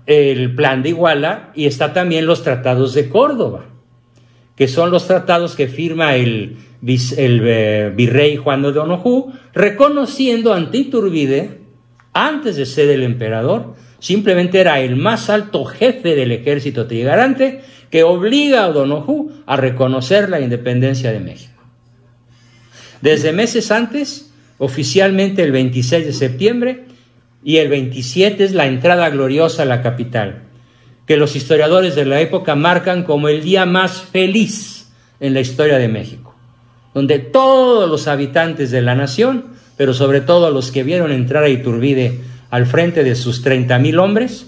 el 0.05 0.55
plan 0.55 0.83
de 0.83 0.89
Iguala 0.89 1.51
y 1.53 1.65
está 1.65 1.93
también 1.93 2.25
los 2.25 2.43
tratados 2.43 2.93
de 2.93 3.09
Córdoba, 3.09 3.65
que 4.55 4.67
son 4.67 4.89
los 4.89 5.05
tratados 5.05 5.55
que 5.55 5.67
firma 5.67 6.15
el, 6.15 6.57
eh, 6.85 7.93
virrey 7.95 8.37
Juan 8.37 8.61
de 8.61 8.79
Onojú, 8.79 9.33
reconociendo 9.53 10.53
ante 10.53 10.77
Iturbide, 10.77 11.61
antes 12.13 12.55
de 12.55 12.65
ser 12.65 12.89
el 12.89 13.03
emperador, 13.03 13.75
simplemente 13.99 14.59
era 14.59 14.79
el 14.79 14.95
más 14.95 15.29
alto 15.29 15.65
jefe 15.65 16.15
del 16.15 16.31
ejército 16.31 16.87
trigarante 16.87 17.61
que 17.89 18.03
obliga 18.03 18.65
a 18.65 18.71
Donojú 18.71 19.31
a 19.45 19.55
reconocer 19.55 20.29
la 20.29 20.39
independencia 20.39 21.11
de 21.11 21.19
México. 21.19 21.61
Desde 23.01 23.31
meses 23.31 23.71
antes, 23.71 24.31
oficialmente 24.57 25.43
el 25.43 25.51
26 25.51 26.05
de 26.05 26.13
septiembre, 26.13 26.85
y 27.43 27.57
el 27.57 27.69
27 27.69 28.43
es 28.43 28.53
la 28.53 28.65
entrada 28.65 29.09
gloriosa 29.09 29.63
a 29.63 29.65
la 29.65 29.81
capital, 29.81 30.41
que 31.05 31.15
los 31.15 31.37
historiadores 31.37 31.95
de 31.95 32.03
la 32.03 32.19
época 32.19 32.55
marcan 32.55 33.03
como 33.03 33.29
el 33.29 33.41
día 33.41 33.65
más 33.65 34.01
feliz 34.01 34.91
en 35.21 35.33
la 35.33 35.39
historia 35.39 35.77
de 35.77 35.87
México, 35.87 36.35
donde 36.93 37.19
todos 37.19 37.89
los 37.89 38.09
habitantes 38.09 38.69
de 38.69 38.81
la 38.81 38.95
nación, 38.95 39.45
pero 39.77 39.93
sobre 39.93 40.19
todo 40.19 40.51
los 40.51 40.71
que 40.71 40.83
vieron 40.83 41.13
entrar 41.13 41.43
a 41.43 41.49
Iturbide 41.49 42.19
al 42.49 42.65
frente 42.65 43.05
de 43.05 43.15
sus 43.15 43.41
30 43.41 43.79
mil 43.79 43.99
hombres 43.99 44.47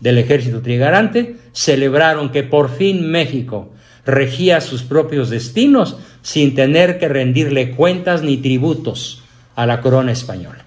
del 0.00 0.18
ejército 0.18 0.60
trigarante, 0.60 1.36
celebraron 1.52 2.30
que 2.30 2.42
por 2.42 2.70
fin 2.70 3.10
México 3.10 3.70
regía 4.04 4.60
sus 4.60 4.82
propios 4.82 5.30
destinos 5.30 5.96
sin 6.22 6.54
tener 6.54 6.98
que 6.98 7.08
rendirle 7.08 7.72
cuentas 7.72 8.22
ni 8.22 8.38
tributos 8.38 9.22
a 9.54 9.66
la 9.66 9.80
corona 9.80 10.12
española. 10.12 10.64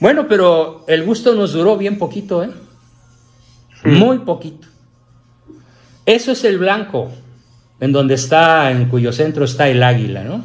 Bueno, 0.00 0.26
pero 0.28 0.84
el 0.86 1.04
gusto 1.04 1.34
nos 1.34 1.52
duró 1.52 1.76
bien 1.76 1.98
poquito, 1.98 2.44
¿eh? 2.44 2.50
Muy 3.84 4.18
poquito. 4.18 4.68
Eso 6.06 6.32
es 6.32 6.44
el 6.44 6.58
blanco, 6.58 7.10
en 7.80 7.92
donde 7.92 8.14
está, 8.14 8.70
en 8.70 8.88
cuyo 8.88 9.12
centro 9.12 9.44
está 9.44 9.68
el 9.68 9.82
águila, 9.82 10.22
¿no? 10.24 10.44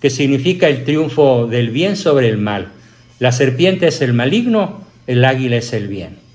Que 0.00 0.10
significa 0.10 0.68
el 0.68 0.84
triunfo 0.84 1.46
del 1.46 1.70
bien 1.70 1.96
sobre 1.96 2.28
el 2.28 2.38
mal. 2.38 2.68
La 3.18 3.32
serpiente 3.32 3.88
es 3.88 4.02
el 4.02 4.12
maligno, 4.12 4.82
el 5.06 5.24
águila 5.24 5.56
es 5.56 5.72
el 5.72 5.88
bien. 5.88 6.25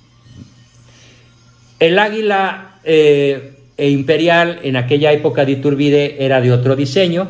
El 1.81 1.97
águila 1.97 2.75
eh, 2.83 3.55
e 3.75 3.89
imperial 3.89 4.59
en 4.61 4.75
aquella 4.75 5.11
época 5.13 5.45
de 5.45 5.53
Iturbide 5.53 6.23
era 6.23 6.39
de 6.39 6.51
otro 6.51 6.75
diseño, 6.75 7.27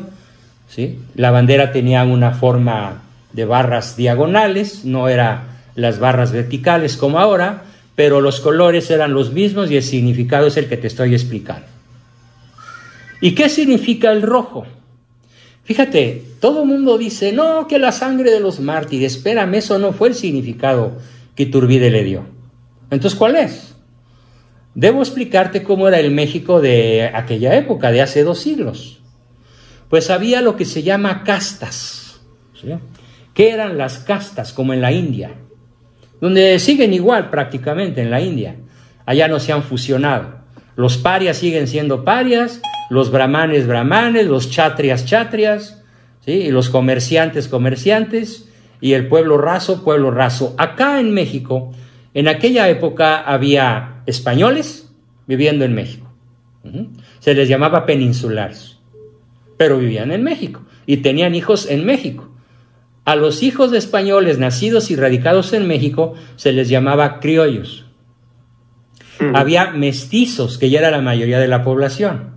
¿sí? 0.68 0.98
La 1.14 1.30
bandera 1.30 1.72
tenía 1.72 2.04
una 2.04 2.32
forma 2.32 3.00
de 3.32 3.46
barras 3.46 3.96
diagonales, 3.96 4.84
no 4.84 5.08
eran 5.08 5.44
las 5.74 5.98
barras 5.98 6.32
verticales 6.32 6.98
como 6.98 7.18
ahora, 7.18 7.62
pero 7.94 8.20
los 8.20 8.40
colores 8.40 8.90
eran 8.90 9.14
los 9.14 9.32
mismos 9.32 9.70
y 9.70 9.78
el 9.78 9.82
significado 9.82 10.48
es 10.48 10.58
el 10.58 10.68
que 10.68 10.76
te 10.76 10.86
estoy 10.86 11.14
explicando. 11.14 11.64
¿Y 13.22 13.34
qué 13.34 13.48
significa 13.48 14.12
el 14.12 14.20
rojo? 14.20 14.66
Fíjate, 15.64 16.24
todo 16.40 16.64
el 16.64 16.68
mundo 16.68 16.98
dice, 16.98 17.32
no, 17.32 17.66
que 17.66 17.78
la 17.78 17.90
sangre 17.92 18.30
de 18.30 18.40
los 18.40 18.60
mártires, 18.60 19.16
espérame, 19.16 19.54
eso 19.54 19.78
no 19.78 19.94
fue 19.94 20.08
el 20.08 20.14
significado 20.14 20.98
que 21.34 21.46
Turbide 21.46 21.88
le 21.88 22.04
dio. 22.04 22.24
Entonces, 22.90 23.18
¿cuál 23.18 23.36
es? 23.36 23.71
Debo 24.74 25.02
explicarte 25.02 25.62
cómo 25.62 25.88
era 25.88 25.98
el 25.98 26.10
México 26.10 26.60
de 26.60 27.10
aquella 27.14 27.54
época, 27.56 27.90
de 27.92 28.00
hace 28.00 28.24
dos 28.24 28.40
siglos. 28.40 29.00
Pues 29.88 30.08
había 30.08 30.40
lo 30.40 30.56
que 30.56 30.64
se 30.64 30.82
llama 30.82 31.24
castas. 31.24 32.20
¿sí? 32.54 32.68
¿Qué 33.34 33.50
eran 33.50 33.76
las 33.76 33.98
castas 33.98 34.52
como 34.52 34.72
en 34.72 34.80
la 34.80 34.92
India? 34.92 35.32
Donde 36.20 36.58
siguen 36.58 36.94
igual 36.94 37.30
prácticamente 37.30 38.00
en 38.00 38.10
la 38.10 38.20
India. 38.20 38.56
Allá 39.04 39.28
no 39.28 39.38
se 39.40 39.52
han 39.52 39.62
fusionado. 39.62 40.42
Los 40.76 40.96
parias 40.96 41.36
siguen 41.36 41.68
siendo 41.68 42.04
parias, 42.04 42.62
los 42.88 43.10
brahmanes 43.10 43.66
brahmanes, 43.66 44.26
los 44.26 44.50
chatrias 44.50 45.04
chatrias, 45.04 45.82
y 46.24 46.50
los 46.50 46.70
comerciantes 46.70 47.48
comerciantes, 47.48 48.48
y 48.80 48.94
el 48.94 49.08
pueblo 49.08 49.38
raso, 49.38 49.84
pueblo 49.84 50.10
raso. 50.10 50.54
Acá 50.56 51.00
en 51.00 51.12
México, 51.12 51.72
en 52.14 52.28
aquella 52.28 52.68
época 52.68 53.20
había 53.20 53.91
españoles 54.06 54.92
viviendo 55.26 55.64
en 55.64 55.74
México. 55.74 56.12
Se 57.18 57.34
les 57.34 57.48
llamaba 57.48 57.86
peninsulares, 57.86 58.78
pero 59.56 59.78
vivían 59.78 60.12
en 60.12 60.22
México 60.22 60.62
y 60.86 60.98
tenían 60.98 61.34
hijos 61.34 61.68
en 61.68 61.84
México. 61.84 62.30
A 63.04 63.16
los 63.16 63.42
hijos 63.42 63.72
de 63.72 63.78
españoles 63.78 64.38
nacidos 64.38 64.90
y 64.90 64.96
radicados 64.96 65.52
en 65.52 65.66
México 65.66 66.14
se 66.36 66.52
les 66.52 66.68
llamaba 66.68 67.18
criollos. 67.18 67.86
Había 69.34 69.70
mestizos, 69.70 70.58
que 70.58 70.70
ya 70.70 70.80
era 70.80 70.90
la 70.90 71.00
mayoría 71.00 71.38
de 71.38 71.48
la 71.48 71.62
población, 71.62 72.34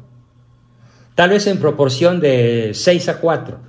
tal 1.16 1.32
vez 1.32 1.48
en 1.48 1.60
proporción 1.60 2.20
de 2.20 2.72
6 2.74 3.10
a 3.10 3.20
4. 3.20 3.60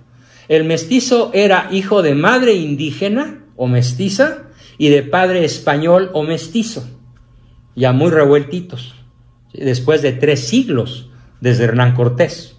El 0.49 0.65
mestizo 0.65 1.31
era 1.33 1.69
hijo 1.71 2.03
de 2.03 2.15
madre 2.15 2.55
indígena 2.55 3.45
o 3.57 3.67
mestiza 3.69 4.49
y 4.79 4.89
de 4.91 5.03
padre 5.03 5.45
español 5.45 6.11
o 6.13 6.23
mestizo, 6.23 6.87
ya 7.77 7.93
muy 7.93 8.11
revueltitos, 8.11 8.95
después 9.53 10.03
de 10.03 10.13
tres 10.13 10.49
siglos 10.49 11.11
desde 11.41 11.65
Hernán 11.65 11.95
Cortés, 11.95 12.57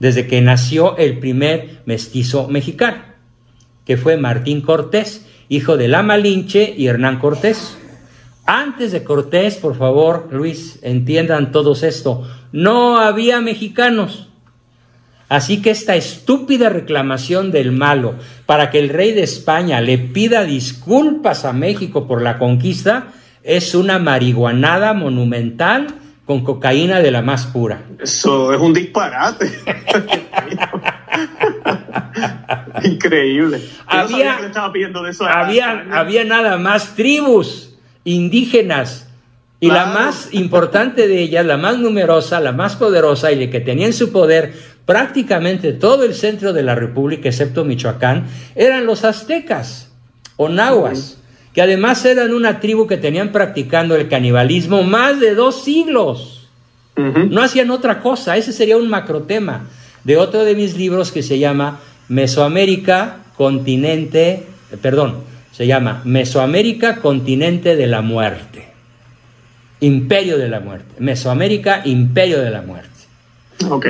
desde 0.00 0.26
que 0.26 0.42
nació 0.42 0.96
el 0.98 1.18
primer 1.18 1.80
mestizo 1.86 2.48
mexicano 2.48 3.16
que 3.86 3.96
fue 3.96 4.18
Martín 4.18 4.60
Cortés, 4.60 5.24
hijo 5.48 5.76
de 5.76 5.88
la 5.88 6.02
Malinche 6.02 6.74
y 6.76 6.88
Hernán 6.88 7.18
Cortés. 7.18 7.78
Antes 8.44 8.92
de 8.92 9.04
Cortés, 9.04 9.56
por 9.56 9.76
favor, 9.76 10.28
Luis, 10.32 10.80
entiendan 10.82 11.52
todos 11.52 11.82
esto, 11.84 12.28
no 12.52 12.98
había 12.98 13.40
mexicanos. 13.40 14.28
Así 15.28 15.62
que 15.62 15.70
esta 15.70 15.96
estúpida 15.96 16.68
reclamación 16.68 17.50
del 17.50 17.72
malo 17.72 18.14
para 18.44 18.70
que 18.70 18.78
el 18.78 18.88
rey 18.88 19.12
de 19.12 19.22
España 19.22 19.80
le 19.80 19.98
pida 19.98 20.44
disculpas 20.44 21.44
a 21.44 21.52
México 21.52 22.06
por 22.06 22.22
la 22.22 22.38
conquista 22.38 23.12
es 23.46 23.74
una 23.74 23.98
marihuanada 23.98 24.92
monumental 24.92 25.86
con 26.24 26.42
cocaína 26.42 27.00
de 27.00 27.10
la 27.12 27.22
más 27.22 27.46
pura. 27.46 27.82
Eso 28.00 28.52
es 28.52 28.60
un 28.60 28.74
disparate. 28.74 29.50
Increíble. 32.82 33.60
Había, 33.86 34.38
había, 35.30 35.86
había 35.92 36.24
nada 36.24 36.58
más 36.58 36.94
tribus 36.96 37.74
indígenas 38.04 39.08
y 39.60 39.68
la 39.68 39.86
más 39.86 40.28
importante 40.32 41.08
de 41.08 41.22
ellas, 41.22 41.46
la 41.46 41.56
más 41.56 41.78
numerosa, 41.78 42.40
la 42.40 42.52
más 42.52 42.76
poderosa 42.76 43.32
y 43.32 43.46
la 43.46 43.50
que 43.50 43.60
tenía 43.60 43.86
en 43.86 43.92
su 43.92 44.12
poder 44.12 44.52
prácticamente 44.84 45.72
todo 45.72 46.04
el 46.04 46.14
centro 46.14 46.52
de 46.52 46.62
la 46.62 46.74
República, 46.74 47.28
excepto 47.28 47.64
Michoacán, 47.64 48.26
eran 48.54 48.86
los 48.86 49.04
aztecas 49.04 49.92
o 50.36 50.48
nahuas, 50.48 51.18
que 51.56 51.62
además 51.62 52.04
eran 52.04 52.34
una 52.34 52.60
tribu 52.60 52.86
que 52.86 52.98
tenían 52.98 53.32
practicando 53.32 53.96
el 53.96 54.08
canibalismo 54.08 54.82
más 54.82 55.18
de 55.20 55.34
dos 55.34 55.64
siglos. 55.64 56.50
No 56.94 57.42
hacían 57.42 57.70
otra 57.70 58.00
cosa, 58.02 58.36
ese 58.36 58.52
sería 58.52 58.76
un 58.76 58.90
macrotema 58.90 59.66
de 60.04 60.18
otro 60.18 60.44
de 60.44 60.54
mis 60.54 60.76
libros 60.76 61.12
que 61.12 61.22
se 61.22 61.38
llama 61.38 61.80
Mesoamérica, 62.08 63.20
continente, 63.38 64.44
eh, 64.70 64.76
perdón, 64.80 65.16
se 65.50 65.66
llama 65.66 66.02
Mesoamérica, 66.04 66.96
continente 66.96 67.74
de 67.74 67.86
la 67.86 68.02
muerte. 68.02 68.68
Imperio 69.80 70.36
de 70.36 70.50
la 70.50 70.60
muerte. 70.60 70.94
Mesoamérica, 70.98 71.80
Imperio 71.86 72.42
de 72.42 72.50
la 72.50 72.60
muerte. 72.60 72.90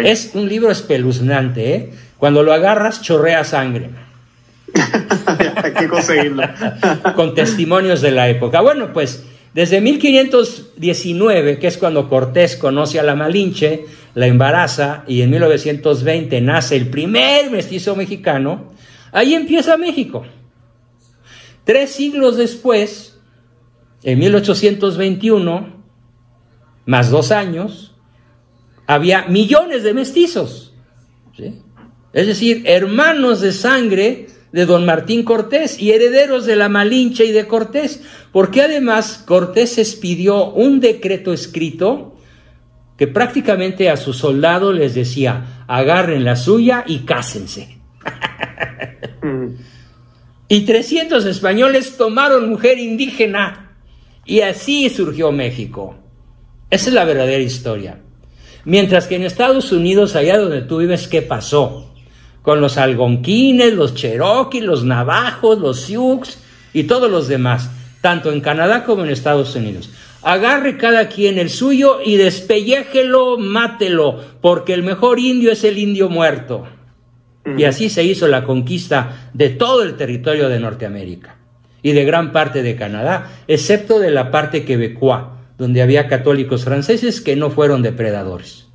Es 0.04 0.30
un 0.34 0.48
libro 0.48 0.70
espeluznante, 0.70 1.74
¿eh? 1.74 1.90
Cuando 2.16 2.44
lo 2.44 2.52
agarras, 2.52 3.02
chorrea 3.02 3.42
sangre. 3.42 3.90
Hay 5.62 5.72
que. 5.72 7.12
Con 7.14 7.34
testimonios 7.34 8.00
de 8.00 8.10
la 8.10 8.28
época. 8.28 8.60
Bueno, 8.60 8.92
pues 8.92 9.24
desde 9.56 9.80
1519, 9.80 11.58
que 11.58 11.66
es 11.66 11.78
cuando 11.78 12.08
Cortés 12.08 12.56
conoce 12.56 13.00
a 13.00 13.02
la 13.02 13.14
Malinche, 13.14 13.86
la 14.14 14.26
embaraza 14.26 15.04
y 15.06 15.22
en 15.22 15.30
1920 15.30 16.40
nace 16.42 16.76
el 16.76 16.88
primer 16.88 17.50
mestizo 17.50 17.96
mexicano, 17.96 18.72
ahí 19.12 19.34
empieza 19.34 19.78
México. 19.78 20.26
Tres 21.64 21.90
siglos 21.90 22.36
después, 22.36 23.18
en 24.02 24.18
1821, 24.18 25.84
más 26.84 27.10
dos 27.10 27.32
años, 27.32 27.94
había 28.86 29.24
millones 29.26 29.82
de 29.82 29.94
mestizos. 29.94 30.74
Es 32.12 32.26
decir, 32.26 32.62
hermanos 32.66 33.40
de 33.40 33.52
sangre 33.52 34.25
de 34.56 34.64
don 34.64 34.86
Martín 34.86 35.22
Cortés 35.22 35.78
y 35.78 35.92
herederos 35.92 36.46
de 36.46 36.56
la 36.56 36.70
Malinche 36.70 37.26
y 37.26 37.30
de 37.30 37.46
Cortés, 37.46 38.02
porque 38.32 38.62
además 38.62 39.22
Cortés 39.26 39.76
expidió 39.76 40.46
un 40.46 40.80
decreto 40.80 41.34
escrito 41.34 42.16
que 42.96 43.06
prácticamente 43.06 43.90
a 43.90 43.98
sus 43.98 44.16
soldados 44.16 44.74
les 44.74 44.94
decía, 44.94 45.64
agarren 45.68 46.24
la 46.24 46.36
suya 46.36 46.84
y 46.86 47.00
cásense. 47.00 47.76
Mm. 49.22 49.56
y 50.48 50.60
300 50.62 51.26
españoles 51.26 51.98
tomaron 51.98 52.48
mujer 52.48 52.78
indígena 52.78 53.76
y 54.24 54.40
así 54.40 54.88
surgió 54.88 55.32
México. 55.32 55.96
Esa 56.70 56.88
es 56.88 56.94
la 56.94 57.04
verdadera 57.04 57.42
historia. 57.42 57.98
Mientras 58.64 59.06
que 59.06 59.16
en 59.16 59.24
Estados 59.24 59.70
Unidos, 59.70 60.16
allá 60.16 60.38
donde 60.38 60.62
tú 60.62 60.78
vives, 60.78 61.08
¿qué 61.08 61.20
pasó? 61.20 61.92
Con 62.46 62.60
los 62.60 62.78
algonquines, 62.78 63.74
los 63.74 63.96
cherokee, 63.96 64.60
los 64.60 64.84
navajos, 64.84 65.58
los 65.58 65.80
sioux 65.80 66.38
y 66.72 66.84
todos 66.84 67.10
los 67.10 67.26
demás, 67.26 67.72
tanto 68.00 68.30
en 68.30 68.40
Canadá 68.40 68.84
como 68.84 69.02
en 69.02 69.10
Estados 69.10 69.56
Unidos. 69.56 69.90
Agarre 70.22 70.76
cada 70.76 71.08
quien 71.08 71.38
el 71.38 71.50
suyo 71.50 71.98
y 72.04 72.16
despelléjelo, 72.18 73.36
mátelo, 73.36 74.20
porque 74.40 74.74
el 74.74 74.84
mejor 74.84 75.18
indio 75.18 75.50
es 75.50 75.64
el 75.64 75.76
indio 75.76 76.08
muerto. 76.08 76.68
Y 77.56 77.64
así 77.64 77.88
se 77.88 78.04
hizo 78.04 78.28
la 78.28 78.44
conquista 78.44 79.30
de 79.34 79.48
todo 79.48 79.82
el 79.82 79.96
territorio 79.96 80.48
de 80.48 80.60
Norteamérica 80.60 81.38
y 81.82 81.94
de 81.94 82.04
gran 82.04 82.30
parte 82.30 82.62
de 82.62 82.76
Canadá, 82.76 83.28
excepto 83.48 83.98
de 83.98 84.12
la 84.12 84.30
parte 84.30 84.64
quebecoa 84.64 85.32
donde 85.58 85.82
había 85.82 86.06
católicos 86.06 86.64
franceses 86.64 87.20
que 87.20 87.34
no 87.34 87.50
fueron 87.50 87.82
depredadores. 87.82 88.68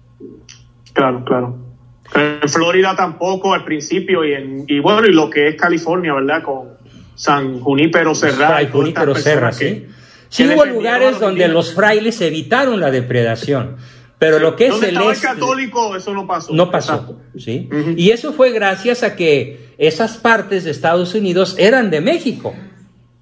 Claro, 0.92 1.24
claro. 1.24 1.71
En 2.13 2.50
Florida 2.50 2.95
tampoco 2.95 3.54
al 3.54 3.63
principio 3.63 4.26
y, 4.26 4.34
en, 4.34 4.65
y 4.67 4.80
bueno, 4.80 5.06
y 5.08 5.13
lo 5.13 5.30
que 5.30 5.47
es 5.47 5.56
California, 5.56 6.13
¿verdad? 6.13 6.43
Con 6.43 6.69
San 7.15 7.60
Junípero 7.60 8.13
Serra. 8.13 8.60
San 8.60 8.71
Junípero 8.71 9.15
Serra, 9.15 9.52
sí. 9.52 9.88
sí 10.30 10.47
hubo 10.47 10.65
lugares 10.65 11.19
donde 11.19 11.47
los 11.47 11.74
frailes 11.74 12.19
evitaron 12.21 12.80
la 12.80 12.91
depredación. 12.91 13.78
Pero 14.19 14.38
lo 14.38 14.56
que 14.56 14.67
es 14.67 14.84
el 14.84 14.97
este, 14.97 15.28
católico, 15.28 15.95
eso 15.95 16.13
no 16.13 16.28
pasó. 16.28 16.54
No 16.54 16.69
pasó, 16.69 17.19
¿sí? 17.38 17.69
Y 17.95 18.12
eso 18.12 18.34
fue 18.34 18.52
gracias 18.52 19.02
a 19.02 19.15
que 19.15 19.74
esas 19.80 20.17
partes 20.17 20.63
de 20.63 20.71
Estados 20.71 21.15
Unidos 21.15 21.56
eran 21.58 21.89
de 21.89 22.02
México. 22.02 22.54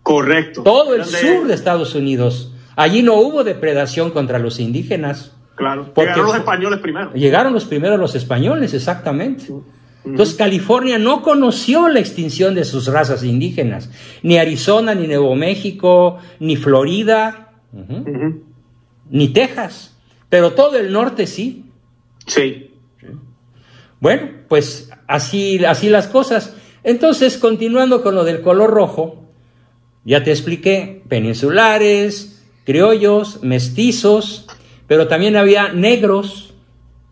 Correcto. 0.03 0.63
Todo 0.63 0.95
el 0.95 1.05
sur 1.05 1.47
de 1.47 1.53
Estados 1.53 1.95
Unidos 1.95 2.53
Allí 2.79 3.03
no 3.03 3.15
hubo 3.15 3.43
depredación 3.43 4.09
contra 4.09 4.39
los 4.39 4.57
indígenas. 4.57 5.33
Claro, 5.59 5.93
llegaron 5.93 6.25
los 6.25 6.35
españoles 6.37 6.79
primero. 6.79 7.13
Llegaron 7.13 7.53
los 7.53 7.65
primeros 7.65 7.99
los 7.99 8.15
españoles, 8.15 8.73
exactamente. 8.73 9.45
Entonces 10.05 10.35
California 10.35 10.97
no 10.97 11.21
conoció 11.21 11.89
la 11.89 11.99
extinción 11.99 12.55
de 12.55 12.63
sus 12.63 12.87
razas 12.87 13.23
indígenas, 13.23 13.91
ni 14.23 14.37
Arizona, 14.37 14.95
ni 14.95 15.05
Nuevo 15.05 15.35
México, 15.35 16.17
ni 16.39 16.55
Florida, 16.55 17.51
ni 19.09 19.27
Texas, 19.27 19.97
pero 20.29 20.53
todo 20.53 20.77
el 20.77 20.93
norte 20.93 21.27
sí. 21.27 21.65
Sí. 22.25 22.71
Bueno, 23.99 24.29
pues 24.47 24.89
así, 25.07 25.63
así 25.65 25.89
las 25.89 26.07
cosas. 26.07 26.55
Entonces, 26.83 27.37
continuando 27.37 28.01
con 28.01 28.15
lo 28.15 28.23
del 28.23 28.41
color 28.41 28.69
rojo, 28.69 29.25
ya 30.05 30.23
te 30.23 30.31
expliqué, 30.31 31.03
peninsulares, 31.09 32.45
criollos, 32.63 33.43
mestizos, 33.43 34.47
pero 34.89 35.07
también 35.07 35.37
había 35.37 35.71
negros 35.71 36.55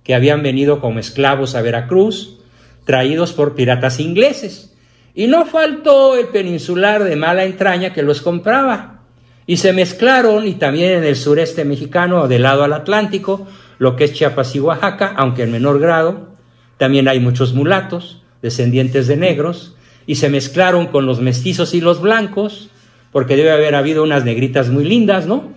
que 0.04 0.16
habían 0.16 0.42
venido 0.42 0.82
como 0.82 0.98
esclavos 0.98 1.54
a 1.54 1.62
Veracruz, 1.62 2.40
traídos 2.86 3.34
por 3.34 3.54
piratas 3.54 4.00
ingleses. 4.00 4.76
Y 5.14 5.28
no 5.28 5.46
faltó 5.46 6.18
el 6.18 6.30
peninsular 6.30 7.04
de 7.04 7.16
mala 7.16 7.46
entraña 7.46 7.94
que 7.94 8.02
los 8.02 8.24
compraba. 8.24 9.04
Y 9.46 9.58
se 9.58 9.74
mezclaron, 9.74 10.48
y 10.48 10.56
también 10.56 10.92
en 10.94 11.04
el 11.04 11.16
sureste 11.16 11.66
mexicano, 11.66 12.28
del 12.28 12.42
lado 12.42 12.64
al 12.64 12.74
Atlántico, 12.74 13.48
lo 13.78 13.96
que 13.96 14.06
es 14.06 14.14
Chiapas 14.14 14.56
y 14.56 14.60
Oaxaca, 14.60 15.14
aunque 15.16 15.44
en 15.44 15.52
menor 15.52 15.80
grado. 15.80 16.30
También 16.78 17.08
hay 17.08 17.20
muchos 17.20 17.54
mulatos, 17.54 18.24
descendientes 18.42 19.06
de 19.06 19.18
negros, 19.18 19.76
y 20.08 20.16
se 20.16 20.30
mezclaron 20.30 20.88
con 20.88 21.06
los 21.06 21.22
mestizos 21.22 21.76
y 21.76 21.82
los 21.82 22.02
blancos, 22.02 22.72
porque 23.12 23.36
debe 23.36 23.52
haber 23.52 23.76
habido 23.76 24.02
unas 24.02 24.26
negritas 24.26 24.70
muy 24.70 24.84
lindas, 24.84 25.28
¿no? 25.28 25.57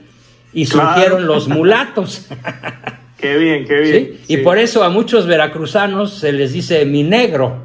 Y 0.53 0.67
surgieron 0.67 1.27
los 1.27 1.49
mulatos. 1.49 2.27
qué 3.19 3.37
bien, 3.37 3.65
qué 3.67 3.81
bien. 3.81 4.21
Y 4.29 4.39
por 4.39 4.59
eso 4.59 4.83
a 4.83 4.91
muchos 4.91 5.27
veracruzanos 5.27 6.19
se 6.19 6.33
les 6.33 6.53
dice 6.53 6.85
mi 6.85 7.03
negro, 7.03 7.65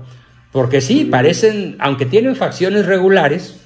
porque 0.51 0.81
sí, 0.81 1.05
parecen, 1.05 1.75
aunque 1.79 2.05
tienen 2.05 2.35
facciones 2.35 2.85
regulares, 2.85 3.59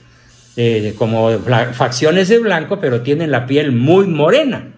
eh, 0.55 0.93
como 0.97 1.29
facciones 1.73 2.27
de 2.27 2.39
blanco, 2.39 2.79
pero 2.79 3.01
tienen 3.01 3.31
la 3.31 3.45
piel 3.45 3.71
muy 3.71 4.07
morena. 4.07 4.73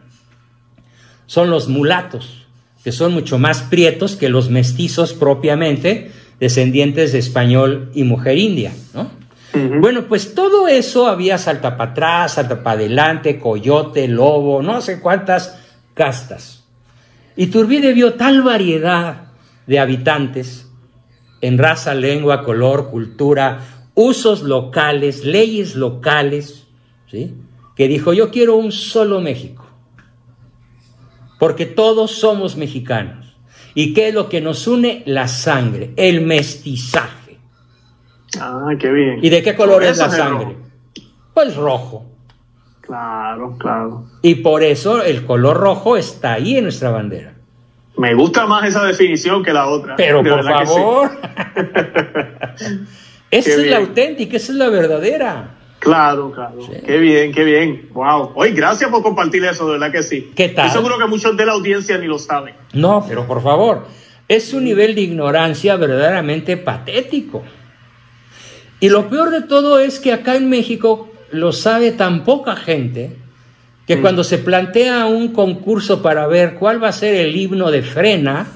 Son 1.25 1.49
los 1.49 1.69
mulatos, 1.69 2.45
que 2.83 2.91
son 2.91 3.13
mucho 3.13 3.39
más 3.39 3.61
prietos 3.63 4.15
que 4.15 4.29
los 4.29 4.49
mestizos 4.49 5.13
propiamente, 5.13 6.11
descendientes 6.39 7.13
de 7.13 7.19
español 7.19 7.91
y 7.93 8.03
mujer 8.03 8.37
india, 8.37 8.73
¿no? 8.93 9.20
Bueno, 9.53 10.03
pues 10.03 10.33
todo 10.33 10.67
eso 10.67 11.07
había 11.07 11.37
salta 11.37 11.75
para 11.75 11.91
atrás, 11.91 12.33
salta 12.35 12.63
para 12.63 12.79
adelante, 12.79 13.37
coyote, 13.37 14.07
lobo, 14.07 14.61
no 14.61 14.81
sé 14.81 15.01
cuántas 15.01 15.59
castas. 15.93 16.63
Y 17.35 17.47
Turbide 17.47 17.93
vio 17.93 18.13
tal 18.13 18.43
variedad 18.43 19.31
de 19.67 19.79
habitantes 19.79 20.69
en 21.41 21.57
raza, 21.57 21.93
lengua, 21.95 22.43
color, 22.43 22.89
cultura, 22.89 23.59
usos 23.93 24.43
locales, 24.43 25.25
leyes 25.25 25.75
locales, 25.75 26.67
¿sí? 27.09 27.33
que 27.75 27.87
dijo, 27.87 28.13
yo 28.13 28.31
quiero 28.31 28.55
un 28.55 28.71
solo 28.71 29.21
México, 29.21 29.65
porque 31.39 31.65
todos 31.65 32.11
somos 32.11 32.55
mexicanos. 32.55 33.35
¿Y 33.73 33.93
qué 33.93 34.09
es 34.09 34.13
lo 34.13 34.27
que 34.27 34.41
nos 34.41 34.67
une? 34.67 35.01
La 35.05 35.27
sangre, 35.27 35.93
el 35.95 36.21
mestizaje. 36.21 37.20
Ah, 38.41 38.71
qué 38.79 38.91
bien. 38.91 39.19
¿Y 39.21 39.29
de 39.29 39.43
qué 39.43 39.55
color 39.55 39.83
es 39.83 39.97
la 39.97 40.09
sangre? 40.09 40.57
Pues 41.33 41.55
rojo. 41.55 42.05
Claro, 42.81 43.55
claro. 43.59 44.05
Y 44.23 44.35
por 44.35 44.63
eso 44.63 45.03
el 45.03 45.25
color 45.25 45.57
rojo 45.57 45.95
está 45.95 46.33
ahí 46.33 46.57
en 46.57 46.63
nuestra 46.63 46.89
bandera. 46.89 47.35
Me 47.97 48.15
gusta 48.15 48.47
más 48.47 48.67
esa 48.67 48.83
definición 48.83 49.43
que 49.43 49.53
la 49.53 49.67
otra. 49.67 49.95
Pero 49.95 50.23
por 50.23 50.43
favor. 50.43 51.11
esa 53.31 53.49
es 53.49 53.67
la 53.67 53.77
auténtica, 53.77 54.37
esa 54.37 54.51
es 54.51 54.57
la 54.57 54.69
verdadera. 54.69 55.57
Claro, 55.79 56.31
claro. 56.31 56.57
Qué 56.85 56.97
bien, 56.97 57.31
qué 57.31 57.43
bien. 57.43 57.89
Wow. 57.93 58.31
Oye, 58.35 58.51
gracias 58.51 58.89
por 58.89 59.03
compartir 59.03 59.43
eso, 59.45 59.65
de 59.67 59.73
verdad 59.73 59.91
que 59.91 60.03
sí. 60.03 60.31
¿Qué 60.35 60.49
tal? 60.49 60.67
Estoy 60.67 60.81
seguro 60.81 60.97
que 60.97 61.07
muchos 61.07 61.37
de 61.37 61.45
la 61.45 61.53
audiencia 61.53 61.97
ni 61.97 62.07
lo 62.07 62.17
saben. 62.17 62.55
No, 62.73 63.05
pero 63.07 63.25
por 63.25 63.41
favor, 63.41 63.87
es 64.27 64.53
un 64.53 64.63
nivel 64.63 64.95
de 64.95 65.01
ignorancia 65.01 65.75
verdaderamente 65.75 66.57
patético. 66.57 67.43
Y 68.81 68.89
lo 68.89 69.09
peor 69.09 69.29
de 69.29 69.41
todo 69.43 69.79
es 69.79 69.99
que 69.99 70.11
acá 70.11 70.35
en 70.35 70.49
México 70.49 71.09
lo 71.31 71.53
sabe 71.53 71.91
tan 71.91 72.25
poca 72.25 72.57
gente 72.57 73.15
que 73.87 73.95
mm. 73.95 74.01
cuando 74.01 74.23
se 74.25 74.39
plantea 74.39 75.05
un 75.05 75.29
concurso 75.29 76.01
para 76.01 76.27
ver 76.27 76.55
cuál 76.55 76.83
va 76.83 76.89
a 76.89 76.91
ser 76.93 77.15
el 77.15 77.35
himno 77.35 77.71
de 77.71 77.83
Frena, 77.83 78.47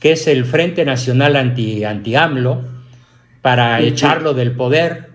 que 0.00 0.12
es 0.12 0.26
el 0.26 0.44
Frente 0.44 0.84
Nacional 0.84 1.36
Anti-AMLO, 1.36 2.62
para 3.40 3.80
echarlo 3.80 4.34
del 4.34 4.52
poder, 4.52 5.10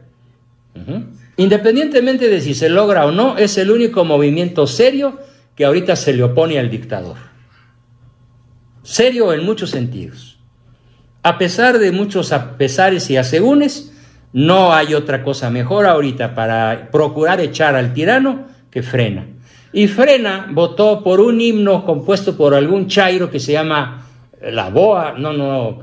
Independientemente 1.38 2.30
de 2.30 2.42
si 2.42 2.56
se 2.56 2.70
logra 2.70 3.06
o 3.06 3.12
no, 3.12 3.38
es 3.38 3.58
el 3.58 3.70
único 3.70 4.04
movimiento 4.06 4.66
serio 4.66 5.20
que 5.56 5.66
ahorita 5.66 5.96
se 5.96 6.14
le 6.14 6.24
opone 6.24 6.58
al 6.58 6.70
dictador. 6.70 7.18
Serio 8.82 9.34
en 9.34 9.44
muchos 9.44 9.70
sentidos. 9.70 10.40
A 11.22 11.38
pesar 11.38 11.78
de 11.78 11.92
muchos 11.92 12.34
pesares 12.58 13.10
y 13.10 13.18
asegúnes, 13.18 13.92
no 14.34 14.74
hay 14.74 14.94
otra 14.94 15.24
cosa 15.24 15.50
mejor 15.50 15.86
ahorita 15.86 16.36
para 16.36 16.90
procurar 16.92 17.42
echar 17.42 17.76
al 17.76 17.94
tirano 17.94 18.48
que 18.70 18.84
frena. 18.84 19.26
Y 19.74 19.88
frena 19.88 20.48
votó 20.52 21.04
por 21.04 21.20
un 21.20 21.40
himno 21.42 21.86
compuesto 21.86 22.36
por 22.36 22.54
algún 22.54 22.88
chairo 22.88 23.30
que 23.30 23.40
se 23.40 23.54
llama 23.54 24.06
La 24.42 24.70
Boa, 24.70 25.16
no, 25.18 25.34
no, 25.34 25.80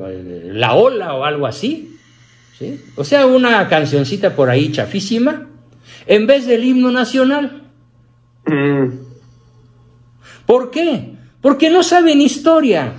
La 0.53 0.75
Ola 0.75 1.15
o 1.15 1.25
algo 1.25 1.47
así, 1.47 1.95
o 2.97 3.05
sea, 3.05 3.27
una 3.27 3.69
cancioncita 3.69 4.35
por 4.35 4.49
ahí 4.49 4.71
chafísima, 4.71 5.49
en 6.07 6.27
vez 6.27 6.47
del 6.47 6.65
himno 6.65 6.91
nacional. 6.91 7.63
Mm. 8.47 8.89
¿Por 10.47 10.71
qué? 10.71 11.15
Porque 11.41 11.71
no 11.71 11.83
saben 11.83 12.21
historia. 12.21 12.95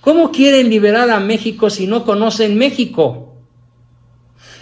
¿Cómo 0.00 0.30
quieren 0.30 0.68
liberar 0.68 1.10
a 1.10 1.20
México 1.20 1.70
si 1.70 1.86
no 1.86 2.04
conocen 2.04 2.56
México? 2.56 3.21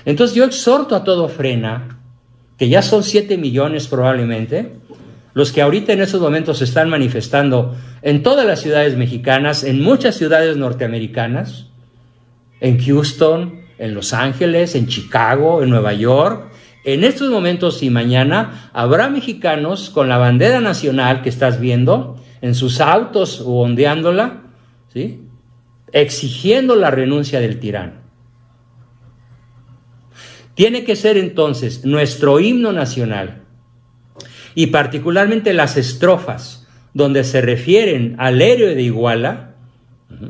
Entonces 0.04 0.36
yo 0.36 0.44
exhorto 0.44 0.96
a 0.96 1.04
todo 1.04 1.28
frena, 1.28 2.00
que 2.56 2.68
ya 2.68 2.82
son 2.82 3.02
7 3.02 3.38
millones 3.38 3.88
probablemente, 3.88 4.72
los 5.32 5.52
que 5.52 5.62
ahorita 5.62 5.92
en 5.92 6.00
esos 6.00 6.20
momentos 6.20 6.58
se 6.58 6.64
están 6.64 6.88
manifestando 6.90 7.76
en 8.02 8.22
todas 8.22 8.46
las 8.46 8.60
ciudades 8.60 8.96
mexicanas, 8.96 9.64
en 9.64 9.82
muchas 9.82 10.16
ciudades 10.16 10.56
norteamericanas, 10.56 11.66
en 12.60 12.78
Houston, 12.84 13.60
en 13.78 13.94
Los 13.94 14.12
Ángeles, 14.12 14.74
en 14.74 14.86
Chicago, 14.88 15.62
en 15.62 15.70
Nueva 15.70 15.92
York. 15.94 16.50
En 16.84 17.04
estos 17.04 17.30
momentos 17.30 17.82
y 17.82 17.90
mañana 17.90 18.70
habrá 18.72 19.08
mexicanos 19.08 19.90
con 19.90 20.08
la 20.08 20.18
bandera 20.18 20.60
nacional 20.60 21.22
que 21.22 21.28
estás 21.28 21.60
viendo 21.60 22.20
en 22.42 22.54
sus 22.54 22.80
autos 22.80 23.40
o 23.40 23.60
ondeándola, 23.62 24.42
¿sí? 24.92 25.22
exigiendo 25.92 26.76
la 26.76 26.90
renuncia 26.90 27.40
del 27.40 27.58
tirano. 27.60 27.99
Tiene 30.60 30.84
que 30.84 30.94
ser 30.94 31.16
entonces 31.16 31.86
nuestro 31.86 32.38
himno 32.38 32.70
nacional 32.70 33.44
y 34.54 34.66
particularmente 34.66 35.54
las 35.54 35.78
estrofas 35.78 36.68
donde 36.92 37.24
se 37.24 37.40
refieren 37.40 38.14
al 38.18 38.42
héroe 38.42 38.74
de 38.74 38.82
Iguala, 38.82 39.54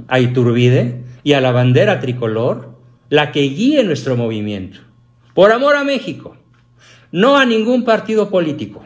a 0.07 0.21
Iturbide 0.21 1.03
y 1.25 1.33
a 1.33 1.41
la 1.41 1.51
bandera 1.51 1.99
tricolor, 1.99 2.79
la 3.09 3.33
que 3.33 3.41
guíe 3.41 3.83
nuestro 3.83 4.17
movimiento. 4.17 4.79
Por 5.35 5.51
amor 5.51 5.75
a 5.75 5.83
México, 5.83 6.37
no 7.11 7.37
a 7.37 7.45
ningún 7.45 7.83
partido 7.83 8.31
político, 8.31 8.85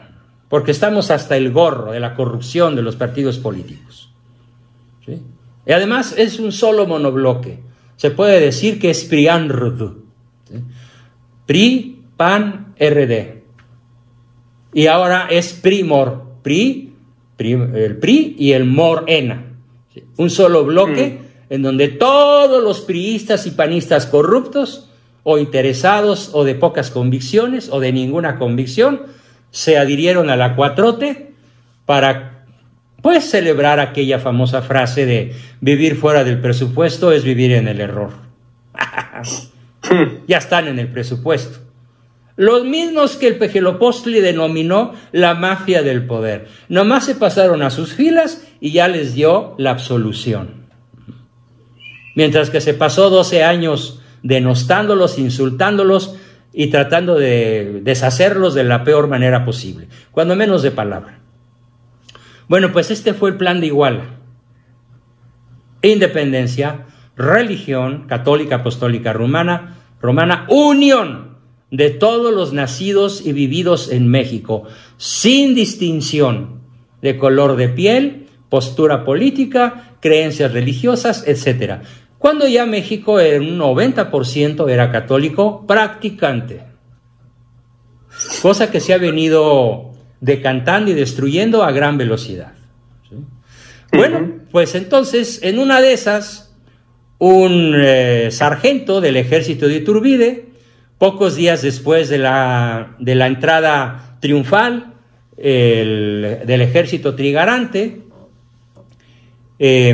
porque 0.49 0.71
estamos 0.71 1.11
hasta 1.11 1.37
el 1.37 1.51
gorro 1.51 1.91
de 1.91 1.99
la 1.99 2.15
corrupción 2.15 2.75
de 2.75 2.81
los 2.81 2.95
partidos 2.95 3.37
políticos. 3.37 4.11
Y 5.07 5.71
además 5.71 6.15
es 6.17 6.39
un 6.39 6.51
solo 6.51 6.87
monobloque. 6.87 7.59
Se 7.97 8.09
puede 8.09 8.39
decir 8.39 8.79
que 8.79 8.89
es 8.89 9.03
PRIANRD. 9.03 10.04
PRI, 11.45 12.03
PAN, 12.17 12.73
RD. 12.79 13.41
Y 14.73 14.87
ahora 14.87 15.27
es 15.29 15.53
PRIMOR. 15.53 16.25
PRI, 16.41 16.93
el 17.37 17.97
PRI 17.97 18.35
y 18.37 18.51
el 18.51 18.65
MOR-ENA. 18.65 19.53
Un 20.17 20.29
solo 20.29 20.63
bloque 20.65 21.19
mm 21.21 21.25
en 21.49 21.61
donde 21.61 21.89
todos 21.89 22.63
los 22.63 22.81
priistas 22.81 23.45
y 23.45 23.51
panistas 23.51 24.05
corruptos 24.05 24.89
o 25.23 25.37
interesados 25.37 26.31
o 26.33 26.43
de 26.43 26.55
pocas 26.55 26.91
convicciones 26.91 27.69
o 27.71 27.79
de 27.79 27.91
ninguna 27.91 28.37
convicción 28.37 29.03
se 29.51 29.77
adhirieron 29.77 30.29
a 30.29 30.35
la 30.35 30.55
cuatrote 30.55 31.33
para 31.85 32.45
pues 33.01 33.29
celebrar 33.29 33.79
aquella 33.79 34.19
famosa 34.19 34.61
frase 34.61 35.05
de 35.05 35.35
vivir 35.61 35.95
fuera 35.95 36.23
del 36.23 36.41
presupuesto 36.41 37.11
es 37.11 37.23
vivir 37.23 37.51
en 37.51 37.67
el 37.67 37.79
error. 37.79 38.11
ya 40.27 40.37
están 40.37 40.67
en 40.67 40.79
el 40.79 40.87
presupuesto. 40.87 41.59
Los 42.37 42.65
mismos 42.65 43.15
que 43.15 43.27
el 43.27 43.37
Pejelopostli 43.37 44.19
denominó 44.19 44.93
la 45.11 45.35
mafia 45.35 45.83
del 45.83 46.05
poder. 46.05 46.47
Nomás 46.67 47.05
se 47.05 47.15
pasaron 47.15 47.61
a 47.61 47.69
sus 47.69 47.93
filas 47.93 48.45
y 48.59 48.71
ya 48.71 48.87
les 48.87 49.13
dio 49.13 49.55
la 49.57 49.71
absolución 49.71 50.65
mientras 52.15 52.49
que 52.49 52.61
se 52.61 52.73
pasó 52.73 53.09
12 53.09 53.43
años 53.43 54.01
denostándolos, 54.23 55.19
insultándolos 55.19 56.15
y 56.51 56.67
tratando 56.67 57.15
de 57.15 57.81
deshacerlos 57.83 58.55
de 58.55 58.63
la 58.63 58.83
peor 58.83 59.07
manera 59.07 59.45
posible, 59.45 59.87
cuando 60.11 60.35
menos 60.35 60.63
de 60.63 60.71
palabra. 60.71 61.19
Bueno, 62.47 62.71
pues 62.71 62.89
este 62.89 63.13
fue 63.13 63.29
el 63.29 63.37
plan 63.37 63.59
de 63.59 63.67
Iguala. 63.67 64.05
Independencia, 65.81 66.85
religión 67.15 68.07
católica 68.07 68.57
apostólica 68.57 69.13
romana, 69.13 69.75
romana, 70.05 70.45
unión 70.49 71.37
de 71.71 71.89
todos 71.89 72.33
los 72.33 72.53
nacidos 72.53 73.25
y 73.25 73.33
vividos 73.33 73.91
en 73.91 74.07
México, 74.07 74.63
sin 74.97 75.55
distinción 75.55 76.61
de 77.01 77.17
color 77.17 77.55
de 77.55 77.69
piel, 77.69 78.27
postura 78.49 79.03
política, 79.03 79.97
creencias 79.99 80.53
religiosas, 80.53 81.27
etc 81.27 81.81
cuando 82.25 82.47
ya 82.47 82.65
México 82.65 83.19
en 83.19 83.43
un 83.43 83.59
90% 83.59 84.67
era 84.67 84.91
católico 84.91 85.67
practicante, 85.67 86.63
cosa 88.41 88.71
que 88.71 88.79
se 88.79 88.95
ha 88.95 88.97
venido 88.97 89.91
decantando 90.21 90.89
y 90.89 90.95
destruyendo 90.95 91.63
a 91.63 91.71
gran 91.71 91.99
velocidad. 91.99 92.53
Bueno, 93.93 94.39
pues 94.51 94.73
entonces 94.73 95.39
en 95.43 95.59
una 95.59 95.81
de 95.81 95.93
esas, 95.93 96.44
un 97.17 97.73
eh, 97.75 98.29
sargento 98.31 99.01
del 99.01 99.17
ejército 99.17 99.67
de 99.67 99.77
Iturbide, 99.77 100.45
pocos 100.97 101.35
días 101.35 101.61
después 101.61 102.09
de 102.09 102.17
la, 102.17 102.95
de 102.99 103.15
la 103.15 103.27
entrada 103.27 104.17
triunfal 104.19 104.93
del 105.37 106.61
ejército 106.61 107.13
trigarante, 107.15 108.03
eh, 109.59 109.93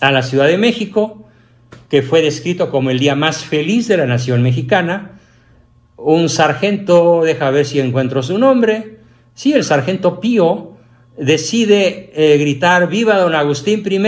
a 0.00 0.12
la 0.12 0.22
Ciudad 0.22 0.46
de 0.46 0.58
México, 0.58 1.24
que 1.88 2.02
fue 2.02 2.22
descrito 2.22 2.70
como 2.70 2.90
el 2.90 2.98
día 2.98 3.14
más 3.14 3.44
feliz 3.44 3.88
de 3.88 3.96
la 3.96 4.06
nación 4.06 4.42
mexicana. 4.42 5.20
Un 5.96 6.28
sargento, 6.28 7.22
deja 7.24 7.50
ver 7.50 7.66
si 7.66 7.80
encuentro 7.80 8.22
su 8.22 8.38
nombre, 8.38 8.98
sí, 9.34 9.52
el 9.52 9.64
sargento 9.64 10.20
Pío, 10.20 10.76
decide 11.18 12.12
eh, 12.14 12.38
gritar 12.38 12.88
viva 12.88 13.16
don 13.18 13.34
Agustín 13.34 13.82
I 13.84 13.98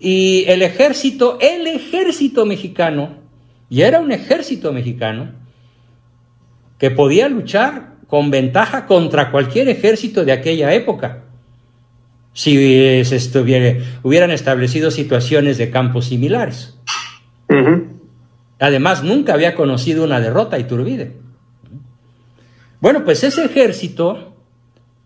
y 0.00 0.44
el 0.48 0.62
ejército, 0.62 1.38
el 1.40 1.66
ejército 1.66 2.46
mexicano, 2.46 3.18
y 3.68 3.82
era 3.82 4.00
un 4.00 4.10
ejército 4.10 4.72
mexicano, 4.72 5.32
que 6.78 6.90
podía 6.90 7.28
luchar 7.28 7.96
con 8.08 8.30
ventaja 8.30 8.86
contra 8.86 9.30
cualquier 9.30 9.68
ejército 9.68 10.24
de 10.24 10.32
aquella 10.32 10.72
época 10.74 11.24
si 12.32 13.04
se 13.04 13.38
hubieran 14.02 14.30
establecido 14.30 14.90
situaciones 14.90 15.58
de 15.58 15.70
campos 15.70 16.06
similares. 16.06 16.78
Además, 18.58 19.02
nunca 19.02 19.34
había 19.34 19.54
conocido 19.54 20.04
una 20.04 20.20
derrota 20.20 20.58
Iturbide. 20.58 21.16
Bueno, 22.80 23.04
pues 23.04 23.24
ese 23.24 23.44
ejército 23.44 24.34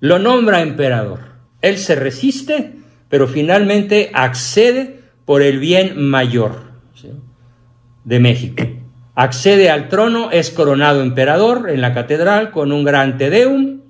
lo 0.00 0.18
nombra 0.18 0.60
emperador. 0.60 1.20
Él 1.62 1.78
se 1.78 1.94
resiste, 1.94 2.74
pero 3.08 3.28
finalmente 3.28 4.10
accede 4.12 5.00
por 5.24 5.42
el 5.42 5.58
bien 5.58 6.00
mayor 6.00 6.74
de 8.04 8.20
México. 8.20 8.64
Accede 9.14 9.70
al 9.70 9.88
trono, 9.88 10.30
es 10.30 10.50
coronado 10.50 11.00
emperador 11.02 11.70
en 11.70 11.80
la 11.80 11.94
catedral 11.94 12.50
con 12.50 12.72
un 12.72 12.84
gran 12.84 13.16
tedeum 13.16 13.80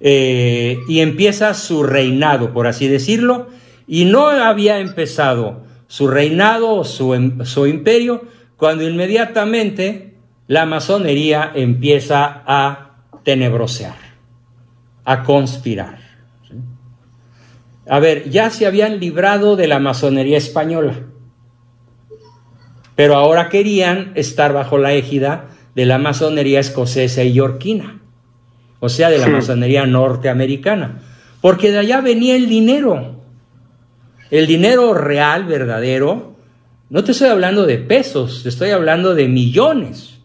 eh, 0.00 0.78
y 0.88 1.00
empieza 1.00 1.54
su 1.54 1.82
reinado, 1.82 2.52
por 2.52 2.66
así 2.66 2.88
decirlo, 2.88 3.48
y 3.86 4.06
no 4.06 4.28
había 4.28 4.78
empezado 4.78 5.64
su 5.86 6.08
reinado 6.08 6.74
o 6.74 6.84
su, 6.84 7.14
em, 7.14 7.44
su 7.44 7.66
imperio 7.66 8.24
cuando 8.56 8.88
inmediatamente 8.88 10.14
la 10.46 10.66
masonería 10.66 11.52
empieza 11.54 12.42
a 12.46 12.96
tenebrosear, 13.22 13.96
a 15.04 15.22
conspirar. 15.22 16.11
A 17.88 17.98
ver, 17.98 18.30
ya 18.30 18.50
se 18.50 18.66
habían 18.66 19.00
librado 19.00 19.56
de 19.56 19.66
la 19.66 19.78
masonería 19.78 20.38
española, 20.38 21.00
pero 22.94 23.16
ahora 23.16 23.48
querían 23.48 24.12
estar 24.14 24.52
bajo 24.52 24.78
la 24.78 24.92
égida 24.92 25.48
de 25.74 25.86
la 25.86 25.98
masonería 25.98 26.60
escocesa 26.60 27.24
y 27.24 27.32
yorquina, 27.32 28.00
o 28.78 28.88
sea, 28.88 29.10
de 29.10 29.18
la 29.18 29.26
masonería 29.28 29.86
norteamericana, 29.86 31.02
porque 31.40 31.72
de 31.72 31.78
allá 31.78 32.00
venía 32.00 32.36
el 32.36 32.48
dinero, 32.48 33.20
el 34.30 34.46
dinero 34.46 34.94
real, 34.94 35.44
verdadero. 35.44 36.36
No 36.88 37.02
te 37.04 37.12
estoy 37.12 37.28
hablando 37.28 37.66
de 37.66 37.78
pesos, 37.78 38.42
te 38.42 38.48
estoy 38.48 38.70
hablando 38.70 39.14
de 39.14 39.28
millones. 39.28 40.20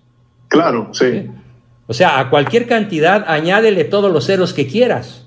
Claro, 0.48 0.90
sí. 0.92 1.28
O 1.88 1.94
sea, 1.94 2.20
a 2.20 2.30
cualquier 2.30 2.68
cantidad 2.68 3.26
añádele 3.28 3.86
todos 3.86 4.12
los 4.12 4.26
ceros 4.26 4.54
que 4.54 4.68
quieras. 4.68 5.27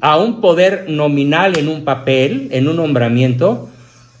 A 0.00 0.16
un 0.18 0.40
poder 0.40 0.86
nominal 0.88 1.58
en 1.58 1.68
un 1.68 1.84
papel, 1.84 2.48
en 2.52 2.68
un 2.68 2.76
nombramiento, 2.76 3.68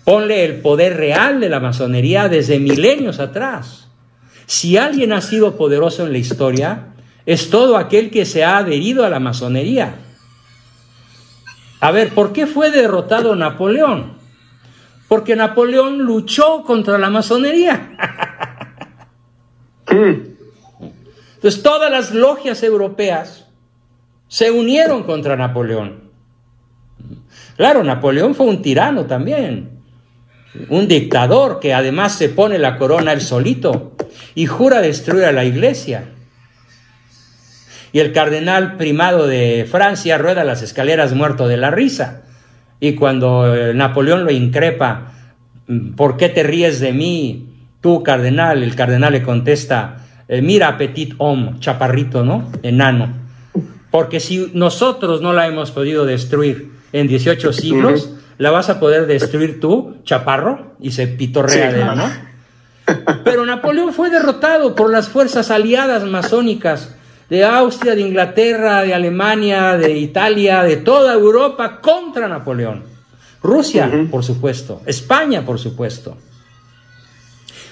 ponle 0.04 0.44
el 0.44 0.60
poder 0.60 0.96
real 0.96 1.38
de 1.38 1.48
la 1.48 1.60
masonería 1.60 2.28
desde 2.28 2.58
milenios 2.58 3.20
atrás. 3.20 3.88
Si 4.46 4.76
alguien 4.76 5.12
ha 5.12 5.20
sido 5.20 5.56
poderoso 5.56 6.04
en 6.04 6.12
la 6.12 6.18
historia, 6.18 6.88
es 7.26 7.48
todo 7.48 7.76
aquel 7.76 8.10
que 8.10 8.24
se 8.24 8.42
ha 8.42 8.58
adherido 8.58 9.04
a 9.04 9.08
la 9.08 9.20
masonería. 9.20 9.94
A 11.78 11.92
ver, 11.92 12.08
¿por 12.08 12.32
qué 12.32 12.48
fue 12.48 12.72
derrotado 12.72 13.36
Napoleón? 13.36 14.18
Porque 15.06 15.36
Napoleón 15.36 15.98
luchó 15.98 16.64
contra 16.64 16.98
la 16.98 17.08
masonería. 17.08 17.96
Entonces 19.88 21.62
todas 21.62 21.90
las 21.90 22.12
logias 22.12 22.64
europeas 22.64 23.46
se 24.30 24.52
unieron 24.52 25.02
contra 25.02 25.36
Napoleón. 25.36 26.04
Claro, 27.56 27.82
Napoleón 27.82 28.36
fue 28.36 28.46
un 28.46 28.62
tirano 28.62 29.06
también, 29.06 29.70
un 30.68 30.86
dictador 30.86 31.58
que 31.58 31.74
además 31.74 32.14
se 32.14 32.28
pone 32.28 32.56
la 32.56 32.76
corona 32.76 33.12
él 33.12 33.22
solito 33.22 33.96
y 34.36 34.46
jura 34.46 34.80
destruir 34.80 35.24
a 35.24 35.32
la 35.32 35.44
iglesia. 35.44 36.04
Y 37.92 37.98
el 37.98 38.12
cardenal 38.12 38.76
primado 38.76 39.26
de 39.26 39.66
Francia 39.68 40.16
rueda 40.16 40.44
las 40.44 40.62
escaleras 40.62 41.12
muerto 41.12 41.48
de 41.48 41.56
la 41.56 41.72
risa. 41.72 42.22
Y 42.78 42.94
cuando 42.94 43.52
eh, 43.52 43.74
Napoleón 43.74 44.24
lo 44.24 44.30
increpa, 44.30 45.12
mm, 45.66 45.94
¿por 45.96 46.16
qué 46.16 46.28
te 46.28 46.44
ríes 46.44 46.78
de 46.78 46.92
mí, 46.92 47.66
tú 47.80 48.04
cardenal? 48.04 48.62
El 48.62 48.76
cardenal 48.76 49.12
le 49.12 49.24
contesta, 49.24 50.06
eh, 50.28 50.40
mira, 50.40 50.78
petit 50.78 51.14
homme, 51.18 51.58
chaparrito, 51.58 52.24
¿no? 52.24 52.48
Enano. 52.62 53.19
Porque 53.90 54.20
si 54.20 54.50
nosotros 54.54 55.20
no 55.20 55.32
la 55.32 55.46
hemos 55.46 55.70
podido 55.70 56.04
destruir 56.04 56.70
en 56.92 57.08
18 57.08 57.52
siglos, 57.52 58.10
la 58.38 58.50
vas 58.50 58.70
a 58.70 58.80
poder 58.80 59.06
destruir 59.06 59.60
tú, 59.60 59.96
chaparro, 60.04 60.74
y 60.80 60.92
se 60.92 61.06
pitorrea 61.06 61.72
de 61.72 61.82
él, 61.82 61.86
¿no? 61.96 62.10
Pero 63.24 63.44
Napoleón 63.44 63.92
fue 63.92 64.10
derrotado 64.10 64.74
por 64.74 64.90
las 64.90 65.08
fuerzas 65.08 65.50
aliadas 65.50 66.04
masónicas 66.04 66.94
de 67.28 67.44
Austria, 67.44 67.94
de 67.94 68.00
Inglaterra, 68.00 68.82
de 68.82 68.94
Alemania, 68.94 69.76
de 69.76 69.96
Italia, 69.96 70.62
de 70.64 70.78
toda 70.78 71.14
Europa 71.14 71.80
contra 71.80 72.28
Napoleón. 72.28 72.82
Rusia, 73.42 73.90
por 74.10 74.24
supuesto. 74.24 74.82
España, 74.86 75.44
por 75.44 75.58
supuesto. 75.58 76.16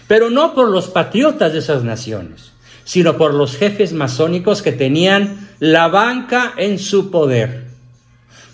Pero 0.06 0.30
no 0.30 0.54
por 0.54 0.68
los 0.68 0.88
patriotas 0.88 1.52
de 1.52 1.58
esas 1.58 1.82
naciones, 1.82 2.52
sino 2.88 3.18
por 3.18 3.34
los 3.34 3.54
jefes 3.58 3.92
masónicos 3.92 4.62
que 4.62 4.72
tenían 4.72 5.46
la 5.58 5.88
banca 5.88 6.54
en 6.56 6.78
su 6.78 7.10
poder. 7.10 7.66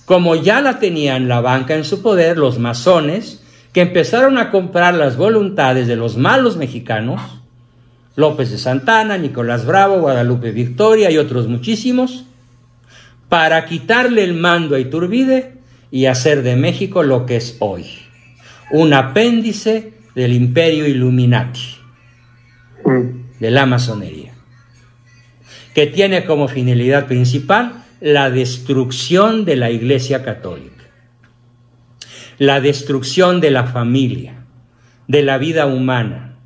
Como 0.07 0.35
ya 0.35 0.61
la 0.61 0.80
tenían 0.80 1.28
la 1.28 1.41
banca 1.41 1.76
en 1.76 1.85
su 1.85 2.03
poder, 2.03 2.37
los 2.37 2.59
masones, 2.59 3.45
que 3.72 3.82
empezaron 3.82 4.37
a 4.39 4.51
comprar 4.51 4.95
las 4.95 5.16
voluntades 5.16 5.87
de 5.87 5.95
los 5.95 6.16
malos 6.16 6.57
mexicanos, 6.57 7.20
López 8.16 8.51
de 8.51 8.59
Santana, 8.59 9.18
Nicolás 9.18 9.66
Bravo, 9.66 10.01
Guadalupe 10.01 10.51
Victoria 10.51 11.12
y 11.12 11.18
otros 11.18 11.47
muchísimos, 11.47 12.24
para 13.28 13.64
quitarle 13.66 14.24
el 14.24 14.35
mando 14.35 14.74
a 14.74 14.80
Iturbide 14.80 15.59
y 15.93 16.07
hacer 16.07 16.43
de 16.43 16.57
México 16.57 17.05
lo 17.05 17.24
que 17.24 17.37
es 17.37 17.57
hoy, 17.61 17.87
un 18.72 18.95
apéndice 18.95 19.93
del 20.16 20.32
imperio 20.32 20.89
Illuminati, 20.89 21.76
de 23.41 23.51
la 23.51 23.66
masonería, 23.66 24.32
que 25.74 25.87
tiene 25.87 26.24
como 26.24 26.49
finalidad 26.49 27.07
principal 27.07 27.85
la 28.01 28.30
destrucción 28.30 29.45
de 29.45 29.57
la 29.57 29.70
Iglesia 29.70 30.22
Católica, 30.22 30.85
la 32.39 32.61
destrucción 32.61 33.41
de 33.41 33.51
la 33.51 33.64
familia, 33.64 34.45
de 35.09 35.22
la 35.22 35.39
vida 35.39 35.66
humana, 35.66 36.39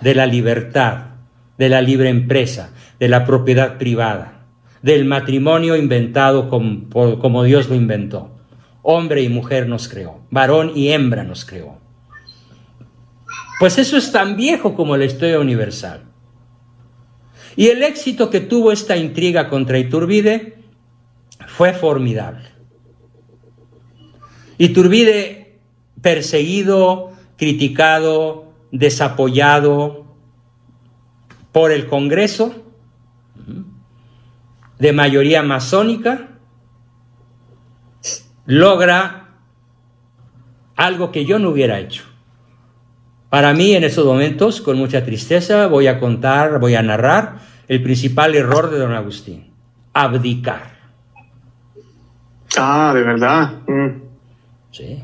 de 0.00 0.14
la 0.14 0.26
libertad, 0.26 1.06
de 1.58 1.68
la 1.68 1.80
libre 1.80 2.08
empresa, 2.08 2.72
de 2.98 3.08
la 3.08 3.24
propiedad 3.24 3.78
privada, 3.78 4.46
del 4.82 5.04
matrimonio 5.04 5.76
inventado 5.76 6.48
como, 6.48 6.88
como, 6.90 7.44
Dios 7.44 7.68
lo 7.68 7.74
inventó. 7.74 8.36
Hombre 8.82 9.22
y 9.22 9.28
mujer 9.28 9.66
nos 9.66 9.88
creó, 9.88 10.20
varón 10.30 10.72
y 10.74 10.90
hembra 10.90 11.24
nos 11.24 11.44
creó. 11.44 11.78
Pues 13.58 13.78
eso 13.78 13.96
es 13.96 14.12
tan 14.12 14.36
viejo 14.36 14.74
como 14.74 14.96
la 14.96 15.06
historia 15.06 15.40
universal. 15.40 16.02
Y 17.56 17.68
el 17.68 17.82
éxito 17.82 18.30
que 18.30 18.40
tuvo 18.40 18.72
esta 18.72 18.96
intriga 18.96 19.48
contra 19.48 19.78
Iturbide 19.78 20.58
fue 21.46 21.72
formidable. 21.72 22.48
Iturbide 24.58 25.58
perseguido, 26.00 27.12
criticado, 27.36 28.52
desapoyado, 28.70 30.04
por 31.52 31.70
el 31.70 31.86
Congreso 31.86 32.64
de 34.78 34.92
mayoría 34.92 35.44
masónica, 35.44 36.30
logra 38.44 39.36
algo 40.74 41.12
que 41.12 41.24
yo 41.24 41.38
no 41.38 41.50
hubiera 41.50 41.78
hecho. 41.78 42.02
Para 43.34 43.52
mí 43.52 43.74
en 43.74 43.82
esos 43.82 44.06
momentos, 44.06 44.60
con 44.60 44.78
mucha 44.78 45.04
tristeza, 45.04 45.66
voy 45.66 45.88
a 45.88 45.98
contar, 45.98 46.60
voy 46.60 46.76
a 46.76 46.82
narrar 46.82 47.38
el 47.66 47.82
principal 47.82 48.32
error 48.36 48.70
de 48.70 48.78
don 48.78 48.92
Agustín, 48.92 49.50
abdicar. 49.92 50.70
Ah, 52.56 52.92
de 52.94 53.02
verdad. 53.02 53.54
Mm. 53.66 54.02
Sí. 54.70 55.02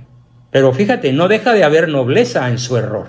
Pero 0.53 0.73
fíjate, 0.73 1.13
no 1.13 1.27
deja 1.27 1.55
de 1.55 1.65
haber 1.65 1.89
nobleza 1.89 2.49
en 2.49 2.61
su 2.61 2.77
error. 2.77 3.09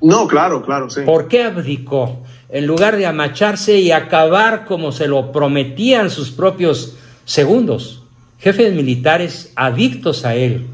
No, 0.00 0.26
claro, 0.26 0.64
claro, 0.64 0.88
sí. 0.88 1.02
¿Por 1.02 1.28
qué 1.28 1.44
abdicó? 1.44 2.22
en 2.48 2.66
lugar 2.66 2.96
de 2.96 3.04
amacharse 3.04 3.78
y 3.78 3.92
acabar 3.92 4.64
como 4.64 4.90
se 4.90 5.06
lo 5.06 5.32
prometían 5.32 6.08
sus 6.08 6.30
propios 6.30 6.96
segundos, 7.26 8.04
jefes 8.38 8.72
militares 8.72 9.52
adictos 9.54 10.24
a 10.24 10.34
él, 10.34 10.66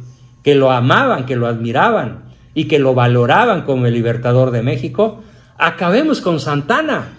que 0.44 0.54
lo 0.54 0.70
amaban, 0.70 1.26
que 1.26 1.34
lo 1.34 1.48
admiraban 1.48 2.25
y 2.56 2.64
que 2.64 2.78
lo 2.78 2.94
valoraban 2.94 3.62
como 3.62 3.86
el 3.86 3.92
libertador 3.92 4.50
de 4.50 4.62
México, 4.62 5.22
acabemos 5.58 6.22
con 6.22 6.40
Santana, 6.40 7.18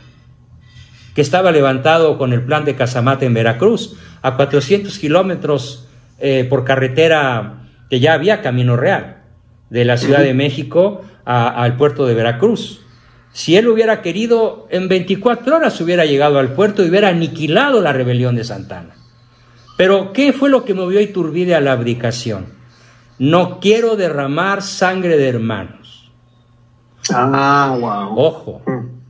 que 1.13 1.21
estaba 1.21 1.51
levantado 1.51 2.17
con 2.17 2.33
el 2.33 2.41
plan 2.41 2.65
de 2.65 2.75
Casamate 2.75 3.27
en 3.27 3.35
Veracruz, 3.35 3.95
a 4.23 4.35
400 4.35 4.97
kilómetros 4.97 5.87
eh, 6.19 6.43
por 6.49 6.65
carretera 6.65 7.67
que 7.87 7.99
ya 7.99 8.13
había 8.13 8.41
camino 8.41 8.77
real, 8.77 9.17
de 9.69 9.85
la 9.85 9.97
Ciudad 9.97 10.21
de 10.21 10.33
México 10.33 11.03
al 11.23 11.77
puerto 11.77 12.07
de 12.07 12.15
Veracruz. 12.15 12.81
Si 13.31 13.57
él 13.57 13.67
hubiera 13.67 14.01
querido, 14.01 14.67
en 14.71 14.87
24 14.87 15.57
horas 15.57 15.79
hubiera 15.79 16.05
llegado 16.05 16.39
al 16.39 16.53
puerto 16.53 16.83
y 16.83 16.89
hubiera 16.89 17.09
aniquilado 17.09 17.79
la 17.79 17.93
rebelión 17.93 18.35
de 18.35 18.43
Santana. 18.43 18.95
Pero, 19.77 20.13
¿qué 20.13 20.33
fue 20.33 20.49
lo 20.49 20.65
que 20.65 20.73
movió 20.73 20.97
a 20.97 21.03
Iturbide 21.03 21.53
a 21.53 21.61
la 21.61 21.73
abdicación? 21.73 22.56
No 23.19 23.59
quiero 23.59 23.95
derramar 23.95 24.61
sangre 24.61 25.17
de 25.17 25.27
hermanos. 25.27 26.11
Ah, 27.13 27.75
wow. 27.79 28.19
Ojo. 28.19 28.61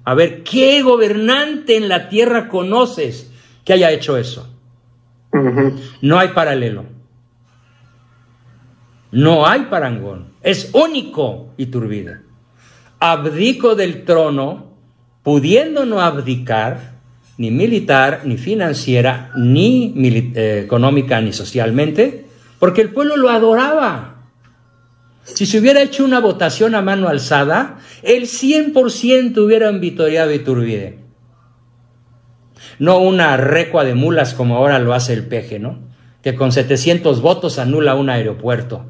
A 0.04 0.14
ver, 0.14 0.44
¿qué 0.44 0.82
gobernante 0.82 1.76
en 1.76 1.90
la 1.90 2.10
tierra 2.10 2.48
conoces 2.48 3.32
que 3.66 3.74
haya 3.74 3.92
hecho 3.92 4.18
eso? 4.18 4.48
No 6.02 6.20
hay 6.20 6.30
paralelo. 6.30 6.86
No 9.12 9.46
hay 9.46 9.62
parangón. 9.66 10.34
Es 10.42 10.72
único 10.74 11.54
Iturbide 11.58 12.28
abdico 13.00 13.76
del 13.76 14.04
trono, 14.04 14.74
pudiendo 15.24 15.86
no 15.86 16.02
abdicar, 16.02 16.98
ni 17.38 17.52
militar, 17.52 18.22
ni 18.26 18.38
financiera, 18.38 19.32
ni 19.36 19.94
eh, 19.96 20.62
económica, 20.64 21.22
ni 21.22 21.34
socialmente, 21.34 22.27
porque 22.60 22.82
el 22.82 22.92
pueblo 22.92 23.18
lo 23.18 23.30
adoraba. 23.30 24.16
Si 25.24 25.46
se 25.46 25.60
hubiera 25.60 25.82
hecho 25.82 26.06
una 26.06 26.20
votación 26.20 26.74
a 26.74 26.82
mano 26.82 27.10
alzada, 27.10 27.80
el 28.02 28.24
100% 28.24 29.38
hubieran 29.38 29.82
victoriado 29.82 30.34
Iturbide. 30.34 31.00
No 32.80 33.00
una 33.00 33.36
recua 33.38 33.84
de 33.84 33.96
mulas 33.96 34.34
como 34.34 34.56
ahora 34.56 34.80
lo 34.80 34.94
hace 34.94 35.14
el 35.14 35.26
peje, 35.26 35.60
¿no? 35.60 35.80
Que 36.22 36.36
con 36.36 36.52
700 36.52 37.22
votos 37.22 37.60
anula 37.60 37.96
un 37.96 38.10
aeropuerto 38.10 38.86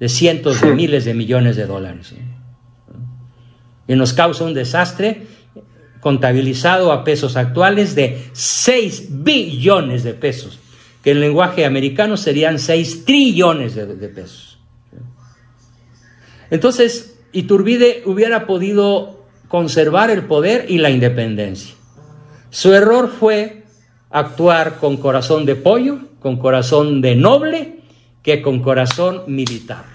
de 0.00 0.08
cientos 0.08 0.60
de 0.60 0.74
miles 0.74 1.04
de 1.04 1.14
millones 1.14 1.56
de 1.56 1.66
dólares. 1.66 2.14
Y 3.86 3.94
nos 3.96 4.12
causa 4.12 4.44
un 4.44 4.54
desastre 4.54 5.26
contabilizado 6.00 6.92
a 6.92 7.04
pesos 7.04 7.36
actuales 7.36 7.94
de 7.94 8.22
6 8.32 9.22
billones 9.24 10.04
de 10.04 10.14
pesos, 10.14 10.58
que 11.08 11.12
en 11.12 11.20
lenguaje 11.20 11.64
americano 11.64 12.18
serían 12.18 12.58
6 12.58 13.06
trillones 13.06 13.74
de, 13.74 13.86
de 13.86 14.08
pesos. 14.10 14.58
Entonces, 16.50 17.18
Iturbide 17.32 18.02
hubiera 18.04 18.46
podido 18.46 19.24
conservar 19.48 20.10
el 20.10 20.24
poder 20.24 20.66
y 20.68 20.76
la 20.76 20.90
independencia. 20.90 21.74
Su 22.50 22.74
error 22.74 23.08
fue 23.08 23.64
actuar 24.10 24.76
con 24.80 24.98
corazón 24.98 25.46
de 25.46 25.56
pollo, 25.56 26.00
con 26.20 26.36
corazón 26.36 27.00
de 27.00 27.16
noble, 27.16 27.80
que 28.22 28.42
con 28.42 28.60
corazón 28.60 29.22
militar. 29.28 29.86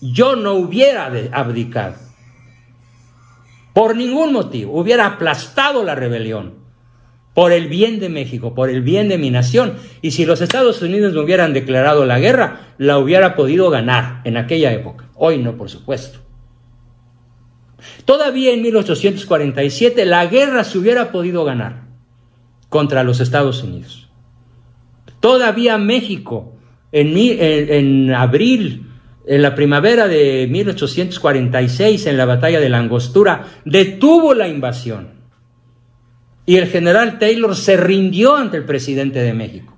Yo 0.00 0.34
no 0.34 0.54
hubiera 0.54 1.06
abdicado. 1.30 1.94
Por 3.72 3.94
ningún 3.94 4.32
motivo. 4.32 4.76
Hubiera 4.76 5.06
aplastado 5.06 5.84
la 5.84 5.94
rebelión. 5.94 6.61
Por 7.34 7.52
el 7.52 7.68
bien 7.68 7.98
de 7.98 8.08
México, 8.08 8.54
por 8.54 8.68
el 8.68 8.82
bien 8.82 9.08
de 9.08 9.18
mi 9.18 9.30
nación. 9.30 9.74
Y 10.02 10.10
si 10.10 10.26
los 10.26 10.40
Estados 10.40 10.82
Unidos 10.82 11.14
me 11.14 11.20
hubieran 11.20 11.54
declarado 11.54 12.04
la 12.04 12.18
guerra, 12.18 12.74
la 12.78 12.98
hubiera 12.98 13.34
podido 13.34 13.70
ganar 13.70 14.20
en 14.24 14.36
aquella 14.36 14.72
época. 14.72 15.08
Hoy 15.14 15.38
no, 15.38 15.56
por 15.56 15.70
supuesto. 15.70 16.20
Todavía 18.04 18.52
en 18.52 18.62
1847 18.62 20.04
la 20.04 20.26
guerra 20.26 20.64
se 20.64 20.78
hubiera 20.78 21.10
podido 21.12 21.44
ganar 21.44 21.82
contra 22.68 23.04
los 23.04 23.20
Estados 23.20 23.62
Unidos. 23.62 24.08
Todavía 25.20 25.78
México 25.78 26.54
en, 26.90 27.16
en, 27.16 28.14
abril, 28.14 28.88
en 29.26 29.42
la 29.42 29.54
primavera 29.54 30.08
de 30.08 30.48
1846, 30.50 32.06
en 32.06 32.16
la 32.16 32.24
batalla 32.24 32.60
de 32.60 32.68
la 32.68 32.78
Angostura, 32.78 33.46
detuvo 33.64 34.34
la 34.34 34.48
invasión. 34.48 35.21
Y 36.44 36.56
el 36.56 36.66
general 36.66 37.18
Taylor 37.18 37.54
se 37.54 37.76
rindió 37.76 38.36
ante 38.36 38.56
el 38.56 38.64
presidente 38.64 39.20
de 39.20 39.32
México. 39.32 39.76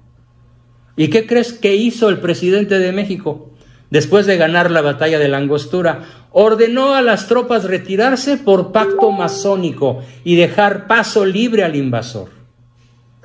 ¿Y 0.97 1.09
qué 1.09 1.27
crees 1.27 1.53
que 1.53 1.75
hizo 1.75 2.09
el 2.09 2.19
presidente 2.19 2.79
de 2.79 2.93
México? 2.93 3.51
Después 3.91 4.27
de 4.27 4.37
ganar 4.37 4.71
la 4.71 4.81
batalla 4.81 5.19
de 5.19 5.29
la 5.29 5.39
Angostura, 5.39 6.03
ordenó 6.33 6.95
a 6.95 7.03
las 7.03 7.29
tropas 7.29 7.65
retirarse 7.65 8.37
por 8.37 8.73
pacto 8.73 9.13
masónico 9.13 10.03
y 10.25 10.37
dejar 10.37 10.87
paso 10.87 11.25
libre 11.25 11.65
al 11.65 11.77
invasor. 11.77 12.31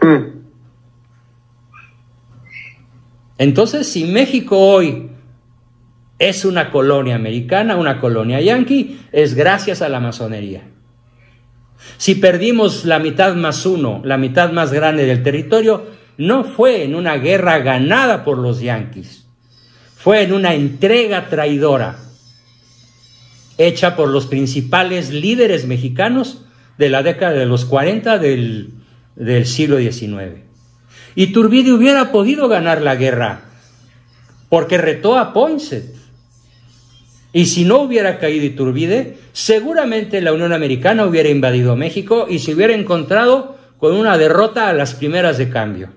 Hmm. 0.02 0.40
Entonces, 3.38 3.88
si 3.88 4.06
México 4.06 4.60
hoy 4.60 5.10
es 6.20 6.44
una 6.44 6.72
colonia 6.72 7.16
americana, 7.16 7.78
una 7.78 8.02
colonia 8.02 8.42
yanqui, 8.42 9.00
es 9.12 9.34
gracias 9.34 9.82
a 9.82 9.90
la 9.90 10.02
masonería. 10.02 10.64
Si 11.98 12.16
perdimos 12.16 12.86
la 12.86 13.00
mitad 13.00 13.36
más 13.36 13.66
uno, 13.66 14.02
la 14.04 14.18
mitad 14.18 14.52
más 14.52 14.72
grande 14.72 15.06
del 15.06 15.24
territorio, 15.24 15.88
no 16.18 16.44
fue 16.44 16.84
en 16.84 16.96
una 16.96 17.18
guerra 17.18 17.60
ganada 17.60 18.24
por 18.24 18.38
los 18.38 18.60
yanquis, 18.60 19.26
fue 19.96 20.24
en 20.24 20.34
una 20.34 20.54
entrega 20.54 21.30
traidora 21.30 22.00
hecha 23.58 23.96
por 23.96 24.10
los 24.10 24.26
principales 24.26 25.12
líderes 25.12 25.66
mexicanos 25.66 26.46
de 26.78 26.90
la 26.90 27.04
década 27.04 27.34
de 27.34 27.46
los 27.46 27.66
40 27.66 28.18
del, 28.18 28.70
del 29.16 29.46
siglo 29.46 29.78
XIX. 29.78 30.44
Iturbide 31.16 31.74
hubiera 31.74 32.12
podido 32.12 32.48
ganar 32.48 32.82
la 32.82 32.96
guerra 32.96 33.42
porque 34.48 34.78
retó 34.78 35.18
a 35.18 35.34
Poinsett. 35.34 35.96
Y 37.32 37.46
si 37.46 37.64
no 37.66 37.82
hubiera 37.82 38.18
caído 38.18 38.46
Iturbide, 38.46 39.18
seguramente 39.34 40.22
la 40.22 40.34
Unión 40.34 40.52
Americana 40.52 41.06
hubiera 41.06 41.30
invadido 41.30 41.76
México 41.76 42.26
y 42.30 42.40
se 42.40 42.56
hubiera 42.56 42.74
encontrado 42.74 43.58
con 43.78 43.94
una 43.96 44.18
derrota 44.18 44.68
a 44.68 44.74
las 44.74 44.96
primeras 44.96 45.38
de 45.38 45.50
cambio, 45.50 45.90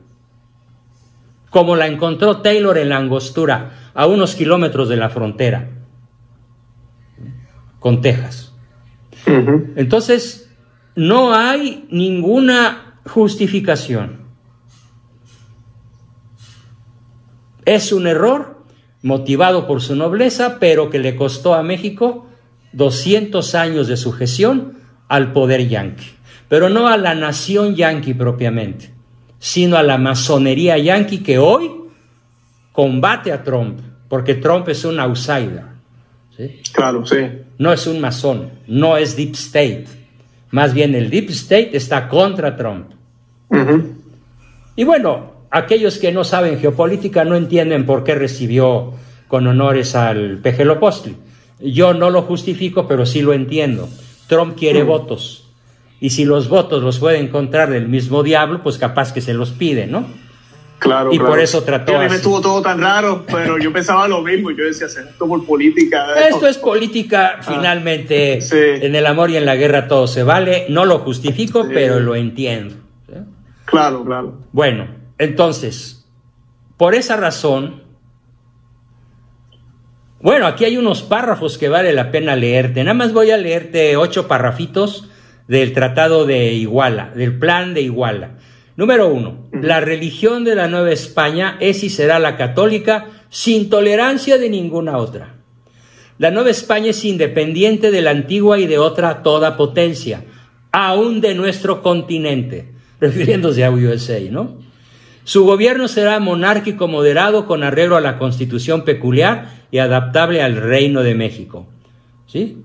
como 1.50 1.74
la 1.74 1.86
encontró 1.86 2.42
Taylor 2.42 2.76
en 2.78 2.90
la 2.90 2.98
Angostura, 2.98 3.90
a 3.94 4.06
unos 4.06 4.34
kilómetros 4.34 4.88
de 4.88 4.96
la 4.96 5.10
frontera 5.10 5.68
con 7.78 8.00
Texas. 8.00 8.54
Entonces, 9.26 10.50
no 10.94 11.34
hay 11.34 11.86
ninguna 11.90 13.00
justificación. 13.04 14.22
Es 17.64 17.92
un 17.92 18.06
error 18.06 18.61
motivado 19.02 19.66
por 19.66 19.80
su 19.82 19.96
nobleza, 19.96 20.58
pero 20.58 20.90
que 20.90 20.98
le 20.98 21.16
costó 21.16 21.54
a 21.54 21.62
México 21.62 22.26
200 22.72 23.54
años 23.54 23.88
de 23.88 23.96
sujeción 23.96 24.78
al 25.08 25.32
poder 25.32 25.68
yanqui, 25.68 26.06
pero 26.48 26.68
no 26.68 26.88
a 26.88 26.96
la 26.96 27.14
nación 27.14 27.74
yanqui 27.74 28.14
propiamente, 28.14 28.90
sino 29.38 29.76
a 29.76 29.82
la 29.82 29.98
masonería 29.98 30.78
yanqui 30.78 31.18
que 31.18 31.38
hoy 31.38 31.70
combate 32.72 33.32
a 33.32 33.42
Trump, 33.42 33.80
porque 34.08 34.34
Trump 34.34 34.68
es 34.68 34.84
un 34.84 34.98
outsider. 35.00 35.64
Claro, 36.72 37.04
sí. 37.04 37.18
No 37.58 37.72
es 37.72 37.86
un 37.86 38.00
masón, 38.00 38.50
no 38.66 38.96
es 38.96 39.16
Deep 39.16 39.34
State. 39.34 39.84
Más 40.50 40.74
bien 40.74 40.94
el 40.94 41.10
Deep 41.10 41.30
State 41.30 41.76
está 41.76 42.08
contra 42.08 42.56
Trump. 42.56 42.92
Y 44.74 44.84
bueno, 44.84 45.31
aquellos 45.52 45.98
que 45.98 46.10
no 46.10 46.24
saben 46.24 46.58
geopolítica 46.58 47.24
no 47.24 47.36
entienden 47.36 47.86
por 47.86 48.02
qué 48.02 48.16
recibió 48.16 48.94
con 49.28 49.46
honores 49.46 49.94
al 49.94 50.38
Pejelopostli. 50.38 51.16
Yo 51.60 51.94
no 51.94 52.10
lo 52.10 52.22
justifico, 52.22 52.88
pero 52.88 53.06
sí 53.06 53.22
lo 53.22 53.32
entiendo. 53.32 53.88
Trump 54.26 54.58
quiere 54.58 54.82
mm. 54.82 54.86
votos. 54.86 55.44
Y 56.00 56.10
si 56.10 56.24
los 56.24 56.48
votos 56.48 56.82
los 56.82 56.98
puede 56.98 57.18
encontrar 57.18 57.70
del 57.70 57.86
mismo 57.86 58.24
diablo, 58.24 58.62
pues 58.62 58.78
capaz 58.78 59.12
que 59.12 59.20
se 59.20 59.34
los 59.34 59.50
pide, 59.50 59.86
¿no? 59.86 60.06
Claro. 60.80 61.12
Y 61.12 61.18
por 61.18 61.38
eso 61.38 61.62
trató. 61.62 61.96
A 61.96 62.02
mí 62.02 62.08
me 62.08 62.16
estuvo 62.16 62.40
todo 62.40 62.60
tan 62.60 62.80
raro, 62.80 63.24
pero 63.30 63.56
yo 63.56 63.72
pensaba 63.72 64.08
lo 64.08 64.20
mismo. 64.20 64.50
Yo 64.50 64.64
decía, 64.64 64.86
esto 64.86 65.28
por 65.28 65.46
política. 65.46 66.06
Esto 66.28 66.48
es 66.48 66.58
política, 66.58 67.36
ah, 67.38 67.42
finalmente. 67.42 68.40
En 68.84 68.96
el 68.96 69.06
amor 69.06 69.30
y 69.30 69.36
en 69.36 69.46
la 69.46 69.54
guerra 69.54 69.86
todo 69.86 70.08
se 70.08 70.24
vale. 70.24 70.66
No 70.70 70.84
lo 70.84 70.98
justifico, 70.98 71.68
pero 71.72 72.00
lo 72.00 72.16
entiendo. 72.16 72.74
Claro, 73.66 74.04
claro. 74.04 74.40
Bueno, 74.50 75.01
entonces, 75.18 76.08
por 76.76 76.94
esa 76.94 77.16
razón, 77.16 77.82
bueno, 80.20 80.46
aquí 80.46 80.64
hay 80.64 80.76
unos 80.76 81.02
párrafos 81.02 81.58
que 81.58 81.68
vale 81.68 81.92
la 81.92 82.12
pena 82.12 82.36
leerte. 82.36 82.84
Nada 82.84 82.94
más 82.94 83.12
voy 83.12 83.32
a 83.32 83.36
leerte 83.36 83.96
ocho 83.96 84.28
párrafitos 84.28 85.08
del 85.48 85.72
Tratado 85.72 86.26
de 86.26 86.52
Iguala, 86.52 87.12
del 87.14 87.38
Plan 87.38 87.74
de 87.74 87.82
Iguala. 87.82 88.38
Número 88.76 89.08
uno, 89.08 89.48
la 89.52 89.80
religión 89.80 90.44
de 90.44 90.54
la 90.54 90.68
Nueva 90.68 90.92
España 90.92 91.56
es 91.60 91.82
y 91.82 91.90
será 91.90 92.18
la 92.18 92.36
católica 92.36 93.06
sin 93.28 93.68
tolerancia 93.68 94.38
de 94.38 94.48
ninguna 94.48 94.96
otra. 94.96 95.34
La 96.18 96.30
Nueva 96.30 96.50
España 96.50 96.90
es 96.90 97.04
independiente 97.04 97.90
de 97.90 98.00
la 98.00 98.10
antigua 98.10 98.58
y 98.58 98.66
de 98.66 98.78
otra 98.78 99.22
toda 99.22 99.56
potencia, 99.56 100.24
aún 100.70 101.20
de 101.20 101.34
nuestro 101.34 101.82
continente, 101.82 102.72
refiriéndose 103.00 103.64
a 103.64 103.70
USA, 103.70 104.20
¿no? 104.30 104.58
Su 105.24 105.44
gobierno 105.44 105.88
será 105.88 106.18
monárquico 106.18 106.88
moderado 106.88 107.46
con 107.46 107.62
arreglo 107.62 107.96
a 107.96 108.00
la 108.00 108.18
constitución 108.18 108.84
peculiar 108.84 109.62
y 109.70 109.78
adaptable 109.78 110.42
al 110.42 110.56
reino 110.56 111.02
de 111.02 111.14
México. 111.14 111.68
¿Sí? 112.26 112.58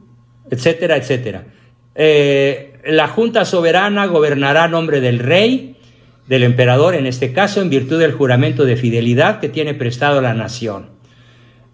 Etcétera, 0.49 0.97
etcétera. 0.97 1.45
Eh, 1.93 2.79
la 2.85 3.07
Junta 3.07 3.45
Soberana 3.45 4.05
gobernará 4.07 4.63
a 4.63 4.67
nombre 4.67 5.01
del 5.01 5.19
rey, 5.19 5.75
del 6.27 6.43
emperador 6.43 6.95
en 6.95 7.05
este 7.05 7.31
caso, 7.33 7.61
en 7.61 7.69
virtud 7.69 7.99
del 7.99 8.13
juramento 8.13 8.65
de 8.65 8.75
fidelidad 8.75 9.39
que 9.39 9.49
tiene 9.49 9.73
prestado 9.73 10.21
la 10.21 10.33
nación. 10.33 10.89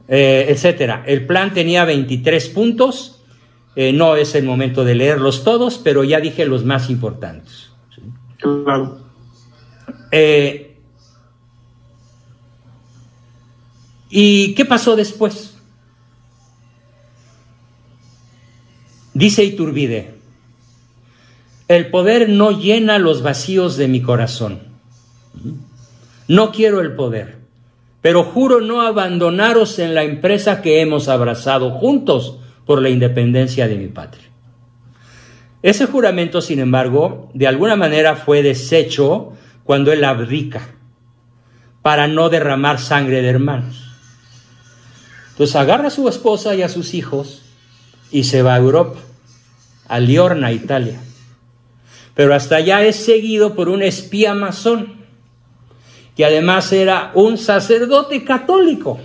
Eh, 0.08 0.48
etcétera. 0.50 1.04
El 1.06 1.26
plan 1.26 1.54
tenía 1.54 1.86
23 1.86 2.50
puntos. 2.50 3.24
Eh, 3.76 3.94
no 3.94 4.16
es 4.16 4.36
el 4.36 4.44
momento 4.44 4.84
de 4.84 4.96
leerlos 4.96 5.44
todos, 5.44 5.78
pero 5.78 6.04
ya 6.04 6.20
dije 6.20 6.46
los 6.46 6.66
más 6.66 6.90
importantes. 6.90 7.72
Claro. 8.38 9.00
¿Y 14.16 14.54
qué 14.54 14.64
pasó 14.64 14.96
después? 14.96 15.56
Dice 19.16 19.44
Iturbide, 19.44 20.14
el 21.68 21.90
poder 21.90 22.30
no 22.30 22.52
llena 22.52 23.00
los 23.00 23.24
vacíos 23.24 23.76
de 23.76 23.88
mi 23.88 24.04
corazón. 24.04 24.60
No 26.28 26.52
quiero 26.52 26.80
el 26.82 26.94
poder, 26.94 27.40
pero 28.04 28.24
juro 28.24 28.62
no 28.62 28.84
abandonaros 28.84 29.80
en 29.80 29.96
la 29.96 30.04
empresa 30.04 30.62
que 30.62 30.82
hemos 30.82 31.08
abrazado 31.08 31.72
juntos 31.72 32.38
por 32.68 32.84
la 32.84 32.90
independencia 32.90 33.68
de 33.68 33.78
mi 33.78 33.88
patria. 33.88 34.30
Ese 35.64 35.88
juramento, 35.88 36.40
sin 36.40 36.60
embargo, 36.60 37.32
de 37.34 37.48
alguna 37.48 37.76
manera 37.76 38.16
fue 38.16 38.44
deshecho 38.44 39.34
cuando 39.64 39.92
él 39.92 40.04
abdica 40.04 40.70
para 41.82 42.08
no 42.08 42.30
derramar 42.30 42.78
sangre 42.78 43.24
de 43.24 43.30
hermanos. 43.30 43.93
Entonces 45.34 45.56
agarra 45.56 45.88
a 45.88 45.92
su 45.92 46.08
esposa 46.08 46.54
y 46.54 46.62
a 46.62 46.70
sus 46.70 46.94
hijos 46.94 47.42
y 48.12 48.26
se 48.26 48.44
va 48.44 48.54
a 48.54 48.60
Europa, 48.60 49.00
a 49.88 50.00
Liorna, 50.00 50.52
Italia. 50.52 51.02
Pero 52.14 52.36
hasta 52.36 52.58
allá 52.58 52.84
es 52.84 52.98
seguido 52.98 53.56
por 53.56 53.68
un 53.68 53.82
espía 53.82 54.36
masón, 54.36 54.94
que 56.16 56.24
además 56.24 56.72
era 56.72 57.12
un 57.16 57.40
sacerdote 57.40 58.24
católico. 58.24 59.00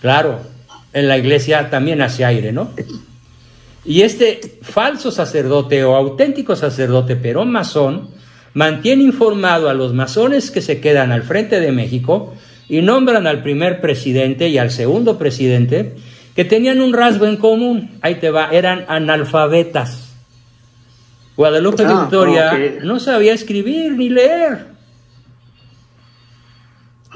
claro, 0.00 0.40
en 0.92 1.08
la 1.08 1.18
iglesia 1.18 1.70
también 1.70 2.02
hace 2.02 2.24
aire, 2.24 2.52
¿no? 2.52 2.70
Y 3.84 4.02
este 4.02 4.60
falso 4.62 5.10
sacerdote 5.10 5.82
o 5.82 5.96
auténtico 5.96 6.54
sacerdote, 6.54 7.16
pero 7.16 7.44
masón, 7.44 8.10
mantiene 8.54 9.02
informado 9.02 9.68
a 9.68 9.74
los 9.74 9.92
masones 9.92 10.52
que 10.52 10.62
se 10.62 10.80
quedan 10.80 11.10
al 11.10 11.24
frente 11.24 11.58
de 11.58 11.72
México 11.72 12.34
y 12.70 12.82
nombran 12.82 13.26
al 13.26 13.42
primer 13.42 13.80
presidente 13.80 14.48
y 14.48 14.56
al 14.56 14.70
segundo 14.70 15.18
presidente 15.18 15.96
que 16.36 16.44
tenían 16.44 16.80
un 16.80 16.92
rasgo 16.92 17.26
en 17.26 17.36
común. 17.36 17.98
Ahí 18.00 18.14
te 18.14 18.30
va, 18.30 18.48
eran 18.52 18.84
analfabetas. 18.86 20.14
Guadalupe 21.36 21.82
ah, 21.84 22.02
Victoria 22.02 22.78
no 22.84 23.00
sabía 23.00 23.32
escribir 23.32 23.92
ni 23.92 24.08
leer. 24.08 24.66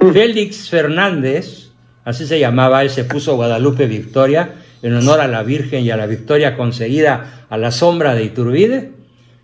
Hmm. 0.01 0.13
Félix 0.13 0.69
Fernández, 0.69 1.71
así 2.05 2.27
se 2.27 2.41
llamaba, 2.41 2.83
él 2.83 2.91
se 2.91 3.05
puso 3.05 3.37
Guadalupe 3.37 3.87
Victoria 3.87 4.57
en 4.83 4.97
honor 4.97 5.21
a 5.21 5.29
la 5.29 5.45
Virgen 5.45 5.85
y 5.85 5.91
a 5.93 5.97
la 5.97 6.07
victoria 6.07 6.57
conseguida 6.57 7.47
a 7.49 7.57
la 7.57 7.71
sombra 7.71 8.17
de 8.17 8.25
Iturbide, 8.25 8.91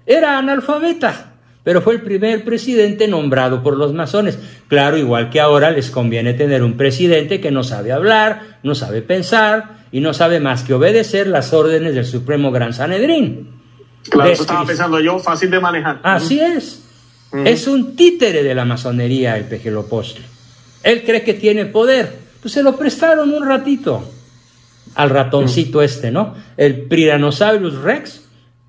era 0.07 0.39
analfabeta 0.39 1.30
pero 1.71 1.83
fue 1.83 1.95
el 1.95 2.03
primer 2.03 2.43
presidente 2.43 3.07
nombrado 3.07 3.63
por 3.63 3.77
los 3.77 3.95
masones. 3.95 4.37
Claro, 4.67 4.97
igual 4.97 5.31
que 5.31 5.39
ahora 5.39 5.71
les 5.71 5.93
conviene 5.93 6.35
tener 6.35 6.65
un 6.65 6.77
presidente 6.77 7.41
que 7.41 7.53
no 7.53 7.63
sabe 7.63 7.93
hablar, 7.93 8.59
no 8.65 8.75
sabe 8.75 9.03
pensar 9.03 9.85
y 9.93 10.01
no 10.01 10.13
sabe 10.13 10.41
más 10.41 10.65
que 10.65 10.75
obedecer 10.75 11.29
las 11.29 11.53
órdenes 11.53 11.95
del 11.95 12.07
Supremo 12.07 12.51
Gran 12.51 12.73
Sanedrín. 12.73 13.51
Claro, 14.09 14.33
eso 14.33 14.43
estaba 14.43 14.67
pensando 14.67 14.99
yo, 14.99 15.21
fácil 15.21 15.49
de 15.49 15.61
manejar. 15.61 16.01
Así 16.03 16.41
es. 16.41 16.83
Es 17.45 17.69
un 17.69 17.95
títere 17.95 18.43
de 18.43 18.55
la 18.57 18.65
masonería 18.65 19.37
el 19.37 19.45
Pejelopostle. 19.45 20.25
Él 20.83 21.05
cree 21.05 21.23
que 21.23 21.35
tiene 21.35 21.67
poder. 21.67 22.19
Pues 22.43 22.53
se 22.53 22.65
lo 22.65 22.77
prestaron 22.77 23.33
un 23.33 23.47
ratito 23.47 24.11
al 24.97 25.11
ratoncito 25.11 25.83
este, 25.83 26.11
¿no? 26.11 26.35
El 26.57 26.89
Priranosaurus 26.89 27.81
Rex 27.81 28.20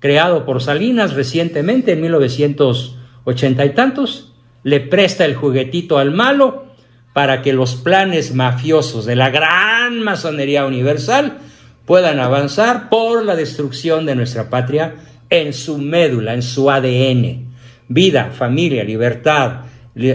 creado 0.02 0.44
por 0.44 0.60
Salinas 0.60 1.14
recientemente 1.14 1.92
en 1.92 2.00
1980 2.00 3.64
y 3.64 3.70
tantos, 3.70 4.34
le 4.64 4.80
presta 4.80 5.24
el 5.24 5.36
juguetito 5.36 5.96
al 5.96 6.10
malo 6.10 6.66
para 7.12 7.40
que 7.40 7.52
los 7.52 7.76
planes 7.76 8.34
mafiosos 8.34 9.06
de 9.06 9.14
la 9.14 9.30
gran 9.30 10.00
masonería 10.00 10.66
universal 10.66 11.38
puedan 11.86 12.18
avanzar 12.18 12.88
por 12.88 13.24
la 13.24 13.36
destrucción 13.36 14.04
de 14.04 14.16
nuestra 14.16 14.50
patria 14.50 14.96
en 15.30 15.52
su 15.52 15.78
médula, 15.78 16.34
en 16.34 16.42
su 16.42 16.68
ADN. 16.68 17.52
Vida, 17.86 18.32
familia, 18.32 18.82
libertad, 18.82 19.60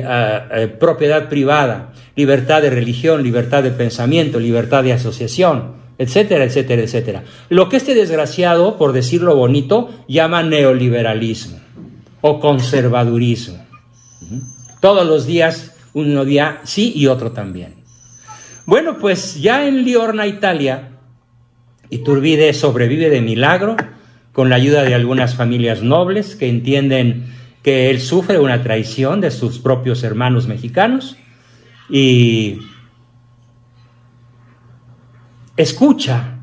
ah, 0.06 0.48
eh, 0.52 0.68
propiedad 0.68 1.30
privada, 1.30 1.94
libertad 2.18 2.62
de 2.62 2.72
religión, 2.72 3.24
libertad 3.24 3.64
de 3.64 3.72
pensamiento, 3.72 4.38
libertad 4.38 4.84
de 4.84 4.92
asociación, 4.92 5.76
etcétera, 5.98 6.46
etcétera, 6.46 6.82
etcétera. 6.82 7.24
Lo 7.50 7.70
que 7.70 7.78
este 7.78 7.96
desgraciado, 7.96 8.78
por 8.78 8.94
decirlo 8.94 9.36
bonito, 9.36 9.90
llama 10.08 10.44
neoliberalismo 10.44 11.60
o 12.22 12.40
conservadurismo. 12.40 13.66
Todos 14.82 15.08
los 15.08 15.26
días, 15.26 15.76
uno 15.94 16.26
día 16.26 16.62
sí 16.64 16.94
y 16.96 17.08
otro 17.08 17.32
también. 17.32 17.76
Bueno, 18.66 18.98
pues 19.00 19.42
ya 19.42 19.68
en 19.68 19.84
Liorna, 19.84 20.28
Italia, 20.28 20.92
Iturbide 21.90 22.54
sobrevive 22.54 23.10
de 23.10 23.22
milagro 23.22 23.78
con 24.34 24.50
la 24.50 24.58
ayuda 24.58 24.84
de 24.84 24.94
algunas 24.94 25.36
familias 25.36 25.84
nobles 25.84 26.36
que 26.36 26.50
entienden 26.50 27.34
que 27.64 27.90
él 27.90 28.02
sufre 28.02 28.40
una 28.40 28.62
traición 28.62 29.22
de 29.22 29.32
sus 29.32 29.60
propios 29.60 30.04
hermanos 30.04 30.48
mexicanos 30.48 31.16
y 31.90 32.60
escucha, 35.58 36.40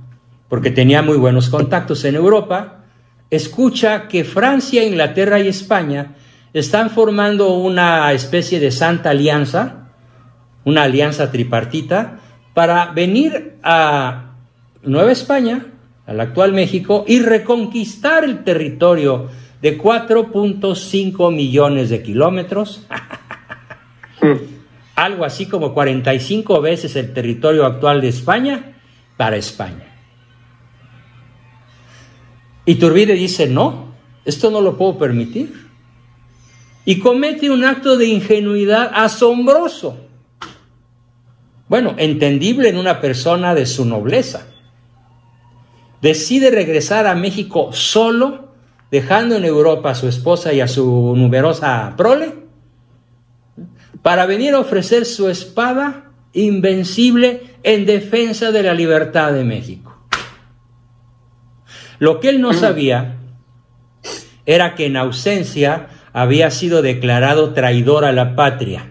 porque 0.49 0.71
tenía 0.71 1.01
muy 1.01 1.17
buenos 1.17 1.49
contactos 1.49 2.05
en 2.05 2.17
Europa, 2.17 2.85
escucha 3.31 4.09
que 4.09 4.25
Francia, 4.25 4.85
Inglaterra 4.85 5.41
y 5.41 5.49
España 5.49 6.17
están 6.53 6.91
formando 6.91 7.55
una 7.55 8.12
especie 8.12 8.61
de 8.61 8.71
santa 8.71 9.11
alianza, 9.11 9.89
una 10.65 10.83
alianza 10.83 11.31
tripartita, 11.31 12.21
para 12.53 12.93
venir 12.93 13.57
a 13.62 14.35
Nueva 14.83 15.12
España, 15.12 15.67
al 16.07 16.21
actual 16.21 16.53
México, 16.53 17.05
y 17.09 17.21
reconquistar 17.21 18.25
el 18.25 18.45
territorio 18.45 19.29
de 19.62 19.79
4.5 19.79 21.35
millones 21.35 21.91
de 21.91 22.03
kilómetros, 22.03 22.87
algo 24.95 25.25
así 25.25 25.47
como 25.47 25.73
45 25.73 26.61
veces 26.61 26.95
el 26.97 27.12
territorio 27.12 27.65
actual 27.67 28.01
de 28.01 28.09
España, 28.09 28.74
para 29.17 29.37
España. 29.37 29.95
Y 32.67 32.77
Turbide 32.77 33.15
dice, 33.15 33.47
no, 33.47 33.95
esto 34.25 34.51
no 34.51 34.61
lo 34.61 34.77
puedo 34.77 34.99
permitir. 34.99 35.69
Y 36.85 36.99
comete 36.99 37.51
un 37.51 37.65
acto 37.65 37.97
de 37.97 38.07
ingenuidad 38.07 38.91
asombroso. 38.95 39.99
Bueno, 41.69 41.95
entendible 41.97 42.69
en 42.69 42.77
una 42.77 43.01
persona 43.01 43.55
de 43.55 43.67
su 43.67 43.85
nobleza. 43.85 44.47
Decide 46.03 46.51
regresar 46.51 47.07
a 47.07 47.15
México 47.15 47.73
solo, 47.73 48.53
dejando 48.91 49.37
en 49.37 49.45
Europa 49.45 49.91
a 49.91 49.95
su 49.95 50.07
esposa 50.09 50.53
y 50.53 50.61
a 50.61 50.69
su 50.69 51.15
numerosa 51.17 51.95
prole, 51.97 52.45
para 54.03 54.27
venir 54.27 54.55
a 54.55 54.61
ofrecer 54.61 55.07
su 55.07 55.31
espada 55.31 56.11
invencible 56.35 57.43
en 57.62 57.87
defensa 57.87 58.53
de 58.53 58.62
la 58.62 58.74
libertad 58.74 59.32
de 59.32 59.45
México. 59.45 59.97
Lo 61.99 62.20
que 62.20 62.28
él 62.28 62.41
no 62.41 62.51
mm. 62.51 62.55
sabía 62.55 63.16
era 64.47 64.74
que 64.74 64.87
en 64.87 64.97
ausencia 64.97 65.89
había 66.12 66.51
sido 66.51 66.82
declarado 66.82 67.55
traidor 67.55 68.05
a 68.05 68.12
la 68.12 68.37
patria 68.37 68.91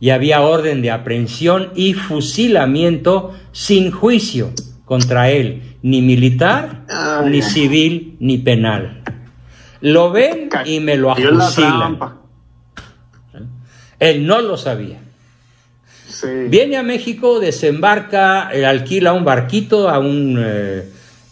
y 0.00 0.10
había 0.10 0.40
orden 0.40 0.82
de 0.82 0.90
aprehensión 0.90 1.70
y 1.76 1.94
fusilamiento 1.94 3.34
sin 3.52 3.90
juicio 3.90 4.52
contra 4.84 5.30
él, 5.30 5.76
ni 5.82 6.02
militar, 6.02 6.84
ni 7.26 7.42
civil, 7.42 8.16
ni 8.18 8.38
penal. 8.38 9.02
Lo 9.80 10.10
ven 10.10 10.48
y 10.64 10.80
me 10.80 10.96
lo 10.96 11.12
afusilan. 11.12 11.98
Él 14.00 14.26
no 14.26 14.40
lo 14.40 14.56
sabía. 14.56 15.00
Viene 16.48 16.76
a 16.76 16.82
México, 16.82 17.40
desembarca, 17.40 18.50
eh, 18.52 18.66
alquila 18.66 19.12
un 19.12 19.24
barquito 19.24 19.88
a 19.88 19.98
un, 19.98 20.36
eh, 20.38 20.88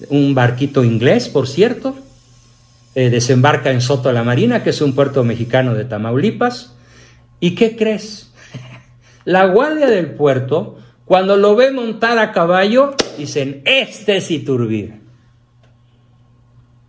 un 0.08 0.34
barquito 0.34 0.84
inglés, 0.84 1.28
por 1.28 1.46
cierto. 1.46 1.96
Eh, 2.94 3.08
desembarca 3.08 3.70
en 3.70 3.80
Soto 3.80 4.12
la 4.12 4.24
Marina, 4.24 4.64
que 4.64 4.70
es 4.70 4.80
un 4.80 4.94
puerto 4.94 5.22
mexicano 5.22 5.74
de 5.74 5.84
Tamaulipas. 5.84 6.74
¿Y 7.38 7.54
qué 7.54 7.76
crees? 7.76 8.32
La 9.24 9.46
guardia 9.46 9.86
del 9.86 10.12
puerto, 10.12 10.78
cuando 11.04 11.36
lo 11.36 11.54
ve 11.54 11.70
montar 11.70 12.18
a 12.18 12.32
caballo, 12.32 12.94
dicen, 13.16 13.62
este 13.64 14.16
es 14.16 14.30
Iturbide. 14.30 15.00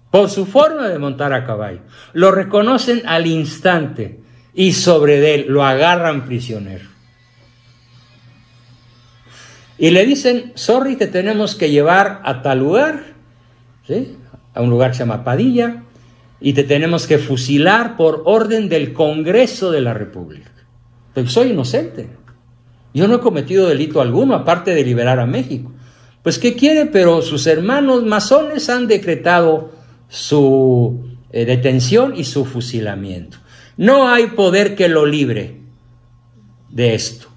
Por 0.09 0.29
su 0.29 0.45
forma 0.45 0.89
de 0.89 0.99
montar 0.99 1.33
a 1.33 1.45
caballo. 1.45 1.81
Lo 2.13 2.31
reconocen 2.31 3.03
al 3.05 3.27
instante 3.27 4.19
y 4.53 4.73
sobre 4.73 5.33
él 5.33 5.45
lo 5.47 5.63
agarran 5.63 6.25
prisionero. 6.25 6.90
Y 9.81 9.89
le 9.89 10.05
dicen, 10.05 10.51
sorry, 10.53 10.95
te 10.95 11.07
tenemos 11.07 11.55
que 11.55 11.71
llevar 11.71 12.21
a 12.23 12.43
tal 12.43 12.59
lugar, 12.59 13.15
¿sí? 13.87 14.15
a 14.53 14.61
un 14.61 14.69
lugar 14.69 14.91
que 14.91 14.97
se 14.97 14.99
llama 14.99 15.23
Padilla, 15.23 15.81
y 16.39 16.53
te 16.53 16.63
tenemos 16.63 17.07
que 17.07 17.17
fusilar 17.17 17.97
por 17.97 18.21
orden 18.25 18.69
del 18.69 18.93
Congreso 18.93 19.71
de 19.71 19.81
la 19.81 19.95
República. 19.95 20.51
Pues 21.15 21.31
soy 21.31 21.49
inocente. 21.49 22.11
Yo 22.93 23.07
no 23.07 23.15
he 23.15 23.19
cometido 23.21 23.67
delito 23.67 24.01
alguno, 24.01 24.35
aparte 24.35 24.75
de 24.75 24.83
liberar 24.83 25.19
a 25.19 25.25
México. 25.25 25.71
Pues, 26.21 26.37
¿qué 26.37 26.53
quiere? 26.53 26.85
Pero 26.85 27.23
sus 27.23 27.47
hermanos 27.47 28.05
masones 28.05 28.69
han 28.69 28.85
decretado 28.85 29.71
su 30.09 31.07
eh, 31.31 31.45
detención 31.45 32.13
y 32.15 32.25
su 32.25 32.45
fusilamiento. 32.45 33.39
No 33.77 34.07
hay 34.07 34.27
poder 34.27 34.75
que 34.75 34.89
lo 34.89 35.07
libre 35.07 35.57
de 36.69 36.93
esto. 36.93 37.29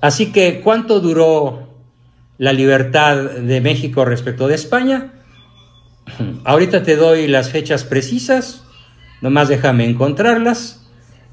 Así 0.00 0.32
que, 0.32 0.60
¿cuánto 0.60 1.00
duró 1.00 1.68
la 2.38 2.52
libertad 2.52 3.16
de 3.16 3.60
México 3.60 4.04
respecto 4.04 4.46
de 4.46 4.54
España? 4.54 5.12
Ahorita 6.44 6.82
te 6.82 6.96
doy 6.96 7.26
las 7.26 7.50
fechas 7.50 7.84
precisas, 7.84 8.64
nomás 9.20 9.48
déjame 9.48 9.84
encontrarlas. 9.84 10.88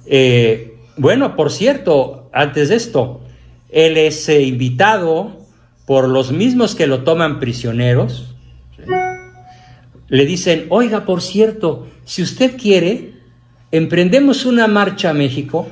Eh, 0.06 0.78
bueno, 0.98 1.36
por 1.36 1.52
cierto, 1.52 2.30
antes 2.34 2.70
de 2.70 2.76
esto, 2.76 3.22
él 3.70 3.98
es 3.98 4.30
eh, 4.30 4.42
invitado 4.44 5.46
por 5.86 6.08
los 6.08 6.32
mismos 6.32 6.76
que 6.76 6.88
lo 6.88 7.04
toman 7.04 7.40
prisioneros. 7.40 8.36
Le 10.08 10.26
dicen, 10.26 10.66
oiga, 10.70 11.06
por 11.06 11.22
cierto, 11.22 11.88
si 12.06 12.22
usted 12.22 12.58
quiere, 12.58 13.14
emprendemos 13.72 14.46
una 14.46 14.68
marcha 14.68 15.10
a 15.10 15.14
México, 15.14 15.68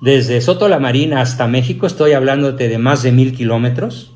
desde 0.00 0.40
Soto 0.40 0.68
la 0.68 0.78
Marina 0.78 1.20
hasta 1.20 1.48
México, 1.48 1.86
estoy 1.86 2.12
hablándote 2.12 2.68
de 2.68 2.78
más 2.78 3.02
de 3.02 3.12
mil 3.12 3.34
kilómetros, 3.34 4.14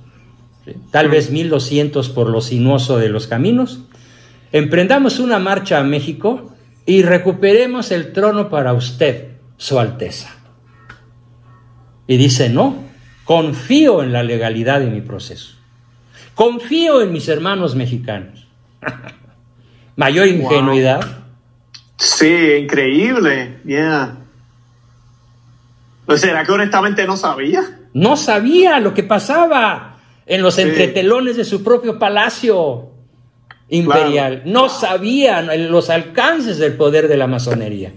tal 0.91 1.09
vez 1.09 1.31
mil 1.31 1.49
doscientos 1.49 2.09
por 2.09 2.29
lo 2.29 2.41
sinuoso 2.41 2.99
de 2.99 3.09
los 3.09 3.27
caminos. 3.27 3.85
Emprendamos 4.53 5.19
una 5.19 5.39
marcha 5.39 5.79
a 5.79 5.85
México 5.85 6.55
y 6.87 7.03
recuperemos 7.03 7.91
el 7.91 8.13
trono 8.13 8.49
para 8.49 8.73
usted, 8.75 9.39
Su 9.57 9.79
Alteza. 9.79 10.31
Y 12.07 12.17
dice, 12.17 12.49
no, 12.49 12.77
confío 13.25 14.03
en 14.03 14.13
la 14.13 14.23
legalidad 14.23 14.81
de 14.81 14.91
mi 14.91 15.01
proceso. 15.01 15.57
Confío 16.35 17.03
en 17.03 17.13
mis 17.13 17.29
hermanos 17.29 17.75
mexicanos. 17.75 18.47
Mayor 19.97 20.29
ingenuidad. 20.29 21.01
Sí, 21.97 22.35
increíble. 22.61 23.61
Yeah. 23.65 24.22
Pues 26.07 26.21
será 26.21 26.45
que 26.45 26.53
honestamente 26.53 27.07
no 27.07 27.17
sabía. 27.17 27.79
No 27.95 28.17
sabía 28.17 28.81
lo 28.81 28.95
que 28.95 29.03
pasaba 29.03 30.01
en 30.27 30.43
los 30.43 30.59
entretelones 30.59 31.37
de 31.37 31.45
su 31.45 31.63
propio 31.63 31.99
palacio 31.99 32.91
imperial. 33.69 34.43
No 34.45 34.69
sabían 34.69 35.71
los 35.71 35.91
alcances 35.91 36.59
del 36.59 36.75
poder 36.75 37.09
de 37.09 37.17
la 37.17 37.27
masonería. 37.27 37.93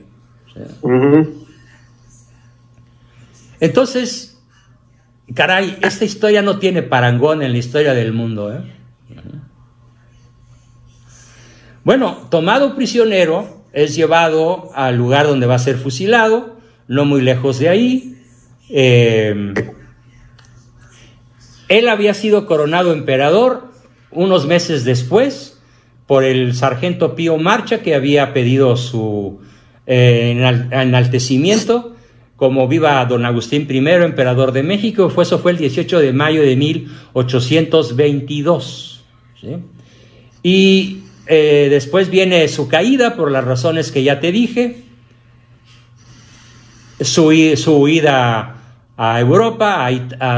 Entonces, 3.60 4.42
caray, 5.34 5.78
esta 5.82 6.06
historia 6.06 6.42
no 6.42 6.60
tiene 6.60 6.84
parangón 6.84 7.42
en 7.42 7.52
la 7.52 7.58
historia 7.58 7.94
del 7.94 8.14
mundo. 8.14 8.54
¿eh? 8.54 8.62
Bueno, 11.84 12.28
tomado 12.30 12.76
prisionero, 12.76 13.64
es 13.74 13.96
llevado 13.96 14.72
al 14.74 14.96
lugar 14.96 15.28
donde 15.28 15.46
va 15.46 15.56
a 15.56 15.60
ser 15.60 15.78
fusilado, 15.78 16.55
no 16.88 17.06
muy 17.06 17.22
lejos 17.22 17.60
de 17.60 17.70
ahí. 17.70 18.18
Eh, 18.70 19.54
él 21.68 21.88
había 21.88 22.14
sido 22.14 22.46
coronado 22.46 22.94
emperador 22.94 23.72
unos 24.12 24.46
meses 24.46 24.86
después 24.86 25.62
por 26.08 26.24
el 26.24 26.54
sargento 26.54 27.16
Pío 27.16 27.38
Marcha, 27.38 27.82
que 27.82 27.96
había 27.96 28.34
pedido 28.34 28.78
su 28.78 29.40
eh, 29.88 30.32
enaltecimiento 30.72 31.96
como 32.36 32.68
viva 32.68 33.06
don 33.06 33.26
Agustín 33.26 33.66
I, 33.70 33.78
emperador 33.78 34.52
de 34.52 34.62
México, 34.62 35.10
eso 35.22 35.40
fue 35.40 35.52
el 35.52 35.58
18 35.58 36.00
de 36.00 36.12
mayo 36.12 36.42
de 36.42 36.58
1822. 36.58 39.06
Y 40.44 41.00
eh, 41.28 41.68
después 41.70 42.10
viene 42.10 42.50
su 42.50 42.68
caída 42.68 43.16
por 43.16 43.32
las 43.32 43.46
razones 43.46 43.92
que 43.92 44.04
ya 44.04 44.20
te 44.20 44.32
dije, 44.32 44.85
su, 47.00 47.32
su 47.56 47.76
huida 47.78 48.56
a 48.98 49.20
Europa, 49.20 49.90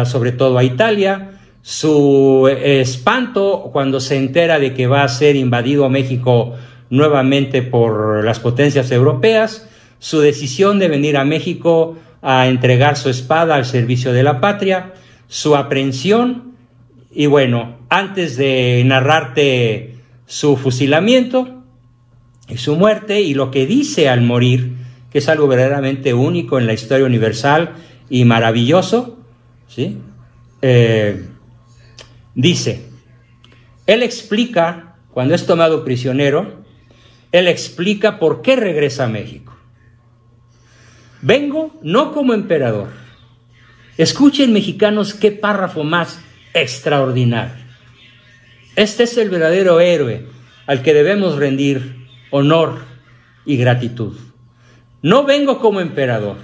sobre 0.06 0.32
todo 0.32 0.58
a 0.58 0.64
Italia, 0.64 1.32
su 1.62 2.50
espanto 2.50 3.70
cuando 3.74 4.00
se 4.00 4.16
entera 4.16 4.58
de 4.58 4.74
que 4.74 4.88
va 4.88 5.04
a 5.04 5.10
ser 5.10 5.36
invadido 5.36 5.90
México 5.90 6.56
nuevamente 6.90 7.62
por 7.62 8.24
las 8.24 8.40
potencias 8.40 8.92
europeas, 8.92 9.68
su 10.00 10.20
decisión 10.20 10.80
de 10.80 10.88
venir 10.88 11.18
a 11.18 11.26
México 11.26 11.98
a 12.22 12.48
entregar 12.48 12.98
su 12.98 13.10
espada 13.10 13.56
al 13.56 13.66
servicio 13.66 14.14
de 14.14 14.24
la 14.24 14.40
patria, 14.40 14.94
su 15.28 15.56
aprehensión. 15.56 16.56
Y 17.12 17.26
bueno, 17.26 17.78
antes 17.90 18.38
de 18.38 18.84
narrarte 18.86 19.96
su 20.26 20.58
fusilamiento 20.58 21.64
y 22.48 22.58
su 22.58 22.76
muerte 22.76 23.22
y 23.22 23.34
lo 23.34 23.52
que 23.52 23.66
dice 23.66 24.10
al 24.10 24.22
morir, 24.22 24.77
que 25.12 25.20
es 25.20 25.30
algo 25.30 25.48
verdaderamente 25.48 26.14
único 26.14 26.60
en 26.60 26.68
la 26.68 26.74
historia 26.74 27.06
universal 27.06 27.76
y 28.10 28.26
maravilloso, 28.26 29.20
¿sí? 29.68 29.98
Eh, 30.62 31.26
dice, 32.36 32.90
él 33.86 34.04
explica, 34.04 34.96
cuando 35.12 35.36
es 35.36 35.46
tomado 35.46 35.84
prisionero, 35.84 36.64
él 37.32 37.48
explica 37.48 38.20
por 38.20 38.42
qué 38.42 38.56
regresa 38.56 39.06
a 39.06 39.10
México. 39.10 39.56
Vengo 41.22 41.78
no 41.82 42.14
como 42.14 42.34
emperador. 42.34 42.90
Escuchen 43.98 44.54
mexicanos 44.54 45.14
qué 45.14 45.32
párrafo 45.32 45.84
más 45.84 46.22
extraordinario. 46.54 47.66
Este 48.76 49.04
es 49.04 49.18
el 49.18 49.30
verdadero 49.30 49.80
héroe 49.80 50.28
al 50.68 50.84
que 50.84 50.94
debemos 50.94 51.38
rendir 51.38 52.08
honor 52.30 52.82
y 53.46 53.58
gratitud. 53.58 54.27
No 55.08 55.24
vengo 55.24 55.60
como 55.60 55.80
emperador, 55.80 56.36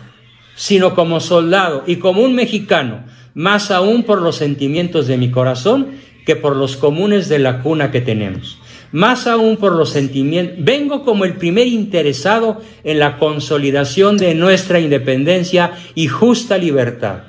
sino 0.56 0.96
como 0.96 1.20
soldado 1.20 1.84
y 1.86 1.98
como 1.98 2.22
un 2.22 2.34
mexicano, 2.34 3.04
más 3.34 3.72
aún 3.72 4.04
por 4.04 4.22
los 4.22 4.38
sentimientos 4.38 5.06
de 5.06 5.18
mi 5.18 5.32
corazón 5.32 6.00
que 6.26 6.38
por 6.38 6.56
los 6.56 6.78
comunes 6.78 7.28
de 7.28 7.40
la 7.40 7.60
cuna 7.62 7.92
que 7.92 8.00
tenemos 8.00 8.58
más 8.94 9.26
aún 9.26 9.58
por 9.58 9.74
los 9.74 9.90
sentimientos. 9.90 10.64
Vengo 10.64 11.04
como 11.04 11.26
el 11.26 11.34
primer 11.34 11.68
interesado 11.68 12.62
en 12.84 13.00
la 13.00 13.18
consolidación 13.18 14.18
de 14.18 14.36
nuestra 14.36 14.80
independencia 14.80 15.74
y 15.96 16.08
justa 16.08 16.58
libertad. 16.58 17.24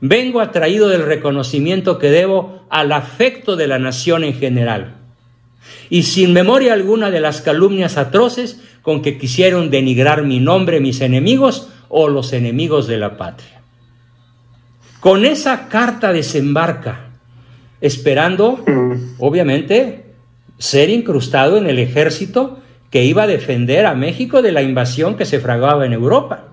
Vengo 0.00 0.40
atraído 0.40 0.88
del 0.88 1.06
reconocimiento 1.06 1.98
que 1.98 2.10
debo 2.10 2.66
al 2.68 2.90
afecto 2.90 3.54
de 3.54 3.68
la 3.68 3.78
nación 3.78 4.24
en 4.24 4.34
general. 4.34 4.95
Y 5.90 6.04
sin 6.04 6.32
memoria 6.32 6.72
alguna 6.72 7.10
de 7.10 7.20
las 7.20 7.40
calumnias 7.40 7.96
atroces 7.96 8.60
con 8.82 9.02
que 9.02 9.18
quisieron 9.18 9.70
denigrar 9.70 10.22
mi 10.22 10.40
nombre 10.40 10.80
mis 10.80 11.00
enemigos 11.00 11.68
o 11.88 12.08
los 12.08 12.32
enemigos 12.32 12.86
de 12.86 12.98
la 12.98 13.16
patria. 13.16 13.62
Con 15.00 15.24
esa 15.24 15.68
carta 15.68 16.12
desembarca, 16.12 17.10
esperando, 17.80 18.64
obviamente, 19.18 20.06
ser 20.58 20.90
incrustado 20.90 21.58
en 21.58 21.66
el 21.66 21.78
ejército 21.78 22.60
que 22.90 23.04
iba 23.04 23.24
a 23.24 23.26
defender 23.26 23.86
a 23.86 23.94
México 23.94 24.42
de 24.42 24.52
la 24.52 24.62
invasión 24.62 25.16
que 25.16 25.24
se 25.24 25.40
fragaba 25.40 25.86
en 25.86 25.92
Europa. 25.92 26.44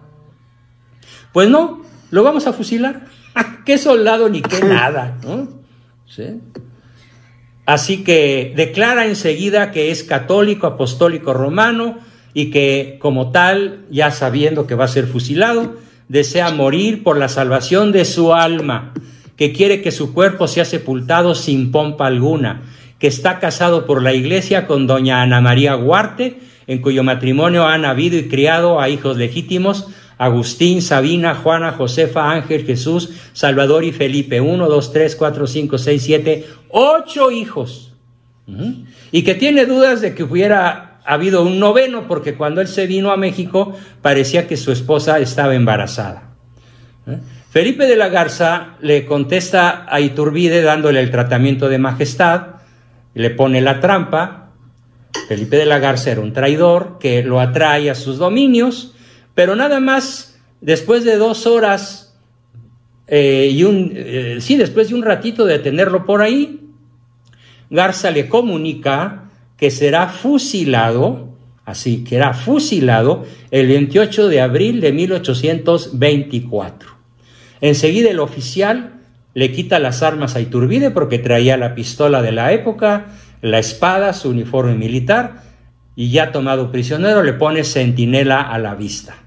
Pues 1.32 1.50
no, 1.50 1.84
lo 2.12 2.24
vamos 2.24 2.48
a 2.48 2.54
fusilar. 2.54 3.06
¿Qué 3.66 3.78
soldado 3.78 4.30
ni 4.30 4.42
qué 4.42 4.62
nada? 4.62 5.18
Así 7.66 8.04
que 8.04 8.54
declara 8.56 9.06
enseguida 9.06 9.72
que 9.72 9.92
es 9.92 10.04
católico, 10.04 10.68
apostólico 10.68 11.34
romano 11.34 11.98
y 12.34 12.52
que 12.52 12.98
como 13.00 13.32
tal, 13.32 13.86
ya 13.90 14.12
sabiendo 14.12 14.68
que 14.68 14.76
va 14.76 14.86
a 14.86 14.90
ser 14.90 15.08
fusilado, 15.08 15.76
desea 16.10 16.52
morir 16.52 17.04
por 17.04 17.18
la 17.18 17.30
salvación 17.30 17.92
de 17.92 18.06
su 18.06 18.34
alma, 18.34 18.94
que 19.38 19.54
quiere 19.54 19.82
que 19.82 19.92
su 19.92 20.14
cuerpo 20.14 20.48
sea 20.48 20.66
sepultado 20.66 21.36
sin 21.36 21.72
pompa 21.72 22.08
alguna, 22.08 22.64
que 23.00 23.08
está 23.08 23.40
casado 23.40 23.86
por 23.86 24.02
la 24.02 24.14
iglesia 24.14 24.68
con 24.68 24.86
doña 24.86 25.22
Ana 25.22 25.42
María 25.42 25.78
Huarte, 25.78 26.40
en 26.68 26.82
cuyo 26.82 27.04
matrimonio 27.04 27.66
han 27.66 27.86
habido 27.86 28.18
y 28.18 28.28
criado 28.28 28.80
a 28.80 28.90
hijos 28.90 29.18
legítimos 29.18 29.88
Agustín, 30.26 30.82
Sabina, 30.82 31.36
Juana, 31.36 31.74
Josefa, 31.74 32.32
Ángel, 32.32 32.66
Jesús, 32.66 33.10
Salvador 33.34 33.84
y 33.84 33.92
Felipe. 33.92 34.42
Uno, 34.42 34.68
dos, 34.68 34.92
tres, 34.92 35.16
cuatro, 35.16 35.48
cinco, 35.48 35.78
seis, 35.78 36.04
siete, 36.04 36.46
ocho 36.70 37.32
hijos. 37.32 37.94
Y 39.12 39.24
que 39.24 39.36
tiene 39.36 39.66
dudas 39.66 40.02
de 40.02 40.14
que 40.14 40.24
hubiera 40.24 41.00
habido 41.06 41.44
un 41.44 41.60
noveno, 41.60 42.08
porque 42.08 42.36
cuando 42.36 42.62
él 42.62 42.68
se 42.68 42.88
vino 42.88 43.12
a 43.12 43.18
México 43.18 43.74
parecía 44.02 44.48
que 44.48 44.58
su 44.58 44.72
esposa 44.72 45.20
estaba 45.20 45.56
embarazada. 45.56 46.36
¿Eh? 47.08 47.20
Felipe 47.50 47.86
de 47.86 47.96
la 47.96 48.10
Garza 48.10 48.76
le 48.82 49.06
contesta 49.06 49.86
a 49.88 50.02
Iturbide 50.02 50.62
dándole 50.62 51.00
el 51.00 51.12
tratamiento 51.12 51.70
de 51.70 51.78
majestad 51.78 52.54
le 53.14 53.30
pone 53.30 53.62
la 53.62 53.80
trampa. 53.80 54.52
Felipe 55.28 55.58
de 55.58 55.66
la 55.66 55.80
Garza 55.80 56.12
era 56.12 56.22
un 56.22 56.34
traidor 56.34 56.98
que 57.00 57.24
lo 57.24 57.40
atrae 57.40 57.90
a 57.90 57.96
sus 57.96 58.18
dominios, 58.18 58.96
pero 59.34 59.56
nada 59.56 59.80
más 59.80 60.40
después 60.62 61.04
de 61.04 61.18
dos 61.18 61.48
horas 61.48 62.16
eh, 63.08 63.50
y 63.52 63.64
un, 63.64 63.92
eh, 63.96 64.38
sí, 64.40 64.56
después 64.56 64.90
de 64.90 64.96
un 64.96 65.04
ratito 65.04 65.46
de 65.46 65.60
tenerlo 65.60 66.06
por 66.06 66.22
ahí, 66.22 66.62
Garza 67.70 68.12
le 68.12 68.30
comunica 68.30 69.30
que 69.58 69.72
será 69.72 70.08
fusilado, 70.08 71.38
así 71.66 72.04
que 72.04 72.16
era 72.16 72.34
fusilado 72.34 73.26
el 73.52 73.68
28 73.68 74.28
de 74.28 74.42
abril 74.42 74.82
de 74.82 74.92
1824. 74.94 76.92
Enseguida 77.62 78.10
el 78.10 78.20
oficial 78.20 79.02
le 79.34 79.52
quita 79.52 79.80
las 79.80 80.04
armas 80.04 80.36
a 80.36 80.42
Iturbide 80.42 80.92
porque 80.92 81.18
traía 81.20 81.58
la 81.58 81.76
pistola 81.76 82.22
de 82.22 82.32
la 82.32 82.54
época, 82.54 83.08
la 83.42 83.60
espada, 83.60 84.14
su 84.14 84.30
uniforme 84.30 84.76
militar, 84.76 85.44
y 85.96 86.12
ya 86.12 86.32
tomado 86.32 86.72
prisionero 86.72 87.24
le 87.24 87.34
pone 87.34 87.64
centinela 87.64 88.42
a 88.42 88.58
la 88.60 88.76
vista. 88.76 89.23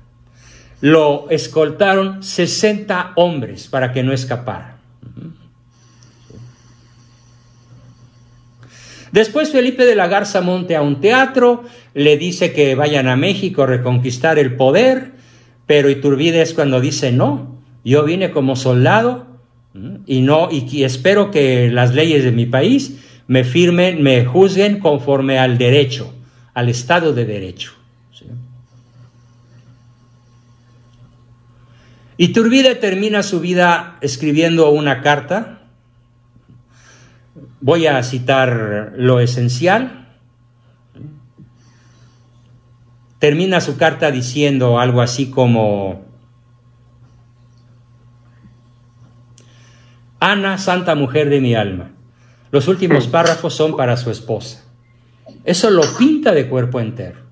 Lo 0.81 1.29
escoltaron 1.31 2.22
60 2.22 3.12
hombres 3.16 3.68
para 3.68 3.93
que 3.93 4.03
no 4.03 4.12
escapara. 4.12 4.77
Después 9.12 9.51
Felipe 9.51 9.87
de 9.87 9.95
la 9.95 10.09
Garza 10.09 10.41
monte 10.41 10.77
a 10.77 10.83
un 10.83 11.01
teatro, 11.01 11.64
le 11.95 12.18
dice 12.18 12.53
que 12.53 12.74
vayan 12.74 13.09
a 13.09 13.16
México 13.16 13.62
a 13.62 13.66
reconquistar 13.66 14.39
el 14.39 14.57
poder, 14.57 15.12
pero 15.64 15.89
Iturbide 15.89 16.43
es 16.43 16.53
cuando 16.53 16.81
dice 16.81 17.12
no, 17.12 17.57
yo 17.83 18.05
vine 18.05 18.31
como 18.31 18.57
soldado 18.57 19.27
y 20.07 20.20
no 20.20 20.49
y, 20.51 20.83
espero 20.83 21.31
que 21.31 21.70
las 21.70 21.95
leyes 21.95 22.24
de 22.24 22.33
mi 22.33 22.47
país 22.47 22.99
me 23.27 23.45
firmen, 23.45 24.03
me 24.03 24.24
juzguen 24.24 24.81
conforme 24.81 25.39
al 25.39 25.57
derecho, 25.57 26.12
al 26.53 26.68
Estado 26.68 27.12
de 27.12 27.24
Derecho. 27.24 27.76
Iturbide 32.19 32.75
termina 32.75 33.23
su 33.23 33.41
vida 33.41 33.99
escribiendo 34.01 34.71
una 34.71 35.03
carta. 35.03 35.61
Voy 37.61 37.87
a 37.87 38.03
citar 38.03 38.95
lo 38.97 39.21
esencial. 39.21 40.17
Termina 43.19 43.61
su 43.61 43.77
carta 43.77 44.11
diciendo 44.11 44.79
algo 44.79 45.03
así 45.03 45.31
como, 45.31 46.07
Ana, 50.21 50.59
santa 50.59 50.95
mujer 50.95 51.29
de 51.29 51.41
mi 51.41 51.55
alma. 51.55 51.91
Los 52.51 52.69
últimos 52.69 53.07
párrafos 53.07 53.55
son 53.55 53.77
para 53.77 53.97
su 53.97 54.11
esposa. 54.11 54.64
Eso 55.45 55.71
lo 55.71 55.83
pinta 55.99 56.33
de 56.33 56.49
cuerpo 56.49 56.81
entero. 56.81 57.26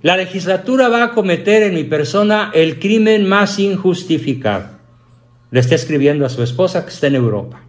La 0.00 0.16
legislatura 0.16 0.88
va 0.88 1.02
a 1.02 1.10
cometer 1.10 1.64
en 1.64 1.74
mi 1.74 1.82
persona 1.82 2.52
el 2.54 2.78
crimen 2.78 3.28
más 3.28 3.58
injustificado. 3.58 4.78
Le 5.50 5.58
está 5.58 5.74
escribiendo 5.74 6.24
a 6.24 6.28
su 6.28 6.40
esposa 6.44 6.84
que 6.84 6.92
está 6.92 7.08
en 7.08 7.16
Europa. 7.16 7.62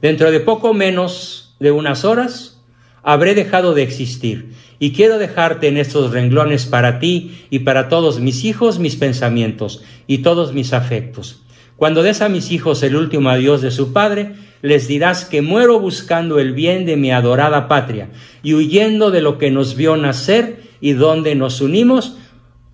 Dentro 0.00 0.30
de 0.30 0.38
poco 0.38 0.74
menos 0.74 1.56
de 1.58 1.72
unas 1.72 2.04
horas 2.04 2.62
habré 3.02 3.34
dejado 3.34 3.74
de 3.74 3.82
existir 3.82 4.52
y 4.78 4.92
quiero 4.92 5.18
dejarte 5.18 5.66
en 5.66 5.76
estos 5.76 6.12
renglones 6.12 6.66
para 6.66 7.00
ti 7.00 7.46
y 7.50 7.60
para 7.60 7.88
todos 7.88 8.20
mis 8.20 8.44
hijos 8.44 8.78
mis 8.78 8.94
pensamientos 8.94 9.82
y 10.06 10.18
todos 10.18 10.52
mis 10.52 10.72
afectos. 10.72 11.42
Cuando 11.74 12.04
des 12.04 12.20
a 12.20 12.28
mis 12.28 12.52
hijos 12.52 12.84
el 12.84 12.94
último 12.94 13.28
adiós 13.28 13.60
de 13.60 13.72
su 13.72 13.92
padre, 13.92 14.34
les 14.62 14.86
dirás 14.86 15.24
que 15.24 15.42
muero 15.42 15.80
buscando 15.80 16.38
el 16.38 16.52
bien 16.52 16.86
de 16.86 16.96
mi 16.96 17.10
adorada 17.10 17.66
patria 17.66 18.10
y 18.44 18.54
huyendo 18.54 19.10
de 19.10 19.20
lo 19.20 19.36
que 19.36 19.50
nos 19.50 19.74
vio 19.74 19.96
nacer 19.96 20.65
y 20.80 20.92
donde 20.92 21.34
nos 21.34 21.60
unimos, 21.60 22.16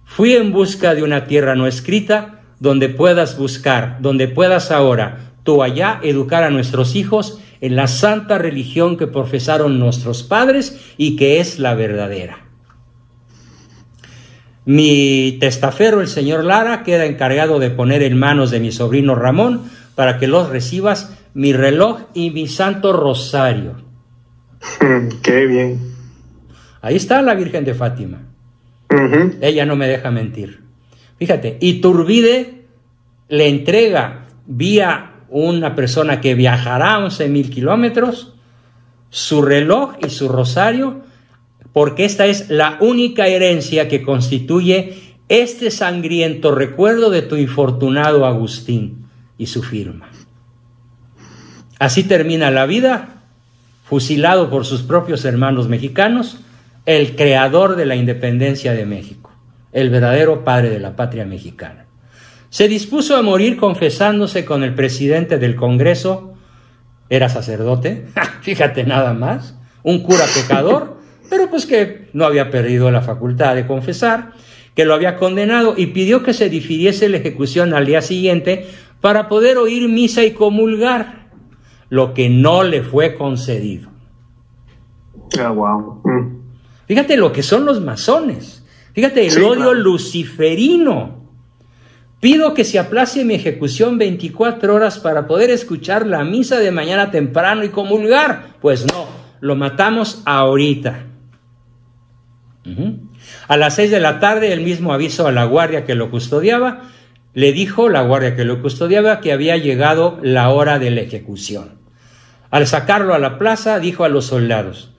fui 0.05 0.35
en 0.35 0.53
busca 0.53 0.95
de 0.95 1.03
una 1.03 1.27
tierra 1.27 1.55
no 1.55 1.67
escrita 1.67 2.43
donde 2.61 2.89
puedas 2.89 3.37
buscar, 3.37 3.99
donde 4.01 4.29
puedas 4.29 4.71
ahora, 4.71 5.33
tú 5.43 5.63
allá, 5.63 5.99
educar 6.03 6.45
a 6.45 6.51
nuestros 6.51 6.95
hijos 6.95 7.41
en 7.61 7.77
la 7.77 7.87
santa 7.87 8.39
religión 8.39 8.97
que 8.97 9.07
profesaron 9.07 9.79
nuestros 9.79 10.23
padres 10.23 10.81
y 10.97 11.17
que 11.17 11.41
es 11.41 11.59
la 11.59 11.75
verdadera. 11.75 12.47
Mi 14.65 15.39
testaferro, 15.41 16.01
el 16.01 16.09
señor 16.09 16.45
Lara, 16.45 16.85
queda 16.85 17.07
encargado 17.07 17.59
de 17.59 17.71
poner 17.71 18.03
en 18.03 18.17
manos 18.17 18.51
de 18.53 18.61
mi 18.61 18.71
sobrino 18.71 19.17
Ramón 19.17 19.63
para 19.97 20.19
que 20.19 20.29
los 20.29 20.49
recibas 20.49 21.19
mi 21.35 21.53
reloj 21.53 22.03
y 22.15 22.31
mi 22.31 22.47
santo 22.47 22.93
rosario. 22.93 23.83
Qué 25.23 25.47
bien. 25.47 25.92
Ahí 26.83 26.97
está 26.97 27.23
la 27.23 27.35
Virgen 27.35 27.65
de 27.65 27.75
Fátima. 27.75 28.21
Ella 29.41 29.65
no 29.65 29.77
me 29.77 29.89
deja 29.89 30.11
mentir. 30.11 30.61
Fíjate, 31.17 31.57
Iturbide 31.61 32.65
le 33.29 33.49
entrega 33.49 34.27
vía 34.47 35.13
una 35.31 35.75
persona 35.75 36.21
que 36.21 36.35
viajará 36.35 36.99
11 36.99 37.29
mil 37.29 37.49
kilómetros 37.49 38.35
su 39.09 39.43
reloj 39.43 39.95
y 40.05 40.11
su 40.11 40.29
rosario, 40.29 41.03
porque 41.73 42.05
esta 42.05 42.27
es 42.27 42.51
la 42.51 42.79
única 42.81 43.29
herencia 43.29 43.89
que 43.89 44.03
constituye 44.03 44.99
este 45.29 45.71
sangriento 45.71 46.55
recuerdo 46.55 47.11
de 47.11 47.23
tu 47.23 47.37
infortunado 47.37 48.27
Agustín 48.27 49.07
y 49.39 49.47
su 49.47 49.63
firma. 49.63 50.11
Así 51.79 52.05
termina 52.05 52.51
la 52.51 52.67
vida, 52.67 53.23
fusilado 53.85 54.51
por 54.51 54.65
sus 54.65 54.83
propios 54.83 55.25
hermanos 55.25 55.69
mexicanos, 55.69 56.42
el 56.85 57.15
creador 57.15 57.77
de 57.77 57.87
la 57.87 57.95
independencia 57.95 58.73
de 58.73 58.87
México, 58.87 59.31
el 59.73 59.91
verdadero 59.91 60.45
padre 60.45 60.71
de 60.71 60.81
la 60.81 60.97
patria 60.97 61.25
mexicana. 61.25 61.87
Se 62.51 62.69
dispuso 62.69 63.17
a 63.17 63.23
morir 63.23 63.57
confesándose 63.57 64.45
con 64.45 64.63
el 64.63 64.75
presidente 64.75 65.39
del 65.39 65.57
Congreso, 65.57 66.35
era 67.09 67.29
sacerdote, 67.29 68.07
fíjate 68.43 68.85
nada 68.85 69.15
más, 69.15 69.59
un 69.83 70.03
cura 70.03 70.25
pecador, 70.35 70.99
pero 71.31 71.49
pues 71.49 71.67
que 71.67 72.09
no 72.13 72.25
había 72.25 72.51
perdido 72.51 72.91
la 72.91 73.01
facultad 73.01 73.55
de 73.55 73.67
confesar, 73.67 74.33
que 74.75 74.85
lo 74.85 74.95
había 74.95 75.17
condenado 75.17 75.75
y 75.77 75.89
pidió 75.89 76.23
que 76.23 76.33
se 76.33 76.49
difiriese 76.49 77.09
la 77.09 77.19
ejecución 77.19 77.75
al 77.75 77.87
día 77.87 78.03
siguiente 78.03 78.67
para 79.01 79.29
poder 79.29 79.59
oír 79.59 79.89
misa 79.89 80.25
y 80.25 80.33
comulgar, 80.33 81.31
lo 81.91 82.15
que 82.15 82.31
no 82.31 82.63
le 82.63 82.83
fue 82.83 83.15
concedido. 83.15 83.91
Ah, 85.39 85.51
wow. 85.51 86.01
Mm. 86.05 86.42
Fíjate 86.87 87.17
lo 87.17 87.33
que 87.33 87.43
son 87.43 87.65
los 87.65 87.81
masones. 87.81 88.65
Fíjate 88.95 89.27
el 89.27 89.43
odio 89.43 89.75
luciferino. 89.75 91.23
Pido 92.21 92.55
que 92.55 92.65
se 92.65 92.79
aplace 92.79 93.25
mi 93.25 93.35
ejecución 93.35 93.99
24 93.99 94.75
horas 94.75 94.99
para 94.99 95.27
poder 95.27 95.51
escuchar 95.51 96.07
la 96.07 96.23
misa 96.23 96.59
de 96.61 96.71
mañana 96.71 97.11
temprano 97.11 97.65
y 97.65 97.71
comulgar. 97.71 98.51
Pues 98.61 98.87
no, 98.87 99.07
lo 99.41 99.57
matamos 99.57 100.23
ahorita. 100.25 101.07
A 103.49 103.57
las 103.57 103.75
seis 103.75 103.91
de 103.91 103.99
la 103.99 104.21
tarde, 104.21 104.53
el 104.53 104.61
mismo 104.61 104.93
aviso 104.93 105.27
a 105.27 105.33
la 105.33 105.45
guardia 105.45 105.85
que 105.85 105.97
lo 105.97 106.11
custodiaba, 106.11 106.83
le 107.35 107.53
dijo 107.53 107.89
la 107.89 108.03
guardia 108.03 108.37
que 108.37 108.45
lo 108.45 108.63
custodiaba 108.63 109.21
que 109.21 109.33
había 109.33 109.57
llegado 109.57 110.19
la 110.23 110.51
hora 110.51 110.79
de 110.79 110.91
la 110.91 111.01
ejecución. 111.01 111.81
Al 112.51 112.67
sacarlo 112.67 113.15
a 113.15 113.19
la 113.19 113.39
plaza, 113.39 113.81
dijo 113.81 114.05
a 114.05 114.09
los 114.09 114.27
soldados, 114.27 114.93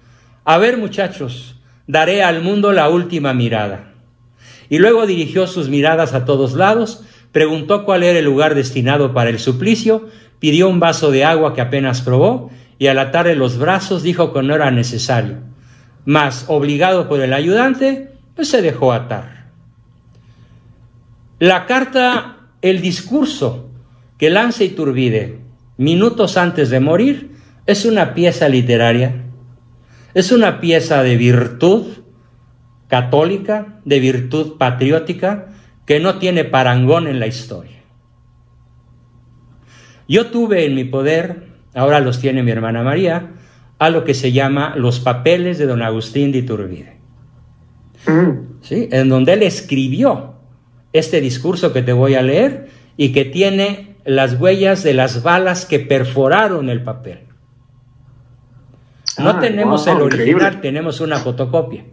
a 0.44 0.58
ver 0.58 0.78
muchachos, 0.78 1.53
daré 1.88 2.24
al 2.24 2.42
mundo 2.42 2.72
la 2.72 2.90
última 2.90 3.34
mirada. 3.34 3.94
Y 4.70 4.80
luego 4.80 5.06
dirigió 5.06 5.48
sus 5.48 5.70
miradas 5.70 6.14
a 6.14 6.26
todos 6.26 6.54
lados, 6.54 7.04
preguntó 7.32 7.86
cuál 7.86 8.04
era 8.04 8.20
el 8.20 8.26
lugar 8.26 8.56
destinado 8.56 9.14
para 9.14 9.30
el 9.30 9.40
suplicio, 9.40 10.08
pidió 10.40 10.70
un 10.70 10.80
vaso 10.80 11.12
de 11.12 11.26
agua 11.26 11.54
que 11.54 11.62
apenas 11.62 12.02
probó, 12.02 12.52
y 12.80 12.88
al 12.88 13.00
atarle 13.00 13.36
los 13.36 13.58
brazos 13.58 14.04
dijo 14.04 14.34
que 14.34 14.44
no 14.44 14.56
era 14.56 14.72
necesario. 14.72 15.38
Mas, 16.06 16.46
obligado 16.48 17.08
por 17.08 17.22
el 17.22 17.34
ayudante, 17.34 18.12
pues 18.36 18.50
se 18.50 18.62
dejó 18.62 18.94
atar. 18.94 19.52
La 21.40 21.66
carta, 21.66 22.38
el 22.62 22.82
discurso 22.82 23.70
que 24.18 24.30
lanza 24.30 24.64
Iturbide 24.64 25.40
minutos 25.78 26.38
antes 26.38 26.70
de 26.70 26.80
morir, 26.80 27.32
es 27.66 27.86
una 27.86 28.14
pieza 28.14 28.48
literaria 28.48 29.24
es 30.14 30.32
una 30.32 30.60
pieza 30.60 31.04
de 31.04 31.18
virtud 31.18 31.86
católica, 32.88 33.80
de 33.86 34.00
virtud 34.00 34.58
patriótica, 34.58 35.48
que 35.86 36.00
no 36.00 36.20
tiene 36.20 36.44
parangón 36.44 37.08
en 37.08 37.20
la 37.20 37.28
historia. 37.28 37.82
Yo 40.08 40.28
tuve 40.28 40.66
en 40.66 40.76
mi 40.76 40.84
poder, 40.84 41.48
ahora 41.74 42.00
los 42.00 42.20
tiene 42.20 42.44
mi 42.44 42.52
hermana 42.52 42.84
María, 42.84 43.32
a 43.80 43.90
lo 43.90 44.04
que 44.04 44.14
se 44.14 44.32
llama 44.32 44.76
los 44.78 45.00
papeles 45.00 45.58
de 45.58 45.66
don 45.66 45.82
Agustín 45.82 46.32
de 46.32 46.40
Iturbide. 46.40 46.98
Mm. 48.08 48.62
¿Sí? 48.62 48.88
En 48.92 49.10
donde 49.10 49.34
él 49.34 49.44
escribió 49.44 50.36
este 50.94 51.20
discurso 51.20 51.74
que 51.74 51.82
te 51.82 51.94
voy 51.94 52.16
a 52.16 52.22
leer 52.22 52.70
y 52.96 53.12
que 53.12 53.26
tiene 53.26 53.96
las 54.06 54.40
huellas 54.40 54.84
de 54.84 54.94
las 54.94 55.24
balas 55.24 55.66
que 55.66 55.80
perforaron 55.80 56.70
el 56.70 56.84
papel. 56.84 57.20
No 59.18 59.40
tenemos 59.40 59.86
el 59.88 60.02
original, 60.02 60.62
tenemos 60.62 61.02
una 61.02 61.20
fotocopia. 61.20 61.86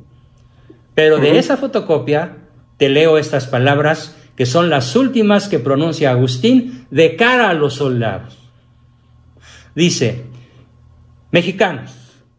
Pero 0.94 1.18
de 1.18 1.38
esa 1.38 1.56
fotocopia 1.56 2.38
te 2.76 2.88
leo 2.88 3.18
estas 3.18 3.46
palabras 3.46 4.16
que 4.36 4.46
son 4.46 4.70
las 4.70 4.96
últimas 4.96 5.48
que 5.48 5.58
pronuncia 5.58 6.10
Agustín 6.10 6.86
de 6.90 7.16
cara 7.16 7.50
a 7.50 7.54
los 7.54 7.74
soldados. 7.74 8.38
Dice, 9.74 10.24
Mexicanos, 11.30 11.92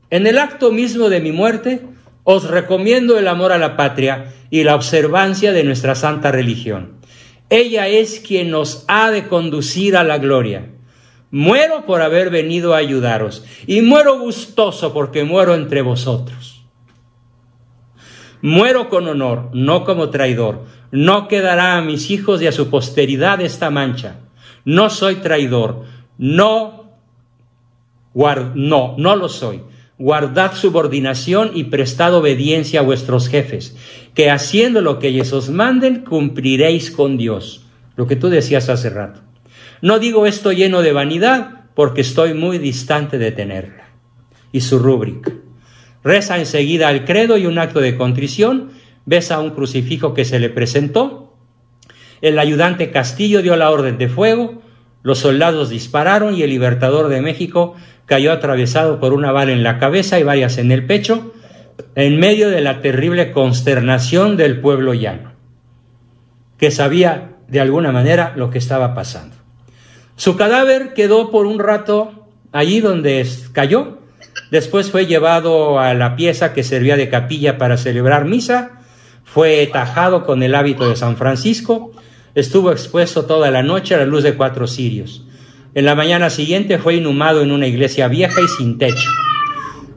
en 0.09 0.27
el 0.27 0.39
acto 0.39 0.71
mismo 0.71 1.09
de 1.09 1.21
mi 1.21 1.31
muerte, 1.31 1.81
os 2.23 2.49
recomiendo 2.49 3.17
el 3.17 3.27
amor 3.27 3.51
a 3.51 3.57
la 3.57 3.77
patria 3.77 4.33
y 4.49 4.63
la 4.63 4.75
observancia 4.75 5.53
de 5.53 5.63
nuestra 5.63 5.95
santa 5.95 6.31
religión. 6.31 6.93
Ella 7.49 7.87
es 7.87 8.19
quien 8.19 8.49
nos 8.49 8.85
ha 8.87 9.11
de 9.11 9.27
conducir 9.27 9.95
a 9.95 10.03
la 10.03 10.17
gloria. 10.17 10.69
Muero 11.31 11.85
por 11.85 12.01
haber 12.01 12.29
venido 12.29 12.73
a 12.73 12.77
ayudaros 12.77 13.43
y 13.65 13.81
muero 13.81 14.19
gustoso 14.19 14.93
porque 14.93 15.23
muero 15.23 15.55
entre 15.55 15.81
vosotros. 15.81 16.65
Muero 18.41 18.89
con 18.89 19.07
honor, 19.07 19.49
no 19.53 19.85
como 19.85 20.09
traidor. 20.09 20.65
No 20.91 21.27
quedará 21.27 21.77
a 21.77 21.81
mis 21.81 22.11
hijos 22.11 22.41
y 22.41 22.47
a 22.47 22.51
su 22.51 22.69
posteridad 22.69 23.39
esta 23.39 23.69
mancha. 23.69 24.19
No 24.65 24.89
soy 24.89 25.15
traidor, 25.15 25.85
no, 26.17 26.91
no, 28.13 28.95
no 28.97 29.15
lo 29.15 29.29
soy 29.29 29.63
guardad 30.01 30.55
subordinación 30.55 31.51
y 31.53 31.65
prestad 31.65 32.15
obediencia 32.15 32.79
a 32.79 32.83
vuestros 32.83 33.27
jefes, 33.27 33.75
que 34.15 34.31
haciendo 34.31 34.81
lo 34.81 34.97
que 34.97 35.09
ellos 35.09 35.31
os 35.31 35.51
manden, 35.51 36.03
cumpliréis 36.03 36.89
con 36.89 37.17
Dios. 37.17 37.67
Lo 37.95 38.07
que 38.07 38.15
tú 38.15 38.29
decías 38.29 38.67
hace 38.69 38.89
rato. 38.89 39.21
No 39.81 39.99
digo 39.99 40.25
esto 40.25 40.51
lleno 40.51 40.81
de 40.81 40.93
vanidad, 40.93 41.61
porque 41.75 42.01
estoy 42.01 42.33
muy 42.33 42.57
distante 42.57 43.17
de 43.17 43.31
tenerla. 43.31 43.85
Y 44.51 44.61
su 44.61 44.79
rúbrica. 44.79 45.31
Reza 46.03 46.37
enseguida 46.37 46.91
el 46.91 47.05
credo 47.05 47.37
y 47.37 47.45
un 47.45 47.57
acto 47.57 47.79
de 47.79 47.97
contrición, 47.97 48.71
besa 49.05 49.39
un 49.39 49.51
crucifijo 49.51 50.13
que 50.13 50.25
se 50.25 50.39
le 50.39 50.49
presentó. 50.49 51.37
El 52.21 52.37
ayudante 52.37 52.91
Castillo 52.91 53.41
dio 53.41 53.55
la 53.55 53.71
orden 53.71 53.97
de 53.97 54.09
fuego, 54.09 54.61
los 55.03 55.19
soldados 55.19 55.69
dispararon 55.69 56.35
y 56.35 56.43
el 56.43 56.51
libertador 56.51 57.07
de 57.07 57.21
México 57.21 57.75
cayó 58.05 58.31
atravesado 58.31 58.99
por 58.99 59.13
una 59.13 59.31
bala 59.31 59.51
en 59.51 59.63
la 59.63 59.79
cabeza 59.79 60.19
y 60.19 60.23
varias 60.23 60.57
en 60.57 60.71
el 60.71 60.85
pecho, 60.85 61.33
en 61.95 62.19
medio 62.19 62.49
de 62.49 62.61
la 62.61 62.81
terrible 62.81 63.31
consternación 63.31 64.37
del 64.37 64.59
pueblo 64.59 64.93
llano, 64.93 65.31
que 66.57 66.69
sabía 66.69 67.37
de 67.47 67.59
alguna 67.59 67.91
manera 67.91 68.33
lo 68.35 68.49
que 68.49 68.59
estaba 68.59 68.93
pasando. 68.93 69.40
Su 70.21 70.35
cadáver 70.35 70.93
quedó 70.93 71.31
por 71.31 71.47
un 71.47 71.57
rato 71.57 72.11
allí 72.51 72.79
donde 72.79 73.27
cayó, 73.53 73.97
después 74.51 74.91
fue 74.91 75.07
llevado 75.07 75.79
a 75.79 75.95
la 75.95 76.15
pieza 76.15 76.53
que 76.53 76.61
servía 76.61 76.95
de 76.95 77.09
capilla 77.09 77.57
para 77.57 77.75
celebrar 77.75 78.25
misa, 78.25 78.83
fue 79.23 79.67
tajado 79.73 80.23
con 80.23 80.43
el 80.43 80.53
hábito 80.53 80.87
de 80.87 80.95
San 80.95 81.17
Francisco, 81.17 81.91
estuvo 82.35 82.71
expuesto 82.71 83.25
toda 83.25 83.49
la 83.49 83.63
noche 83.63 83.95
a 83.95 83.97
la 83.97 84.05
luz 84.05 84.21
de 84.21 84.35
cuatro 84.35 84.67
cirios. 84.67 85.25
En 85.73 85.85
la 85.85 85.95
mañana 85.95 86.29
siguiente 86.29 86.77
fue 86.77 86.97
inhumado 86.97 87.41
en 87.41 87.51
una 87.51 87.65
iglesia 87.65 88.07
vieja 88.07 88.41
y 88.41 88.47
sin 88.47 88.77
techo. 88.77 89.09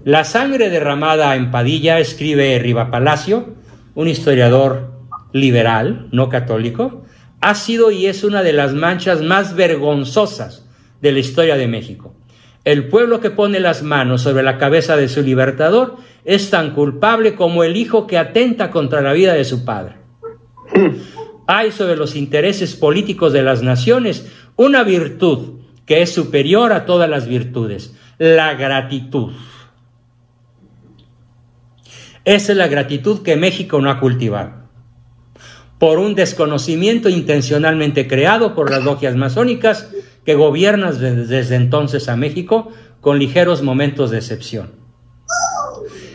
La 0.06 0.24
sangre 0.24 0.70
derramada 0.70 1.36
en 1.36 1.50
Padilla, 1.50 1.98
escribe 1.98 2.58
Riva 2.58 2.90
Palacio, 2.90 3.56
un 3.94 4.08
historiador 4.08 4.90
liberal, 5.34 6.08
no 6.12 6.30
católico, 6.30 7.03
ha 7.44 7.54
sido 7.54 7.90
y 7.90 8.06
es 8.06 8.24
una 8.24 8.42
de 8.42 8.54
las 8.54 8.72
manchas 8.72 9.20
más 9.20 9.54
vergonzosas 9.54 10.64
de 11.02 11.12
la 11.12 11.18
historia 11.18 11.56
de 11.56 11.68
México. 11.68 12.14
El 12.64 12.88
pueblo 12.88 13.20
que 13.20 13.30
pone 13.30 13.60
las 13.60 13.82
manos 13.82 14.22
sobre 14.22 14.42
la 14.42 14.56
cabeza 14.56 14.96
de 14.96 15.10
su 15.10 15.20
libertador 15.20 15.96
es 16.24 16.48
tan 16.48 16.70
culpable 16.70 17.34
como 17.34 17.62
el 17.62 17.76
hijo 17.76 18.06
que 18.06 18.16
atenta 18.16 18.70
contra 18.70 19.02
la 19.02 19.12
vida 19.12 19.34
de 19.34 19.44
su 19.44 19.62
padre. 19.62 19.96
Hay 21.46 21.70
sobre 21.70 21.96
los 21.96 22.16
intereses 22.16 22.74
políticos 22.76 23.34
de 23.34 23.42
las 23.42 23.62
naciones 23.62 24.26
una 24.56 24.82
virtud 24.82 25.60
que 25.84 26.00
es 26.00 26.14
superior 26.14 26.72
a 26.72 26.86
todas 26.86 27.10
las 27.10 27.28
virtudes, 27.28 27.94
la 28.16 28.54
gratitud. 28.54 29.34
Esa 32.24 32.52
es 32.52 32.56
la 32.56 32.68
gratitud 32.68 33.20
que 33.22 33.36
México 33.36 33.82
no 33.82 33.90
ha 33.90 34.00
cultivado. 34.00 34.63
Por 35.78 35.98
un 35.98 36.14
desconocimiento 36.14 37.08
intencionalmente 37.08 38.06
creado 38.06 38.54
por 38.54 38.70
las 38.70 38.84
logias 38.84 39.16
masónicas 39.16 39.90
que 40.24 40.34
gobiernan 40.34 40.98
desde 41.28 41.56
entonces 41.56 42.08
a 42.08 42.16
México 42.16 42.70
con 43.00 43.18
ligeros 43.18 43.62
momentos 43.62 44.10
de 44.10 44.18
excepción. 44.18 44.70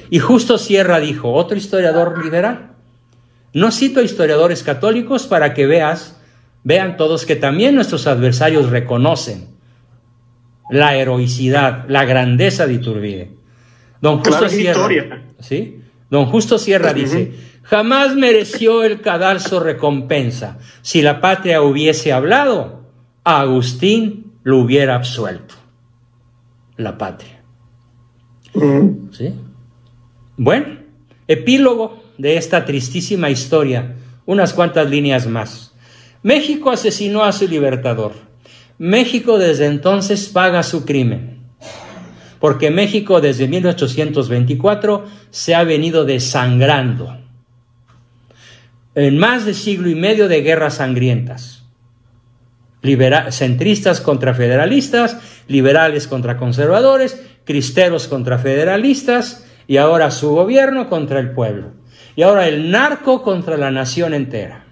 Y 0.10 0.20
justo 0.20 0.58
Sierra 0.58 1.00
dijo, 1.00 1.32
otro 1.34 1.56
historiador 1.56 2.24
liberal, 2.24 2.72
no 3.54 3.72
cito 3.72 4.02
historiadores 4.02 4.64
católicos 4.64 5.28
para 5.28 5.54
que 5.54 5.68
veas, 5.68 6.20
vean 6.64 6.98
todos 6.98 7.26
que 7.26 7.36
también 7.36 7.76
nuestros 7.76 8.08
adversarios 8.08 8.70
reconocen 8.70 9.48
la 10.70 10.96
heroicidad, 10.96 11.86
la 11.88 12.06
grandeza 12.06 12.68
de 12.68 12.74
Iturbide. 12.74 13.32
Don 14.02 14.24
Justo 14.24 14.50
Sierra, 14.50 14.88
¿sí? 15.40 15.82
Don 16.10 16.26
Justo 16.28 16.58
Sierra 16.58 16.94
dice, 16.94 17.34
jamás 17.70 18.16
mereció 18.16 18.84
el 18.84 19.02
cadalso 19.02 19.60
recompensa. 19.60 20.58
Si 20.82 21.02
la 21.02 21.22
patria 21.22 21.62
hubiese 21.62 22.12
hablado, 22.12 22.82
a 23.24 23.42
Agustín 23.42 24.34
lo 24.44 24.58
hubiera 24.58 24.96
absuelto. 24.96 25.54
La 26.78 26.98
patria. 26.98 27.44
¿Sí? 29.12 29.34
Bueno, 30.36 30.80
epílogo 31.28 32.02
de 32.18 32.38
esta 32.38 32.66
tristísima 32.66 33.30
historia, 33.30 33.96
unas 34.26 34.54
cuantas 34.54 34.90
líneas 34.90 35.28
más. 35.28 35.74
México 36.24 36.72
asesinó 36.72 37.24
a 37.24 37.32
su 37.32 37.48
libertador. 37.48 38.14
México 38.80 39.38
desde 39.38 39.68
entonces 39.68 40.30
paga 40.30 40.64
su 40.64 40.86
crimen, 40.86 41.44
porque 42.40 42.72
México 42.72 43.22
desde 43.22 43.48
1824 43.48 45.06
se 45.30 45.54
ha 45.54 45.64
venido 45.66 46.06
desangrando 46.06 47.20
en 49.06 49.18
más 49.18 49.46
de 49.46 49.54
siglo 49.54 49.90
y 49.90 49.96
medio 49.96 50.28
de 50.28 50.42
guerras 50.42 50.76
sangrientas. 50.76 51.64
centristas 53.32 54.02
contra 54.02 54.34
federalistas, 54.34 55.18
liberales 55.48 56.08
contra 56.08 56.38
conservadores, 56.38 57.22
cristeros 57.46 58.08
contra 58.08 58.38
federalistas 58.38 59.46
y 59.68 59.78
ahora 59.78 60.12
su 60.12 60.32
gobierno 60.32 60.90
contra 60.90 61.20
el 61.20 61.32
pueblo. 61.32 61.74
Y 62.16 62.24
ahora 62.24 62.48
el 62.48 62.72
narco 62.72 63.22
contra 63.22 63.58
la 63.58 63.72
nación 63.72 64.14
entera. 64.14 64.66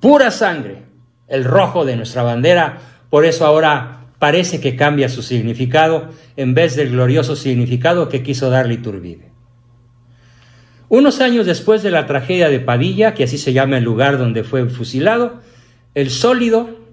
Pura 0.00 0.30
sangre 0.30 0.84
el 1.26 1.44
rojo 1.44 1.84
de 1.84 1.96
nuestra 1.96 2.22
bandera, 2.22 2.78
por 3.10 3.24
eso 3.24 3.44
ahora 3.44 4.06
parece 4.20 4.60
que 4.60 4.76
cambia 4.76 5.08
su 5.08 5.22
significado 5.22 6.10
en 6.36 6.54
vez 6.54 6.76
del 6.76 6.90
glorioso 6.90 7.34
significado 7.34 8.08
que 8.08 8.22
quiso 8.22 8.50
darle 8.50 8.74
Iturbide. 8.74 9.35
Unos 10.88 11.20
años 11.20 11.46
después 11.46 11.82
de 11.82 11.90
la 11.90 12.06
tragedia 12.06 12.48
de 12.48 12.60
Padilla, 12.60 13.14
que 13.14 13.24
así 13.24 13.38
se 13.38 13.52
llama 13.52 13.78
el 13.78 13.84
lugar 13.84 14.18
donde 14.18 14.44
fue 14.44 14.68
fusilado, 14.68 15.40
el 15.94 16.10
sólido, 16.10 16.86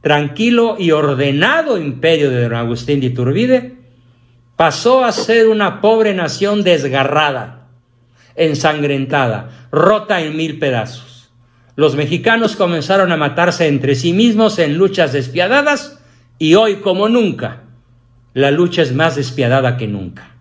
tranquilo 0.00 0.76
y 0.78 0.90
ordenado 0.90 1.78
imperio 1.78 2.30
de 2.30 2.42
don 2.42 2.54
Agustín 2.54 3.00
de 3.00 3.06
Iturbide 3.06 3.76
pasó 4.56 5.04
a 5.04 5.12
ser 5.12 5.48
una 5.48 5.80
pobre 5.80 6.14
nación 6.14 6.62
desgarrada, 6.62 7.68
ensangrentada, 8.36 9.68
rota 9.72 10.20
en 10.20 10.36
mil 10.36 10.58
pedazos. 10.58 11.32
Los 11.74 11.96
mexicanos 11.96 12.54
comenzaron 12.54 13.10
a 13.10 13.16
matarse 13.16 13.66
entre 13.66 13.94
sí 13.94 14.12
mismos 14.12 14.58
en 14.58 14.76
luchas 14.76 15.12
despiadadas 15.12 15.98
y 16.38 16.54
hoy 16.54 16.76
como 16.76 17.08
nunca 17.08 17.62
la 18.34 18.50
lucha 18.50 18.82
es 18.82 18.94
más 18.94 19.16
despiadada 19.16 19.76
que 19.76 19.88
nunca. 19.88 20.36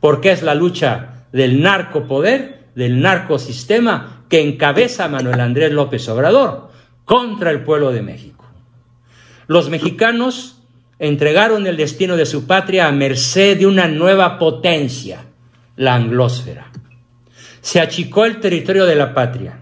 Porque 0.00 0.32
es 0.32 0.42
la 0.42 0.54
lucha 0.54 1.19
del 1.32 1.62
narcopoder, 1.62 2.66
del 2.74 3.00
narcosistema 3.00 4.24
que 4.28 4.40
encabeza 4.40 5.08
Manuel 5.08 5.40
Andrés 5.40 5.72
López 5.72 6.08
Obrador 6.08 6.70
contra 7.04 7.50
el 7.50 7.64
pueblo 7.64 7.90
de 7.90 8.02
México. 8.02 8.44
Los 9.46 9.68
mexicanos 9.68 10.62
entregaron 10.98 11.66
el 11.66 11.76
destino 11.76 12.16
de 12.16 12.26
su 12.26 12.46
patria 12.46 12.86
a 12.86 12.92
merced 12.92 13.58
de 13.58 13.66
una 13.66 13.88
nueva 13.88 14.38
potencia, 14.38 15.24
la 15.76 15.94
anglósfera. 15.94 16.70
Se 17.60 17.80
achicó 17.80 18.24
el 18.26 18.38
territorio 18.38 18.86
de 18.86 18.94
la 18.94 19.12
patria 19.14 19.60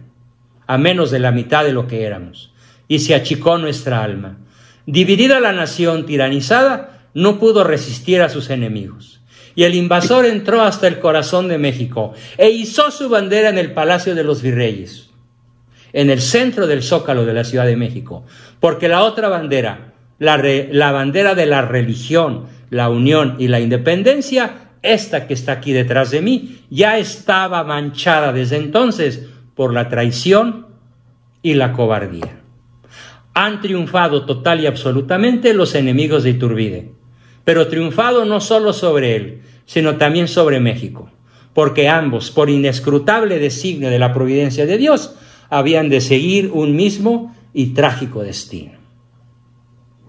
a 0.68 0.76
menos 0.76 1.10
de 1.10 1.18
la 1.18 1.32
mitad 1.32 1.64
de 1.64 1.72
lo 1.72 1.88
que 1.88 2.04
éramos, 2.04 2.52
y 2.86 2.98
se 2.98 3.14
achicó 3.14 3.56
nuestra 3.56 4.04
alma. 4.04 4.36
Dividida 4.84 5.40
la 5.40 5.52
nación 5.52 6.04
tiranizada, 6.04 7.08
no 7.14 7.38
pudo 7.38 7.64
resistir 7.64 8.20
a 8.20 8.28
sus 8.28 8.50
enemigos. 8.50 9.17
Y 9.58 9.64
el 9.64 9.74
invasor 9.74 10.24
entró 10.24 10.62
hasta 10.62 10.86
el 10.86 11.00
corazón 11.00 11.48
de 11.48 11.58
México 11.58 12.12
e 12.36 12.48
izó 12.48 12.92
su 12.92 13.08
bandera 13.08 13.48
en 13.48 13.58
el 13.58 13.72
Palacio 13.72 14.14
de 14.14 14.22
los 14.22 14.40
Virreyes, 14.40 15.10
en 15.92 16.10
el 16.10 16.20
centro 16.20 16.68
del 16.68 16.80
zócalo 16.80 17.26
de 17.26 17.34
la 17.34 17.42
Ciudad 17.42 17.66
de 17.66 17.74
México, 17.74 18.24
porque 18.60 18.86
la 18.86 19.02
otra 19.02 19.28
bandera, 19.28 19.94
la, 20.20 20.40
la 20.70 20.92
bandera 20.92 21.34
de 21.34 21.46
la 21.46 21.62
religión, 21.62 22.46
la 22.70 22.88
unión 22.88 23.34
y 23.40 23.48
la 23.48 23.58
independencia, 23.58 24.70
esta 24.82 25.26
que 25.26 25.34
está 25.34 25.54
aquí 25.54 25.72
detrás 25.72 26.12
de 26.12 26.20
mí, 26.20 26.60
ya 26.70 26.96
estaba 26.98 27.64
manchada 27.64 28.32
desde 28.32 28.58
entonces 28.58 29.26
por 29.56 29.74
la 29.74 29.88
traición 29.88 30.68
y 31.42 31.54
la 31.54 31.72
cobardía. 31.72 32.42
Han 33.34 33.60
triunfado 33.60 34.24
total 34.24 34.60
y 34.60 34.66
absolutamente 34.66 35.52
los 35.52 35.74
enemigos 35.74 36.22
de 36.22 36.30
Iturbide, 36.30 36.97
pero 37.48 37.66
triunfado 37.66 38.26
no 38.26 38.42
solo 38.42 38.74
sobre 38.74 39.16
él, 39.16 39.42
sino 39.64 39.96
también 39.96 40.28
sobre 40.28 40.60
México, 40.60 41.10
porque 41.54 41.88
ambos, 41.88 42.30
por 42.30 42.50
inescrutable 42.50 43.38
designio 43.38 43.88
de 43.88 43.98
la 43.98 44.12
providencia 44.12 44.66
de 44.66 44.76
Dios, 44.76 45.14
habían 45.48 45.88
de 45.88 46.02
seguir 46.02 46.50
un 46.52 46.76
mismo 46.76 47.34
y 47.54 47.68
trágico 47.68 48.22
destino. 48.22 48.72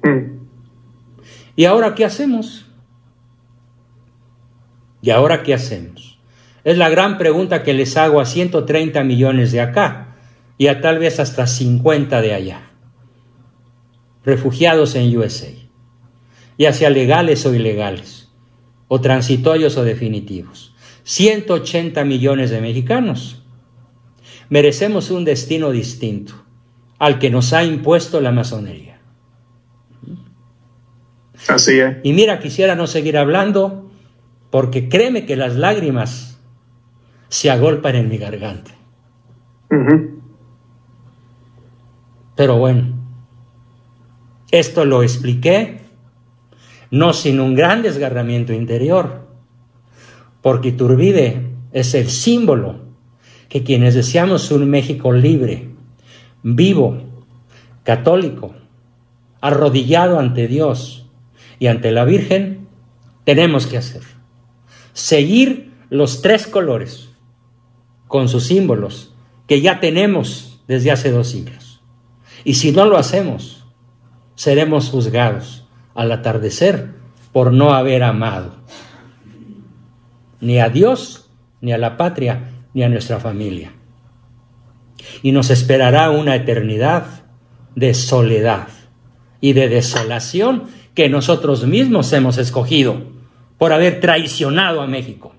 Hmm. 0.03 0.47
¿Y 1.55 1.63
ahora 1.63 1.95
qué 1.95 2.03
hacemos? 2.03 2.65
¿Y 5.01 5.11
ahora 5.11 5.41
qué 5.41 5.53
hacemos? 5.53 6.19
Es 6.65 6.77
la 6.77 6.89
gran 6.89 7.17
pregunta 7.17 7.63
que 7.63 7.73
les 7.73 7.95
hago 7.95 8.19
a 8.19 8.25
130 8.25 9.01
millones 9.05 9.53
de 9.53 9.61
acá 9.61 10.17
y 10.57 10.67
a 10.67 10.81
tal 10.81 10.99
vez 10.99 11.21
hasta 11.21 11.47
50 11.47 12.21
de 12.21 12.33
allá, 12.33 12.71
refugiados 14.25 14.95
en 14.95 15.17
USA, 15.17 15.68
ya 16.59 16.73
sea 16.73 16.89
legales 16.89 17.45
o 17.45 17.55
ilegales, 17.55 18.29
o 18.89 18.99
transitorios 18.99 19.77
o 19.77 19.83
definitivos. 19.83 20.75
180 21.03 22.03
millones 22.03 22.51
de 22.51 22.59
mexicanos. 22.59 23.41
Merecemos 24.49 25.09
un 25.09 25.23
destino 25.23 25.71
distinto 25.71 26.33
al 26.99 27.17
que 27.17 27.29
nos 27.29 27.53
ha 27.53 27.63
impuesto 27.63 28.19
la 28.19 28.31
masonería. 28.31 28.99
Así 31.47 31.79
es. 31.79 31.97
Y 32.03 32.11
mira, 32.11 32.39
quisiera 32.39 32.75
no 32.75 32.87
seguir 32.87 33.17
hablando 33.17 33.89
porque 34.51 34.89
créeme 34.89 35.25
que 35.25 35.37
las 35.37 35.55
lágrimas 35.55 36.39
se 37.29 37.49
agolpan 37.49 37.95
en 37.95 38.09
mi 38.09 38.17
garganta. 38.17 38.71
Pero 42.35 42.57
bueno, 42.57 42.95
esto 44.51 44.83
lo 44.83 45.03
expliqué 45.03 45.88
no 46.91 47.13
sin 47.13 47.39
un 47.39 47.55
gran 47.55 47.81
desgarramiento 47.81 48.53
interior, 48.53 49.27
porque 50.41 50.69
Iturbide 50.69 51.51
es 51.71 51.93
el 51.93 52.09
símbolo 52.09 52.81
que 53.47 53.63
quienes 53.63 53.95
deseamos 53.95 54.51
un 54.51 54.69
México 54.69 55.11
libre, 55.11 55.69
vivo, 56.43 57.01
católico, 57.83 58.55
arrodillado 59.41 60.19
ante 60.19 60.47
Dios 60.47 61.07
y 61.59 61.67
ante 61.67 61.91
la 61.91 62.05
Virgen, 62.05 62.67
tenemos 63.23 63.67
que 63.67 63.77
hacer. 63.77 64.01
Seguir 64.93 65.71
los 65.89 66.21
tres 66.21 66.47
colores 66.47 67.09
con 68.07 68.29
sus 68.29 68.45
símbolos 68.45 69.13
que 69.47 69.61
ya 69.61 69.79
tenemos 69.79 70.61
desde 70.67 70.91
hace 70.91 71.11
dos 71.11 71.29
siglos. 71.29 71.81
Y 72.43 72.55
si 72.55 72.71
no 72.71 72.85
lo 72.85 72.97
hacemos, 72.97 73.65
seremos 74.35 74.89
juzgados 74.89 75.67
al 75.95 76.11
atardecer 76.11 76.93
por 77.31 77.53
no 77.53 77.73
haber 77.73 78.03
amado 78.03 78.59
ni 80.41 80.59
a 80.59 80.69
Dios, 80.69 81.29
ni 81.61 81.73
a 81.73 81.77
la 81.77 81.97
patria, 81.97 82.51
ni 82.73 82.83
a 82.83 82.89
nuestra 82.89 83.19
familia. 83.19 83.73
Y 85.21 85.31
nos 85.31 85.49
esperará 85.49 86.11
una 86.11 86.35
eternidad 86.35 87.05
de 87.75 87.93
soledad 87.93 88.67
y 89.41 89.53
de 89.53 89.69
desolación 89.69 90.63
que 90.93 91.09
nosotros 91.09 91.65
mismos 91.65 92.11
hemos 92.13 92.37
escogido 92.37 93.03
por 93.57 93.73
haber 93.73 93.99
traicionado 93.99 94.81
a 94.81 94.87
México. 94.87 95.35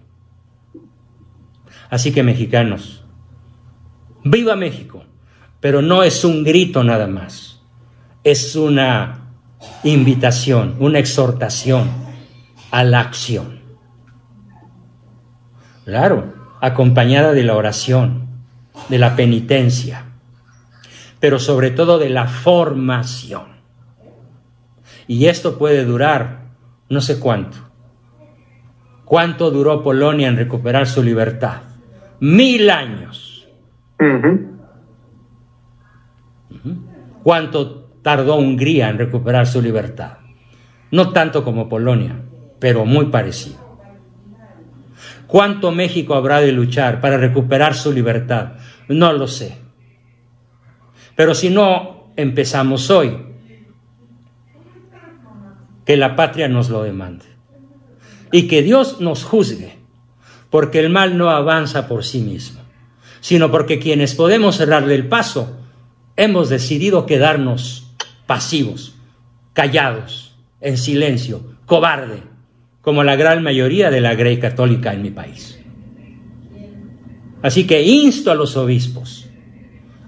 Así 1.88 2.12
que 2.12 2.22
mexicanos, 2.22 3.04
viva 4.24 4.54
México, 4.56 5.04
pero 5.60 5.82
no 5.82 6.02
es 6.02 6.24
un 6.24 6.44
grito 6.44 6.84
nada 6.84 7.06
más, 7.06 7.62
es 8.22 8.54
una 8.54 9.19
invitación, 9.82 10.76
una 10.78 10.98
exhortación 10.98 11.88
a 12.70 12.84
la 12.84 13.00
acción. 13.00 13.60
Claro, 15.84 16.32
acompañada 16.60 17.32
de 17.32 17.42
la 17.42 17.56
oración, 17.56 18.28
de 18.88 18.98
la 18.98 19.16
penitencia, 19.16 20.04
pero 21.18 21.38
sobre 21.38 21.70
todo 21.70 21.98
de 21.98 22.10
la 22.10 22.26
formación. 22.26 23.60
Y 25.06 25.26
esto 25.26 25.58
puede 25.58 25.84
durar 25.84 26.40
no 26.88 27.00
sé 27.00 27.18
cuánto. 27.18 27.56
¿Cuánto 29.04 29.50
duró 29.50 29.82
Polonia 29.82 30.28
en 30.28 30.36
recuperar 30.36 30.86
su 30.86 31.02
libertad? 31.02 31.62
Mil 32.20 32.70
años. 32.70 33.48
¿Cuánto 37.22 37.79
tardó 38.02 38.36
Hungría 38.36 38.88
en 38.88 38.98
recuperar 38.98 39.46
su 39.46 39.60
libertad. 39.62 40.18
No 40.90 41.10
tanto 41.10 41.44
como 41.44 41.68
Polonia, 41.68 42.20
pero 42.58 42.84
muy 42.84 43.06
parecido. 43.06 43.70
¿Cuánto 45.26 45.70
México 45.70 46.14
habrá 46.14 46.40
de 46.40 46.52
luchar 46.52 47.00
para 47.00 47.16
recuperar 47.16 47.74
su 47.74 47.92
libertad? 47.92 48.54
No 48.88 49.12
lo 49.12 49.28
sé. 49.28 49.58
Pero 51.14 51.34
si 51.34 51.50
no 51.50 52.12
empezamos 52.16 52.90
hoy, 52.90 53.16
que 55.84 55.96
la 55.96 56.16
patria 56.16 56.48
nos 56.48 56.68
lo 56.68 56.82
demande. 56.82 57.26
Y 58.32 58.48
que 58.48 58.62
Dios 58.62 59.00
nos 59.00 59.24
juzgue, 59.24 59.76
porque 60.50 60.80
el 60.80 60.90
mal 60.90 61.16
no 61.16 61.30
avanza 61.30 61.88
por 61.88 62.04
sí 62.04 62.20
mismo, 62.20 62.60
sino 63.20 63.50
porque 63.50 63.78
quienes 63.78 64.14
podemos 64.14 64.56
cerrarle 64.56 64.94
el 64.94 65.08
paso, 65.08 65.58
hemos 66.16 66.48
decidido 66.48 67.06
quedarnos 67.06 67.89
pasivos, 68.30 68.94
callados, 69.54 70.36
en 70.60 70.78
silencio, 70.78 71.56
cobarde, 71.66 72.22
como 72.80 73.02
la 73.02 73.16
gran 73.16 73.42
mayoría 73.42 73.90
de 73.90 74.00
la 74.00 74.14
Grey 74.14 74.38
Católica 74.38 74.92
en 74.92 75.02
mi 75.02 75.10
país. 75.10 75.58
Así 77.42 77.66
que 77.66 77.82
insto 77.82 78.30
a 78.30 78.36
los 78.36 78.56
obispos 78.56 79.28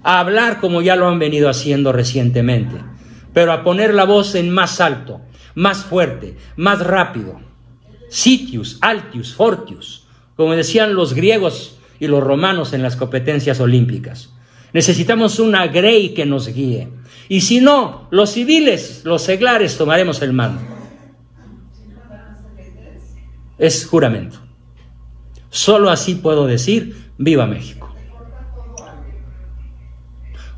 a 0.03 0.21
hablar 0.21 0.61
como 0.61 0.81
ya 0.81 0.95
lo 0.95 1.09
han 1.09 1.19
venido 1.19 1.49
haciendo 1.49 1.91
recientemente, 1.91 2.77
pero 3.33 3.51
a 3.51 3.61
poner 3.61 3.93
la 3.93 4.05
voz 4.05 4.35
en 4.35 4.51
más 4.51 4.79
alto, 4.79 5.19
más 5.53 5.83
fuerte, 5.83 6.37
más 6.55 6.79
rápido. 6.79 7.41
Sitius, 8.07 8.77
altius, 8.79 9.33
fortius, 9.33 10.07
como 10.37 10.53
decían 10.53 10.95
los 10.95 11.13
griegos 11.13 11.77
y 11.99 12.07
los 12.07 12.23
romanos 12.23 12.71
en 12.71 12.83
las 12.83 12.95
competencias 12.95 13.59
olímpicas. 13.59 14.33
Necesitamos 14.73 15.39
una 15.39 15.67
Grey 15.67 16.13
que 16.13 16.25
nos 16.25 16.47
guíe, 16.47 16.89
y 17.29 17.41
si 17.41 17.61
no, 17.61 18.07
los 18.11 18.31
civiles, 18.31 19.01
los 19.05 19.21
seglares, 19.21 19.77
tomaremos 19.77 20.21
el 20.21 20.33
mando. 20.33 20.61
Es 23.57 23.85
juramento. 23.85 24.39
Solo 25.49 25.89
así 25.89 26.15
puedo 26.15 26.47
decir, 26.47 26.95
viva 27.17 27.45
México. 27.45 27.95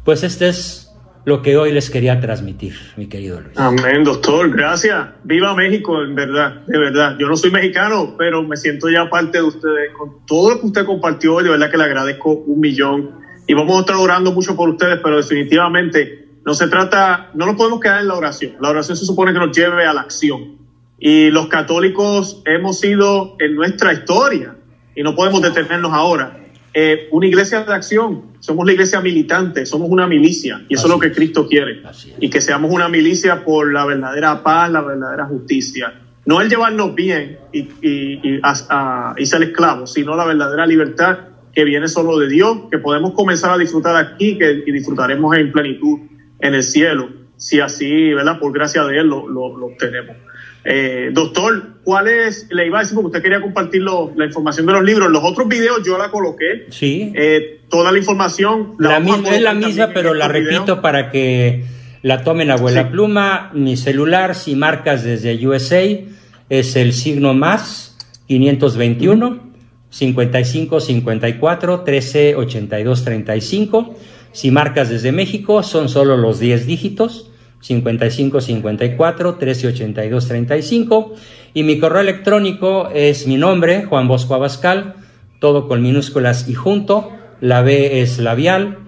Pues 0.04 0.24
este 0.24 0.48
es 0.48 0.86
lo 1.26 1.42
que 1.42 1.58
hoy 1.58 1.72
les 1.72 1.90
quería 1.90 2.20
transmitir, 2.20 2.76
mi 2.96 3.08
querido 3.08 3.42
Luis. 3.42 3.58
Amén, 3.58 4.04
doctor, 4.04 4.56
gracias. 4.56 5.08
Viva 5.24 5.56
México, 5.56 6.02
en 6.02 6.14
verdad, 6.14 6.62
de 6.68 6.78
verdad. 6.78 7.18
Yo 7.20 7.28
no 7.28 7.36
soy 7.36 7.52
mexicano, 7.52 8.16
pero 8.18 8.44
me 8.44 8.56
siento 8.56 8.90
ya 8.90 9.10
parte 9.10 9.40
de 9.40 9.44
ustedes. 9.44 9.92
Con 9.98 10.26
todo 10.26 10.52
lo 10.52 10.60
que 10.62 10.68
usted 10.68 10.86
compartió, 10.86 11.40
de 11.40 11.50
verdad 11.50 11.72
que 11.72 11.78
le 11.78 11.84
agradezco 11.84 12.32
un 12.32 12.60
millón. 12.60 13.25
Y 13.48 13.54
vamos 13.54 13.78
a 13.78 13.80
estar 13.82 13.96
orando 13.96 14.32
mucho 14.32 14.56
por 14.56 14.70
ustedes, 14.70 15.00
pero 15.04 15.18
definitivamente 15.18 16.26
no 16.46 16.54
se 16.54 16.68
trata, 16.68 17.32
no 17.34 17.46
nos 17.46 17.56
podemos 17.56 17.80
quedar 17.80 18.02
en 18.02 18.08
la 18.08 18.16
oración. 18.16 18.54
La 18.62 18.70
oración 18.70 18.96
se 18.96 19.06
supone 19.06 19.34
que 19.34 19.40
nos 19.40 19.56
lleve 19.56 19.86
a 19.86 19.94
la 19.94 20.02
acción. 20.02 20.58
Y 21.00 21.30
los 21.30 21.48
católicos 21.48 22.42
hemos 22.46 22.80
sido 22.80 23.36
en 23.40 23.56
nuestra 23.56 23.94
historia, 23.94 24.56
y 24.96 25.04
no 25.04 25.16
podemos 25.16 25.42
detenernos 25.42 25.92
ahora, 25.92 26.40
eh, 26.74 27.08
una 27.12 27.28
iglesia 27.28 27.64
de 27.64 27.74
acción. 27.74 28.34
Somos 28.40 28.66
la 28.66 28.74
iglesia 28.74 29.02
militante, 29.02 29.66
somos 29.66 29.90
una 29.90 30.08
milicia, 30.08 30.64
y 30.70 30.76
eso 30.76 30.86
es 30.86 30.94
lo 30.94 31.00
que 31.00 31.12
Cristo 31.12 31.48
quiere. 31.48 31.82
Y 32.20 32.30
que 32.30 32.42
seamos 32.42 32.72
una 32.72 32.90
milicia 32.90 33.44
por 33.44 33.74
la 33.74 33.86
verdadera 33.86 34.44
paz, 34.44 34.72
la 34.72 34.82
verdadera 34.82 35.26
justicia. 35.26 35.94
No 36.26 36.42
el 36.42 36.50
llevarnos 36.50 36.96
bien 36.96 37.40
y, 37.54 37.60
y, 37.82 38.40
y, 39.18 39.26
ser 39.26 39.44
esclavos, 39.44 39.94
sino 39.94 40.16
la 40.16 40.26
verdadera 40.26 40.66
libertad 40.66 41.18
que 41.56 41.64
viene 41.64 41.88
solo 41.88 42.20
de 42.20 42.28
Dios, 42.28 42.58
que 42.70 42.78
podemos 42.78 43.14
comenzar 43.14 43.52
a 43.52 43.58
disfrutar 43.58 43.96
aquí 43.96 44.38
que, 44.38 44.64
y 44.66 44.72
disfrutaremos 44.74 45.36
en 45.38 45.54
plenitud 45.54 46.00
en 46.40 46.54
el 46.54 46.64
cielo, 46.64 47.10
si 47.38 47.62
así, 47.62 48.14
¿verdad? 48.14 48.38
Por 48.40 48.52
gracia 48.52 48.84
de 48.84 49.00
Él 49.00 49.08
lo, 49.08 49.28
lo, 49.30 49.66
obtenemos. 49.66 50.18
Eh, 50.66 51.12
doctor, 51.14 51.78
¿cuál 51.84 52.10
es? 52.10 52.48
Le 52.52 52.68
iba 52.68 52.80
a 52.80 52.82
decir 52.82 52.96
porque 52.96 53.08
usted 53.08 53.22
quería 53.22 53.40
compartir 53.40 53.82
la 53.84 54.26
información 54.26 54.66
de 54.66 54.74
los 54.74 54.84
libros. 54.84 55.10
Los 55.10 55.24
otros 55.24 55.48
videos 55.48 55.82
yo 55.86 55.98
la 55.98 56.12
coloqué. 56.12 56.66
Sí. 56.70 57.14
Eh, 57.16 57.62
toda 57.70 57.92
la 57.92 58.00
información. 58.00 58.74
La, 58.78 59.00
misma, 59.00 59.30
es 59.30 59.42
la 59.42 59.54
misma, 59.54 59.92
pero 59.94 60.14
la 60.14 60.28
repito 60.28 60.82
para 60.82 61.10
que 61.10 61.64
la 62.02 62.24
tomen 62.24 62.52
abuela 62.52 62.90
pluma. 62.90 63.52
Mi 63.54 63.78
celular, 63.78 64.36
si 64.36 64.56
marcas 64.56 65.04
desde 65.04 65.48
USA, 65.48 65.84
es 66.50 66.76
el 66.76 66.92
signo 66.94 67.34
más 67.34 67.96
521 68.28 69.55
55 69.90 70.80
54 70.80 71.82
13 71.82 72.36
82 72.36 73.04
35. 73.04 73.96
Si 74.32 74.52
marcas 74.52 74.90
desde 74.90 75.12
México, 75.12 75.64
son 75.64 75.88
solo 75.88 76.18
los 76.18 76.40
10 76.40 76.66
dígitos, 76.66 77.32
55 77.62 78.42
54 78.42 79.36
13 79.36 79.68
82 79.68 80.28
35 80.28 81.14
y 81.54 81.64
mi 81.64 81.80
correo 81.80 82.02
electrónico 82.02 82.90
es 82.94 83.28
mi 83.28 83.38
nombre, 83.38 83.86
Juan 83.86 84.08
Bosco 84.10 84.36
Abascal, 84.36 84.96
todo 85.40 85.68
con 85.68 85.82
minúsculas 85.82 86.50
y 86.50 86.54
junto, 86.54 87.12
la 87.40 87.62
B 87.62 88.02
es 88.02 88.20
labial, 88.20 88.80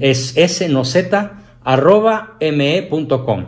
es 0.00 0.36
S 0.36 0.68
no 0.68 0.84
Z, 0.84 1.40
arroba 1.64 2.36
me.com, 2.40 3.44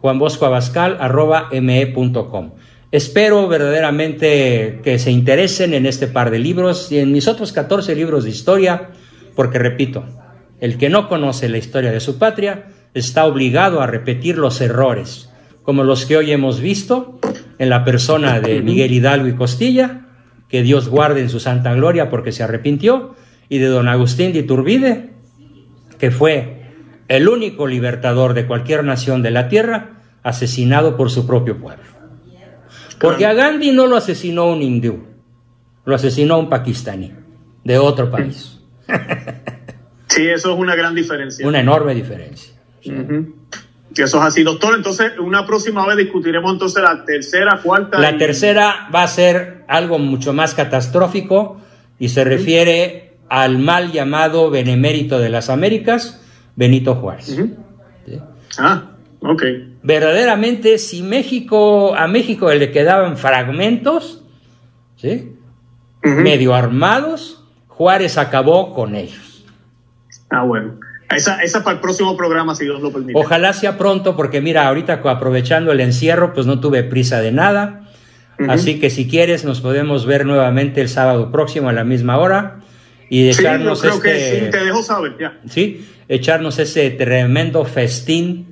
Juan 0.00 0.18
Bosco 0.18 0.46
Abascal, 0.46 0.96
arroba 0.98 1.50
me.com. 1.52 2.52
Espero 2.92 3.46
verdaderamente 3.46 4.80
que 4.82 4.98
se 4.98 5.12
interesen 5.12 5.74
en 5.74 5.86
este 5.86 6.08
par 6.08 6.32
de 6.32 6.40
libros 6.40 6.90
y 6.90 6.98
en 6.98 7.12
mis 7.12 7.28
otros 7.28 7.52
14 7.52 7.94
libros 7.94 8.24
de 8.24 8.30
historia, 8.30 8.90
porque 9.36 9.60
repito, 9.60 10.04
el 10.60 10.76
que 10.76 10.88
no 10.88 11.08
conoce 11.08 11.48
la 11.48 11.58
historia 11.58 11.92
de 11.92 12.00
su 12.00 12.18
patria 12.18 12.66
está 12.92 13.26
obligado 13.26 13.80
a 13.80 13.86
repetir 13.86 14.38
los 14.38 14.60
errores, 14.60 15.30
como 15.62 15.84
los 15.84 16.04
que 16.04 16.16
hoy 16.16 16.32
hemos 16.32 16.60
visto 16.60 17.20
en 17.60 17.70
la 17.70 17.84
persona 17.84 18.40
de 18.40 18.60
Miguel 18.60 18.92
Hidalgo 18.92 19.28
y 19.28 19.36
Costilla, 19.36 20.08
que 20.48 20.62
Dios 20.62 20.88
guarde 20.88 21.20
en 21.20 21.30
su 21.30 21.38
santa 21.38 21.72
gloria 21.74 22.10
porque 22.10 22.32
se 22.32 22.42
arrepintió, 22.42 23.14
y 23.48 23.58
de 23.58 23.66
don 23.66 23.86
Agustín 23.86 24.32
de 24.32 24.40
Iturbide, 24.40 25.10
que 25.98 26.10
fue 26.10 26.72
el 27.06 27.28
único 27.28 27.68
libertador 27.68 28.34
de 28.34 28.46
cualquier 28.46 28.82
nación 28.82 29.22
de 29.22 29.30
la 29.30 29.48
tierra, 29.48 29.90
asesinado 30.24 30.96
por 30.96 31.08
su 31.10 31.24
propio 31.24 31.56
pueblo. 31.58 31.99
Porque 33.00 33.26
a 33.26 33.32
Gandhi 33.32 33.72
no 33.72 33.86
lo 33.86 33.96
asesinó 33.96 34.46
un 34.46 34.62
hindú, 34.62 35.04
lo 35.84 35.94
asesinó 35.94 36.38
un 36.38 36.48
pakistaní 36.48 37.12
de 37.64 37.78
otro 37.78 38.10
país. 38.10 38.60
Sí, 40.10 40.26
eso 40.26 40.52
es 40.52 40.58
una 40.58 40.74
gran 40.74 40.92
diferencia. 40.92 41.46
Una 41.46 41.60
enorme 41.60 41.94
diferencia. 41.94 42.52
Eso 42.82 44.18
es 44.18 44.24
así, 44.24 44.42
doctor. 44.42 44.74
Entonces, 44.74 45.12
una 45.20 45.46
próxima 45.46 45.86
vez 45.86 45.96
discutiremos 45.98 46.52
entonces 46.52 46.82
la 46.82 47.04
tercera, 47.04 47.60
cuarta. 47.62 47.98
La 47.98 48.18
tercera 48.18 48.88
va 48.92 49.04
a 49.04 49.06
ser 49.06 49.64
algo 49.68 50.00
mucho 50.00 50.32
más 50.32 50.54
catastrófico 50.54 51.60
y 52.00 52.08
se 52.08 52.24
refiere 52.24 53.18
al 53.28 53.58
mal 53.58 53.92
llamado 53.92 54.50
benemérito 54.50 55.20
de 55.20 55.28
las 55.28 55.48
Américas, 55.48 56.20
Benito 56.56 56.96
Juárez. 56.96 57.38
Ah, 58.58 58.89
ok. 59.20 59.42
Verdaderamente, 59.82 60.78
si 60.78 61.02
México, 61.02 61.94
a 61.94 62.06
México 62.06 62.52
le 62.52 62.70
quedaban 62.70 63.16
fragmentos, 63.16 64.24
¿sí? 64.96 65.36
Medio 66.02 66.54
armados, 66.54 67.44
Juárez 67.68 68.18
acabó 68.18 68.74
con 68.74 68.94
ellos. 68.94 69.44
Ah, 70.30 70.44
bueno. 70.44 70.80
Esa, 71.14 71.42
esa 71.42 71.64
para 71.64 71.76
el 71.76 71.80
próximo 71.80 72.16
programa, 72.16 72.54
si 72.54 72.64
Dios 72.64 72.80
lo 72.80 72.92
permite. 72.92 73.18
Ojalá 73.18 73.52
sea 73.52 73.76
pronto, 73.76 74.16
porque 74.16 74.40
mira, 74.40 74.68
ahorita 74.68 75.00
aprovechando 75.04 75.72
el 75.72 75.80
encierro, 75.80 76.32
pues 76.32 76.46
no 76.46 76.60
tuve 76.60 76.84
prisa 76.84 77.20
de 77.20 77.32
nada. 77.32 77.88
Así 78.48 78.80
que 78.80 78.88
si 78.88 79.06
quieres, 79.06 79.44
nos 79.44 79.60
podemos 79.60 80.06
ver 80.06 80.24
nuevamente 80.24 80.80
el 80.80 80.88
sábado 80.88 81.30
próximo 81.30 81.68
a 81.68 81.72
la 81.74 81.84
misma 81.84 82.16
hora 82.16 82.60
y 83.10 83.28
echarnos 83.28 83.80
sí, 83.80 83.88
yo 83.88 84.00
creo 84.00 84.14
este, 84.14 84.38
que 84.38 84.44
sí, 84.46 84.50
te 84.50 84.64
dejo 84.64 84.82
saber, 84.82 85.16
ya. 85.18 85.38
Sí, 85.46 85.86
echarnos 86.08 86.58
ese 86.58 86.90
tremendo 86.90 87.64
festín 87.64 88.49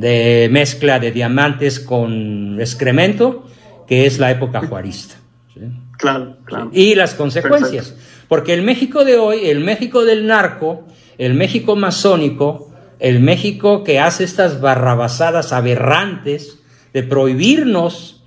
de 0.00 0.48
mezcla 0.50 0.98
de 0.98 1.12
diamantes 1.12 1.80
con 1.80 2.60
excremento, 2.60 3.46
que 3.86 4.06
es 4.06 4.18
la 4.18 4.30
época 4.30 4.66
juarista. 4.66 5.14
¿sí? 5.52 5.60
Claro, 5.98 6.36
claro. 6.44 6.70
Y 6.72 6.94
las 6.94 7.14
consecuencias. 7.14 7.88
Perfecto. 7.88 8.26
Porque 8.28 8.54
el 8.54 8.62
México 8.62 9.04
de 9.04 9.16
hoy, 9.16 9.46
el 9.46 9.60
México 9.60 10.04
del 10.04 10.26
narco, 10.26 10.86
el 11.18 11.34
México 11.34 11.76
masónico, 11.76 12.70
el 12.98 13.20
México 13.20 13.84
que 13.84 14.00
hace 14.00 14.24
estas 14.24 14.60
barrabasadas 14.60 15.52
aberrantes 15.52 16.58
de 16.92 17.02
prohibirnos 17.02 18.22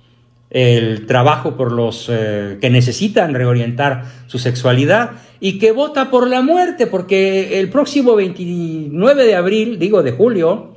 el 0.50 1.06
trabajo 1.06 1.56
por 1.56 1.72
los 1.72 2.06
eh, 2.08 2.56
que 2.60 2.70
necesitan 2.70 3.34
reorientar 3.34 4.04
su 4.28 4.38
sexualidad 4.38 5.10
y 5.40 5.58
que 5.58 5.72
vota 5.72 6.10
por 6.10 6.26
la 6.28 6.40
muerte, 6.40 6.86
porque 6.86 7.60
el 7.60 7.68
próximo 7.68 8.16
29 8.16 9.24
de 9.24 9.34
abril, 9.34 9.78
digo 9.78 10.02
de 10.02 10.12
julio, 10.12 10.74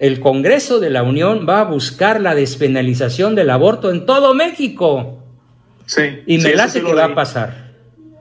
el 0.00 0.18
Congreso 0.18 0.80
de 0.80 0.88
la 0.88 1.02
Unión 1.02 1.46
va 1.46 1.60
a 1.60 1.64
buscar 1.64 2.22
la 2.22 2.34
despenalización 2.34 3.34
del 3.34 3.50
aborto 3.50 3.90
en 3.90 4.06
todo 4.06 4.34
México. 4.34 5.22
Sí, 5.84 6.22
y 6.26 6.38
me 6.38 6.50
sí, 6.50 6.56
late 6.56 6.80
sí 6.80 6.80
que 6.80 6.94
va 6.94 7.04
a 7.04 7.14
pasar. 7.14 7.74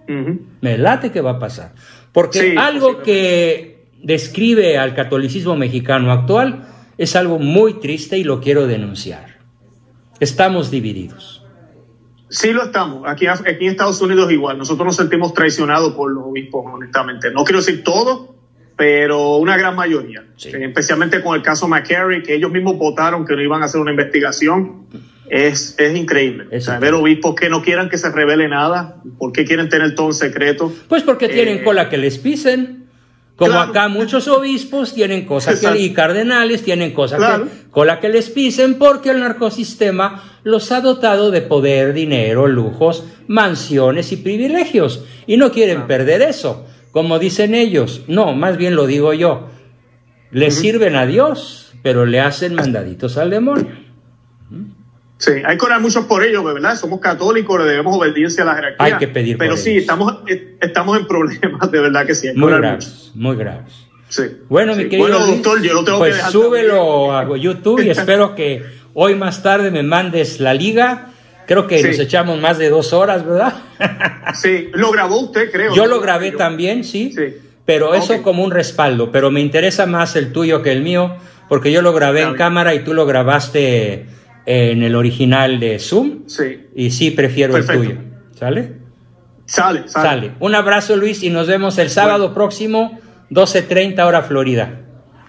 Uh 0.08 0.12
-huh. 0.12 0.40
Me 0.60 0.78
late 0.78 1.12
que 1.12 1.22
va 1.22 1.32
a 1.32 1.40
pasar. 1.40 1.72
Porque 2.12 2.40
sí, 2.42 2.56
algo 2.58 3.02
que 3.02 3.88
describe 4.04 4.78
al 4.78 4.94
catolicismo 4.94 5.56
mexicano 5.56 6.12
actual 6.12 6.68
es 6.98 7.16
algo 7.16 7.40
muy 7.40 7.76
triste 7.76 8.18
y 8.18 8.26
lo 8.26 8.42
quiero 8.42 8.68
denunciar. 8.68 9.38
Estamos 10.20 10.70
divididos. 10.70 11.46
Sí 12.28 12.52
lo 12.52 12.64
estamos. 12.64 13.04
Aquí, 13.08 13.26
aquí 13.28 13.66
en 13.66 13.72
Estados 13.72 14.02
Unidos 14.02 14.30
igual. 14.34 14.58
Nosotros 14.58 14.86
nos 14.86 14.96
sentimos 14.98 15.34
traicionados 15.34 15.94
por 15.94 16.12
los 16.12 16.26
obispos, 16.26 16.66
honestamente. 16.66 17.32
No 17.32 17.46
quiero 17.46 17.60
decir 17.60 17.86
todo, 17.86 18.39
pero 18.80 19.36
una 19.36 19.58
gran 19.58 19.76
mayoría. 19.76 20.24
Sí. 20.38 20.52
Especialmente 20.54 21.22
con 21.22 21.36
el 21.36 21.42
caso 21.42 21.68
McCarry, 21.68 22.24
que 22.24 22.34
ellos 22.34 22.50
mismos 22.50 22.78
votaron 22.78 23.26
que 23.26 23.36
no 23.36 23.42
iban 23.42 23.62
a 23.62 23.66
hacer 23.66 23.82
una 23.82 23.92
investigación. 23.92 24.86
Es, 25.30 25.76
es 25.78 25.96
increíble. 25.98 26.46
Es 26.50 26.64
o 26.64 26.72
sea, 26.72 26.80
ver 26.80 26.94
obispos 26.94 27.36
que 27.36 27.50
no 27.50 27.62
quieran 27.62 27.90
que 27.90 27.98
se 27.98 28.10
revele 28.10 28.48
nada. 28.48 28.96
¿Por 29.18 29.34
qué 29.34 29.44
quieren 29.44 29.68
tener 29.68 29.96
todo 29.96 30.08
en 30.08 30.14
secreto? 30.14 30.74
Pues 30.88 31.04
porque 31.04 31.26
Eh, 31.26 31.30
tienen 31.30 31.62
cola 31.62 31.90
que 31.90 31.98
les 31.98 32.18
pisen. 32.20 32.86
Como 33.36 33.52
claro. 33.52 33.70
acá 33.72 33.90
muchos 33.90 34.30
obispos 34.30 34.94
tienen 34.94 35.26
cosas 35.26 35.60
que, 35.60 35.78
y 35.78 35.92
cardenales 35.94 36.64
tienen 36.64 36.94
cosas 36.94 37.20
Claro. 37.20 37.46
que, 37.46 37.70
cola 37.72 38.00
que 38.00 38.08
les 38.08 38.30
pisen 38.30 38.76
porque 38.76 39.10
el 39.10 39.20
narcosistema 39.20 40.24
los 40.46 40.72
ha 40.72 40.80
dotado 40.80 41.32
de 41.32 41.42
poder, 41.42 41.92
dinero, 41.94 42.48
lujos, 42.48 43.04
mansiones 43.28 44.14
y 44.14 44.18
privilegios. 44.18 45.04
Y 45.28 45.36
no 45.36 45.52
quieren 45.52 45.86
perder 45.86 46.22
eso. 46.22 46.66
Como 46.92 47.20
dicen 47.20 47.54
ellos, 47.56 48.04
no, 48.08 48.34
más 48.34 48.58
bien 48.58 48.76
lo 48.76 48.88
digo 48.88 49.14
yo. 49.14 49.48
Le 50.32 50.52
sirven 50.52 50.96
a 50.96 51.06
Dios, 51.06 51.74
pero 51.84 52.06
le 52.06 52.20
hacen 52.20 52.56
mandaditos 52.56 53.18
al 53.18 53.30
demonio. 53.30 53.68
Sí, 55.18 55.32
hay 55.46 55.58
que 55.58 55.66
orar 55.66 55.82
mucho 55.82 56.08
por 56.08 56.24
ello, 56.24 56.44
¿verdad? 56.44 56.78
Somos 56.78 57.02
católicos, 57.02 57.62
debemos 57.66 57.96
obediencia 57.98 58.44
a 58.44 58.46
la 58.48 58.56
jerarquía. 58.56 58.86
Hay 58.86 58.94
que 58.98 59.08
pedir 59.10 59.38
por 59.38 59.46
Pero 59.46 59.58
sí, 59.58 59.72
ellos. 59.72 59.82
estamos, 59.82 60.14
estamos 60.62 60.98
en 60.98 61.08
problemas, 61.08 61.70
de 61.72 61.80
verdad 61.82 62.06
que 62.06 62.16
sí. 62.16 62.28
Hay 62.30 62.34
que 62.36 62.40
Muy 62.40 62.48
orar 62.48 62.62
graves, 62.62 63.12
muy 63.16 63.36
graves. 63.36 63.74
Sí. 64.08 64.24
Bueno, 64.48 64.76
mi 64.76 64.84
querido 64.86 65.02
Bueno, 65.10 65.20
Luis, 65.20 65.44
doctor, 65.44 65.62
yo 65.62 65.74
lo 65.74 65.84
tengo 65.84 65.98
pues 66.00 66.12
que 66.12 66.18
dejar 66.18 66.32
súbelo 66.32 67.08
también. 67.10 67.40
a 67.40 67.44
YouTube 67.44 67.82
y 67.84 67.90
espero 67.92 68.34
que 68.34 68.64
hoy 68.94 69.16
más 69.16 69.44
tarde 69.44 69.72
me 69.72 69.84
mandes 69.84 70.40
la 70.40 70.54
liga. 70.54 71.10
Creo 71.50 71.66
que 71.66 71.80
Sí. 71.80 71.88
nos 71.88 71.98
echamos 72.00 72.40
más 72.40 72.60
de 72.60 72.70
dos 72.70 72.94
horas, 72.94 73.26
¿verdad? 73.26 73.54
Sí, 74.36 74.70
lo 74.74 74.92
grabó 74.92 75.20
usted, 75.22 75.52
creo. 75.52 75.74
Yo 75.74 75.88
lo 75.88 76.00
grabé 76.00 76.32
también, 76.32 76.84
sí, 76.84 77.12
Sí. 77.12 77.34
pero 77.66 77.96
eso 77.96 78.14
Ok. 78.18 78.22
como 78.22 78.44
un 78.44 78.52
respaldo. 78.52 79.12
Pero 79.12 79.32
me 79.32 79.40
interesa 79.42 79.88
más 79.88 80.16
el 80.16 80.32
tuyo 80.32 80.62
que 80.62 80.72
el 80.72 80.84
mío, 80.84 81.16
porque 81.48 81.72
yo 81.72 81.82
lo 81.82 81.92
grabé 81.92 82.22
en 82.22 82.36
cámara 82.36 82.76
y 82.76 82.84
tú 82.84 82.94
lo 82.94 83.08
grabaste 83.08 84.06
en 84.46 84.84
el 84.84 84.94
original 84.96 85.60
de 85.60 85.80
Zoom. 85.80 86.28
Sí. 86.28 86.68
Y 86.76 86.92
sí, 86.92 87.10
prefiero 87.10 87.54
Perfecto. 87.54 87.82
el 87.82 87.88
tuyo. 87.88 88.00
¿Sale? 88.38 88.74
Sale, 89.48 89.88
sale. 89.88 90.08
Sale. 90.08 90.32
Un 90.40 90.54
abrazo, 90.54 90.96
Luis, 90.98 91.24
y 91.24 91.32
nos 91.32 91.48
vemos 91.48 91.80
el 91.80 91.90
sábado 91.90 92.36
próximo, 92.36 93.00
12.30 93.32 94.06
hora 94.06 94.22
Florida. 94.22 94.82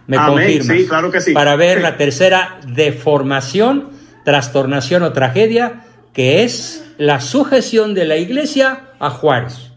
Me 0.06 0.18
Amén, 0.18 0.62
sí, 0.62 0.86
claro 0.86 1.10
que 1.10 1.22
sí. 1.22 1.32
Para 1.32 1.56
ver 1.56 1.78
Sí. 1.78 1.82
la 1.82 1.96
tercera 1.96 2.60
deformación, 2.66 3.88
trastornación 4.26 5.02
o 5.04 5.12
tragedia, 5.14 5.84
que 6.12 6.42
es 6.42 6.94
la 6.98 7.20
sujeción 7.20 7.94
de 7.94 8.04
la 8.04 8.16
iglesia 8.16 8.90
a 8.98 9.10
Juárez. 9.10 9.72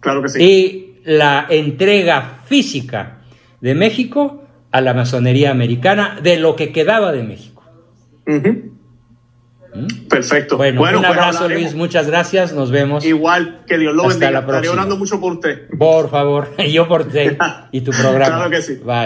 Claro 0.00 0.22
que 0.22 0.28
sí. 0.28 0.42
Y 0.42 1.00
la 1.04 1.46
entrega 1.48 2.40
física 2.46 3.18
de 3.60 3.74
México 3.74 4.44
a 4.70 4.80
la 4.80 4.94
masonería 4.94 5.50
americana 5.50 6.18
de 6.22 6.38
lo 6.38 6.54
que 6.56 6.72
quedaba 6.72 7.12
de 7.12 7.22
México. 7.22 7.62
Ujú. 8.26 8.76
Perfecto. 10.08 10.56
Bueno, 10.56 10.80
un 10.80 10.88
pues 10.88 11.04
abrazo, 11.04 11.44
hablaremos. 11.44 11.72
Luis. 11.72 11.74
Muchas 11.74 12.06
gracias. 12.06 12.52
Nos 12.52 12.70
vemos. 12.70 13.04
Igual, 13.04 13.62
que 13.66 13.78
Dios 13.78 13.94
lo 13.94 14.02
Hasta 14.04 14.26
bendiga. 14.26 14.30
la 14.32 14.46
Estaré 14.46 14.68
orando 14.68 14.96
mucho 14.96 15.20
por 15.20 15.34
usted. 15.34 15.68
Por 15.78 16.10
favor, 16.10 16.48
yo 16.70 16.88
por 16.88 17.04
ti 17.08 17.18
y 17.72 17.80
tu 17.82 17.90
programa. 17.90 18.36
Claro 18.36 18.50
que 18.50 18.62
sí. 18.62 18.74
Bye. 18.84 19.04